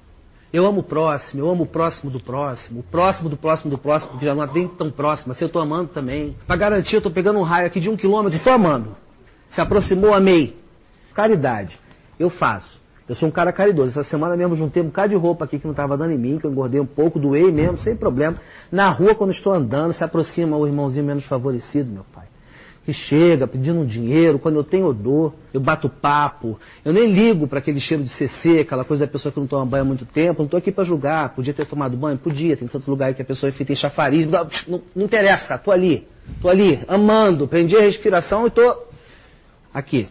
Eu 0.51 0.65
amo 0.65 0.81
o 0.81 0.83
próximo, 0.83 1.43
eu 1.43 1.51
amo 1.51 1.65
o 1.65 1.67
próximo 1.67 2.11
do 2.11 2.19
próximo, 2.19 2.81
o 2.81 2.83
próximo 2.83 3.29
do 3.29 3.37
próximo 3.37 3.71
do 3.71 3.77
próximo, 3.77 4.19
que 4.19 4.25
já 4.25 4.35
não 4.35 4.43
é 4.43 4.49
nem 4.51 4.67
tão 4.67 4.91
próximo, 4.91 5.33
assim 5.33 5.45
eu 5.45 5.51
tô 5.51 5.59
amando 5.59 5.91
também. 5.91 6.35
Pra 6.47 6.57
garantir, 6.57 6.95
eu 6.95 7.03
tô 7.03 7.11
pegando 7.11 7.39
um 7.39 7.43
raio 7.43 7.67
aqui 7.67 7.81
de 7.81 7.91
um 7.91 7.99
quilômetro, 7.99 8.39
tô 8.39 8.49
amando. 8.49 8.97
Se 9.51 9.61
aproximou, 9.61 10.15
amei. 10.15 10.57
Caridade. 11.13 11.79
Eu 12.19 12.31
faço. 12.31 12.81
Eu 13.07 13.15
sou 13.15 13.29
um 13.29 13.31
cara 13.31 13.53
caridoso. 13.53 13.91
Essa 13.91 14.09
semana 14.09 14.39
mesmo 14.39 14.57
juntei 14.57 14.83
um 14.83 14.87
bocado 14.87 15.11
de 15.11 15.17
roupa 15.17 15.45
aqui 15.45 15.59
que 15.59 15.67
não 15.67 15.73
estava 15.73 15.99
dando 15.99 16.13
em 16.15 16.19
mim, 16.19 16.39
que 16.39 16.47
eu 16.47 16.51
engordei 16.51 16.81
um 16.81 16.87
pouco, 16.87 17.19
doei 17.19 17.53
mesmo, 17.53 17.77
sem 17.77 17.95
problema. 17.95 18.39
Na 18.73 18.89
rua, 18.89 19.15
quando 19.15 19.33
estou 19.33 19.53
andando, 19.53 19.93
se 19.93 20.03
aproxima 20.03 20.57
o 20.57 20.67
irmãozinho 20.67 21.05
menos 21.05 21.27
favorecido, 21.27 21.93
meu 21.93 22.07
pai 22.15 22.25
que 22.89 22.95
chega 22.95 23.47
pedindo 23.47 23.81
um 23.81 23.85
dinheiro, 23.85 24.39
quando 24.39 24.55
eu 24.55 24.65
tenho 24.65 24.87
odor, 24.87 25.35
eu 25.53 25.61
bato 25.61 25.91
papo, 25.91 26.59
eu 26.83 26.91
nem 26.91 27.13
ligo 27.13 27.47
para 27.47 27.59
aquele 27.59 27.79
cheiro 27.79 28.03
de 28.03 28.09
CC, 28.09 28.61
aquela 28.61 28.83
coisa 28.83 29.05
da 29.05 29.13
pessoa 29.13 29.31
que 29.31 29.39
não 29.39 29.47
toma 29.47 29.67
banho 29.67 29.83
há 29.83 29.85
muito 29.85 30.07
tempo, 30.07 30.39
não 30.39 30.47
estou 30.47 30.57
aqui 30.57 30.73
para 30.73 30.85
julgar, 30.85 31.35
podia 31.35 31.53
ter 31.53 31.67
tomado 31.67 31.99
banho, 31.99 32.17
podia, 32.17 32.57
tem 32.57 32.67
tanto 32.67 32.91
lugar 32.91 33.13
que 33.13 33.21
a 33.21 33.25
pessoa 33.27 33.51
enfim, 33.51 33.63
tem 33.63 33.77
chafariz, 33.77 34.27
não, 34.27 34.49
não, 34.67 34.83
não 34.97 35.05
interessa, 35.05 35.57
estou 35.57 35.71
ali, 35.71 36.09
estou 36.35 36.51
ali, 36.51 36.81
amando, 36.89 37.47
prendi 37.47 37.77
a 37.77 37.83
respiração 37.83 38.45
e 38.45 38.49
estou 38.49 38.89
aqui. 39.75 40.09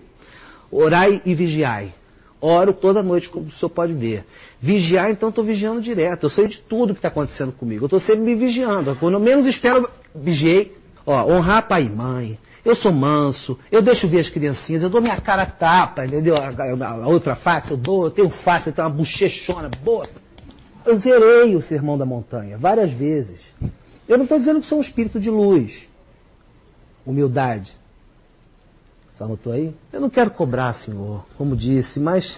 Orai 0.70 1.20
e 1.26 1.34
vigiai. 1.34 1.96
Oro 2.40 2.74
toda 2.74 3.02
noite, 3.02 3.28
como 3.28 3.48
o 3.48 3.52
senhor 3.52 3.72
pode 3.72 3.94
ver. 3.94 4.24
Vigiar, 4.62 5.10
então, 5.10 5.30
estou 5.30 5.44
vigiando 5.44 5.82
direto. 5.82 6.28
Eu 6.28 6.30
sei 6.30 6.48
de 6.48 6.62
tudo 6.62 6.94
que 6.94 7.00
está 7.00 7.08
acontecendo 7.08 7.52
comigo. 7.52 7.86
Eu 7.86 7.88
estou 7.88 8.00
sempre 8.00 8.20
me 8.20 8.36
vigiando. 8.36 8.96
Quando 8.98 9.16
eu 9.16 9.20
menos 9.20 9.48
espero, 9.48 9.90
vigiei. 10.14 10.78
Ó, 11.08 11.34
honrar 11.34 11.68
pai 11.68 11.86
e 11.86 11.90
mãe, 11.90 12.38
eu 12.68 12.76
sou 12.76 12.92
manso, 12.92 13.58
eu 13.72 13.82
deixo 13.82 14.10
ver 14.10 14.20
as 14.20 14.30
criancinhas, 14.30 14.84
eu 14.84 14.90
dou 14.90 15.02
minha 15.02 15.20
cara 15.22 15.46
tapa, 15.46 16.06
entendeu? 16.06 16.36
A, 16.36 16.50
a, 16.50 16.90
a 17.04 17.08
outra 17.08 17.34
face, 17.34 17.72
eu 17.72 17.78
dou, 17.78 18.04
eu 18.04 18.12
tenho 18.12 18.30
face, 18.30 18.68
eu 18.68 18.74
tenho 18.74 18.90
uma 18.90 18.94
bochechona 18.94 19.70
boa. 19.82 20.06
Eu 20.86 20.98
zerei 20.98 21.56
o 21.56 21.62
sermão 21.62 21.98
da 21.98 22.06
montanha 22.06 22.58
várias 22.58 22.92
vezes. 22.92 23.40
Eu 24.08 24.18
não 24.18 24.26
estou 24.26 24.38
dizendo 24.38 24.60
que 24.60 24.68
sou 24.68 24.80
um 24.80 24.82
espírito 24.82 25.18
de 25.18 25.30
luz. 25.30 25.88
Humildade. 27.06 27.72
Só 29.14 29.24
anotou 29.24 29.54
aí? 29.54 29.74
Eu 29.94 30.02
não 30.02 30.10
quero 30.10 30.32
cobrar, 30.32 30.74
senhor, 30.84 31.26
como 31.38 31.56
disse, 31.56 32.02
mas 32.02 32.38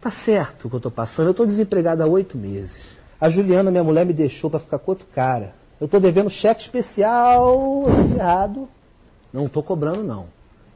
tá 0.00 0.10
certo 0.10 0.66
o 0.66 0.68
que 0.68 0.74
eu 0.74 0.78
estou 0.78 0.92
passando. 0.92 1.26
Eu 1.26 1.30
estou 1.30 1.46
desempregado 1.46 2.02
há 2.02 2.06
oito 2.06 2.36
meses. 2.36 2.76
A 3.20 3.30
Juliana, 3.30 3.70
minha 3.70 3.84
mulher, 3.84 4.04
me 4.04 4.12
deixou 4.12 4.50
para 4.50 4.58
ficar 4.58 4.80
com 4.80 4.90
outro 4.90 5.06
cara. 5.14 5.54
Eu 5.80 5.84
estou 5.84 6.00
devendo 6.00 6.28
cheque 6.28 6.62
especial 6.62 7.84
errado. 8.16 8.68
Não 9.34 9.46
estou 9.46 9.64
cobrando, 9.64 10.04
não. 10.04 10.26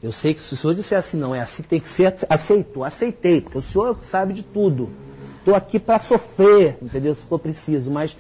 Eu 0.03 0.11
sei 0.11 0.35
que 0.35 0.43
se 0.43 0.53
o 0.53 0.57
senhor 0.57 0.75
disser 0.75 0.99
assim, 0.99 1.17
não, 1.17 1.33
é 1.33 1.41
assim 1.41 1.63
que 1.63 1.69
tem 1.69 1.79
que 1.79 1.89
ser, 1.95 2.13
aceitou, 2.29 2.83
aceitei, 2.83 3.41
porque 3.41 3.59
o 3.59 3.63
senhor 3.63 3.97
sabe 4.11 4.35
de 4.35 4.43
tudo. 4.43 4.91
Estou 5.39 5.55
aqui 5.55 5.79
para 5.79 6.01
sofrer, 6.01 6.77
entendeu? 6.83 7.15
Se 7.15 7.25
for 7.27 7.39
preciso, 7.39 7.89
mas 7.89 8.17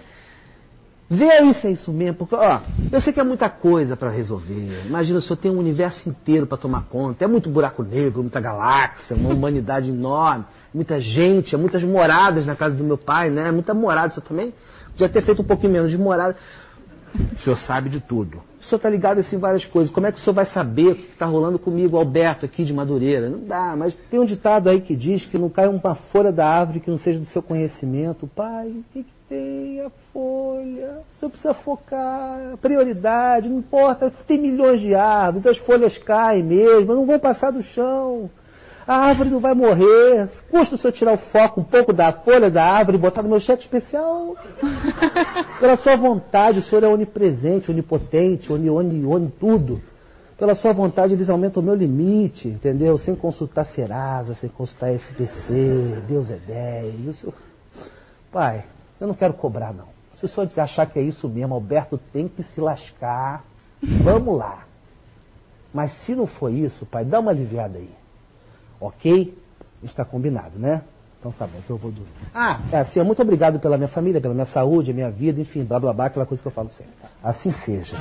vê 1.11 1.25
aí 1.25 1.53
se 1.55 1.67
é 1.67 1.71
isso 1.73 1.93
mesmo, 1.93 2.19
porque, 2.19 2.37
ó, 2.37 2.61
eu 2.93 3.01
sei 3.01 3.13
que 3.13 3.19
é 3.19 3.25
muita 3.25 3.51
coisa 3.51 3.97
para 3.97 4.11
resolver. 4.11 4.85
Imagina, 4.87 5.19
o 5.19 5.23
senhor 5.23 5.37
tem 5.39 5.51
um 5.51 5.59
universo 5.59 6.09
inteiro 6.09 6.47
para 6.47 6.57
tomar 6.57 6.85
conta, 6.85 7.25
é 7.25 7.27
muito 7.27 7.51
buraco 7.51 7.83
negro, 7.83 8.23
muita 8.23 8.41
galáxia, 8.41 9.17
uma 9.17 9.31
humanidade 9.31 9.91
enorme, 9.91 10.45
muita 10.73 11.01
gente, 11.01 11.53
é 11.53 11.59
muitas 11.59 11.83
moradas 11.83 12.47
na 12.47 12.55
casa 12.55 12.77
do 12.77 12.85
meu 12.85 12.97
pai, 12.97 13.29
né? 13.29 13.51
Muita 13.51 13.75
morada, 13.75 14.13
o 14.13 14.15
senhor 14.15 14.27
também 14.27 14.55
podia 14.93 15.09
ter 15.09 15.23
feito 15.23 15.43
um 15.43 15.45
pouquinho 15.45 15.73
menos 15.73 15.91
de 15.91 15.99
morada. 15.99 16.37
O 17.15 17.39
senhor 17.39 17.57
sabe 17.59 17.89
de 17.89 18.01
tudo. 18.01 18.43
O 18.61 18.65
senhor 18.65 18.77
está 18.77 18.91
ligado 18.91 19.21
assim, 19.21 19.39
várias 19.39 19.65
coisas. 19.65 19.93
Como 19.93 20.07
é 20.07 20.13
que 20.13 20.19
o 20.19 20.23
senhor 20.23 20.35
vai 20.35 20.47
saber 20.47 20.89
o 20.89 20.95
que 20.97 21.13
está 21.13 21.27
rolando 21.27 21.59
comigo, 21.59 21.97
Alberto, 21.97 22.45
aqui 22.45 22.65
de 22.65 22.73
Madureira? 22.73 23.31
Não 23.31 23.41
dá, 23.41 23.75
mas 23.77 23.95
tem 24.11 24.19
um 24.21 24.25
ditado 24.25 24.69
aí 24.69 24.81
que 24.81 24.97
diz 24.97 25.25
que 25.27 25.39
não 25.39 25.49
cai 25.49 25.69
uma 25.69 25.95
folha 25.95 26.33
da 26.33 26.47
árvore 26.47 26.81
que 26.81 26.91
não 26.91 26.99
seja 26.99 27.19
do 27.19 27.27
seu 27.27 27.43
conhecimento. 27.43 28.27
Pai, 28.27 28.69
o 28.69 28.85
que, 28.93 29.05
que 29.05 29.13
tem? 29.29 29.81
A 29.81 29.91
folha. 30.13 31.03
O 31.15 31.19
senhor 31.19 31.31
precisa 31.31 31.55
focar, 31.55 32.57
prioridade, 32.61 33.49
não 33.49 33.59
importa. 33.59 34.13
Tem 34.27 34.39
milhões 34.39 34.81
de 34.81 34.95
árvores, 34.95 35.47
as 35.47 35.59
folhas 35.59 35.97
caem 35.99 36.43
mesmo, 36.43 36.95
não 36.95 37.07
vão 37.07 37.19
passar 37.19 37.51
do 37.51 37.63
chão. 37.63 38.29
A 38.89 38.97
árvore 38.97 39.29
não 39.29 39.39
vai 39.39 39.53
morrer. 39.53 40.31
Custa 40.51 40.75
o 40.75 40.79
senhor 40.79 40.93
tirar 40.95 41.13
o 41.13 41.19
foco 41.19 41.61
um 41.61 41.65
pouco 41.65 41.93
da 41.93 42.11
folha 42.11 42.51
da 42.51 42.65
árvore 42.65 42.97
e 42.97 43.01
botar 43.01 43.23
no 43.23 43.29
meu 43.29 43.39
cheque 43.39 43.65
especial. 43.65 44.35
Pela 45.61 45.77
sua 45.77 45.95
vontade, 45.95 46.61
o 46.61 46.63
senhor 46.63 46.83
é 46.83 46.89
onipresente, 46.89 47.71
onipotente, 47.71 48.51
oni, 48.51 48.71
oni, 48.71 49.05
oni 49.05 49.29
tudo. 49.39 49.83
Pela 50.39 50.55
sua 50.55 50.73
vontade, 50.73 51.13
eles 51.13 51.29
aumentam 51.29 51.63
o 51.63 51.67
meu 51.67 51.75
limite, 51.75 52.49
entendeu? 52.49 52.97
Sem 52.97 53.15
consultar 53.15 53.67
Serasa, 53.75 54.35
sem 54.37 54.49
consultar 54.49 54.91
SBC, 54.95 56.03
Deus 56.09 56.31
é 56.31 56.37
10. 56.37 57.17
Senhor... 57.17 57.35
Pai, 58.33 58.65
eu 58.99 59.07
não 59.07 59.15
quero 59.15 59.35
cobrar, 59.35 59.75
não. 59.75 59.89
Se 60.15 60.25
o 60.25 60.29
senhor 60.29 60.49
achar 60.57 60.87
que 60.87 60.99
é 60.99 61.03
isso 61.03 61.29
mesmo, 61.29 61.53
Alberto 61.53 61.99
tem 62.11 62.27
que 62.27 62.43
se 62.43 62.59
lascar. 62.59 63.45
Vamos 64.03 64.35
lá. 64.35 64.65
Mas 65.75 65.93
se 66.07 66.15
não 66.15 66.27
for 66.27 66.51
isso, 66.51 66.87
pai, 66.87 67.05
dá 67.05 67.21
uma 67.21 67.31
aliviada 67.31 67.77
aí. 67.77 67.91
Ok? 68.81 69.37
Está 69.83 70.05
combinado, 70.05 70.59
né? 70.59 70.83
Então 71.19 71.33
tá 71.33 71.47
bom, 71.47 71.59
então 71.59 71.77
eu 71.77 71.81
vou 71.81 71.91
dormir. 71.91 72.13
Ah, 72.33 72.61
é 72.71 72.79
assim, 72.79 73.03
muito 73.03 73.21
obrigado 73.21 73.59
pela 73.59 73.77
minha 73.77 73.89
família, 73.89 74.21
pela 74.21 74.35
minha 74.35 74.47
saúde, 74.47 74.93
minha 74.93 75.11
vida, 75.11 75.41
enfim, 75.41 75.65
blá 75.65 75.81
blá 75.81 75.93
blá, 75.93 76.07
aquela 76.07 76.25
coisa 76.27 76.41
que 76.41 76.47
eu 76.47 76.53
falo 76.53 76.71
sempre. 76.71 76.93
Assim 77.23 77.51
seja. 77.65 77.97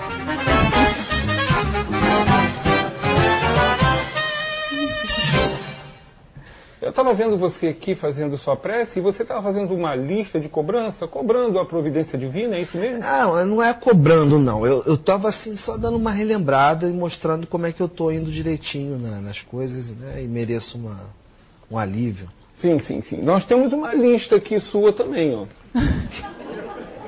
Eu 6.88 6.92
estava 6.92 7.14
vendo 7.14 7.38
você 7.38 7.68
aqui 7.68 7.96
fazendo 7.96 8.38
sua 8.38 8.56
prece 8.56 9.00
e 9.00 9.02
você 9.02 9.24
estava 9.24 9.44
fazendo 9.44 9.76
uma 9.76 9.94
lista 9.94 10.40
de 10.40 10.48
cobrança, 10.48 11.06
cobrando 11.06 11.60
a 11.60 11.66
providência 11.66 12.18
divina, 12.18 12.56
é 12.56 12.62
isso 12.62 12.78
mesmo? 12.78 13.04
Ah, 13.04 13.44
não 13.44 13.62
é 13.62 13.74
cobrando, 13.74 14.40
não. 14.40 14.66
Eu 14.66 14.94
estava 14.94 15.28
assim, 15.28 15.58
só 15.58 15.76
dando 15.76 15.98
uma 15.98 16.12
relembrada 16.12 16.88
e 16.88 16.94
mostrando 16.94 17.46
como 17.46 17.66
é 17.66 17.74
que 17.74 17.82
eu 17.82 17.88
estou 17.88 18.10
indo 18.10 18.32
direitinho 18.32 18.98
né, 18.98 19.20
nas 19.22 19.42
coisas 19.42 19.92
né, 19.98 20.24
e 20.24 20.28
mereço 20.30 20.78
uma, 20.78 20.98
um 21.70 21.78
alívio. 21.78 22.30
Sim, 22.62 22.80
sim, 22.80 23.02
sim. 23.02 23.22
Nós 23.22 23.44
temos 23.44 23.74
uma 23.74 23.94
lista 23.94 24.38
aqui 24.38 24.58
sua 24.58 24.94
também, 24.94 25.36
ó. 25.36 25.46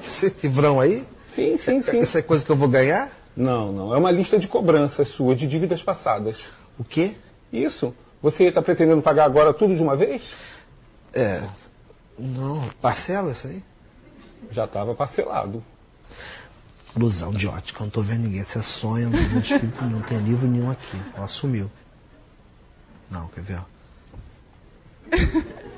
Esse 0.03 0.35
livrão 0.43 0.81
aí? 0.81 1.05
Sim, 1.33 1.55
sim, 1.55 1.81
sim. 1.83 1.99
Essa 1.99 2.19
é 2.19 2.21
coisa 2.21 2.43
que 2.43 2.51
eu 2.51 2.57
vou 2.57 2.67
ganhar? 2.67 3.13
Não, 3.33 3.71
não. 3.71 3.95
É 3.95 3.97
uma 3.97 4.11
lista 4.11 4.37
de 4.37 4.45
cobranças 4.49 5.07
sua, 5.13 5.33
de 5.33 5.47
dívidas 5.47 5.81
passadas. 5.81 6.37
O 6.77 6.83
quê? 6.83 7.15
Isso. 7.53 7.93
Você 8.21 8.45
está 8.45 8.61
pretendendo 8.61 9.01
pagar 9.01 9.25
agora 9.25 9.53
tudo 9.53 9.75
de 9.75 9.81
uma 9.81 9.95
vez? 9.95 10.21
É. 11.13 11.47
Não, 12.17 12.69
parcela 12.81 13.31
isso 13.31 13.47
aí? 13.47 13.63
Já 14.51 14.65
estava 14.65 14.93
parcelado. 14.93 15.63
Ilusão 16.95 17.31
de 17.31 17.47
ótica, 17.47 17.79
não 17.79 17.87
estou 17.87 18.03
vendo 18.03 18.23
ninguém. 18.23 18.43
Você 18.43 18.59
é 18.59 18.61
sonho, 18.61 19.09
não, 19.09 19.39
escrito, 19.39 19.83
não 19.85 20.01
tem 20.01 20.17
livro 20.19 20.47
nenhum 20.47 20.69
aqui. 20.71 20.97
Ó, 21.17 21.27
sumiu. 21.27 21.69
Não, 23.09 23.27
quer 23.29 23.41
ver? 23.41 23.61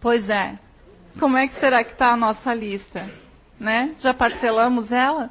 Pois 0.00 0.28
é. 0.30 0.58
Como 1.18 1.36
é 1.36 1.48
que 1.48 1.58
será 1.58 1.82
que 1.82 1.92
está 1.92 2.12
a 2.12 2.16
nossa 2.16 2.54
lista? 2.54 3.10
Né? 3.58 3.96
Já 3.98 4.14
parcelamos 4.14 4.92
ela? 4.92 5.30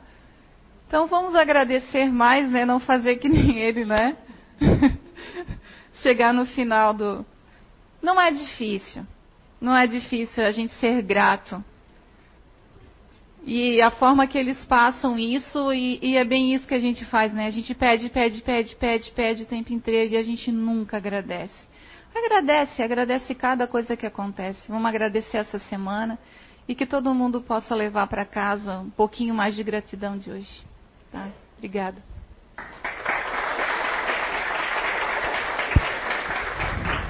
Então 0.88 1.06
vamos 1.08 1.36
agradecer 1.36 2.06
mais, 2.12 2.50
né? 2.50 2.66
Não 2.66 2.80
fazer 2.80 3.18
que 3.18 3.28
nem 3.28 3.60
ele, 3.60 3.86
né? 3.86 4.18
Chegar 6.02 6.34
no 6.34 6.46
final 6.46 6.94
do. 6.94 7.26
Não 8.02 8.20
é 8.20 8.32
difícil. 8.32 9.06
Não 9.60 9.76
é 9.76 9.86
difícil 9.86 10.44
a 10.44 10.52
gente 10.52 10.74
ser 10.76 11.02
grato. 11.02 11.64
E 13.44 13.82
a 13.82 13.90
forma 13.92 14.28
que 14.28 14.38
eles 14.38 14.64
passam 14.66 15.18
isso, 15.18 15.72
e, 15.74 16.00
e, 16.02 16.18
é 16.18 16.26
bem 16.26 16.54
isso 16.54 16.68
que 16.68 16.74
a 16.74 16.80
gente 16.80 17.06
faz, 17.06 17.34
né? 17.34 17.48
A 17.48 17.52
gente 17.52 17.74
pede, 17.74 18.10
pede, 18.10 18.42
pede, 18.42 18.76
pede, 18.76 19.12
pede 19.12 19.44
o 19.44 19.46
tempo 19.46 19.72
inteiro 19.72 20.14
e 20.14 20.18
a 20.18 20.24
gente 20.24 20.52
nunca 20.52 20.98
agradece. 20.98 21.68
Agradece, 22.14 22.82
agradece 22.82 23.34
cada 23.34 23.66
coisa 23.66 23.96
que 23.96 24.06
acontece. 24.06 24.60
Vamos 24.68 24.86
agradecer 24.86 25.38
essa 25.38 25.60
semana 25.60 26.20
e 26.68 26.76
que 26.76 26.86
todo 26.86 27.14
mundo 27.14 27.42
possa 27.42 27.74
levar 27.74 28.08
para 28.08 28.26
casa 28.26 28.80
um 28.80 28.90
pouquinho 28.90 29.34
mais 29.34 29.56
de 29.56 29.64
gratidão 29.64 30.18
de 30.18 30.30
hoje. 30.30 30.66
Tá? 31.18 31.34
Obrigada. 31.58 32.04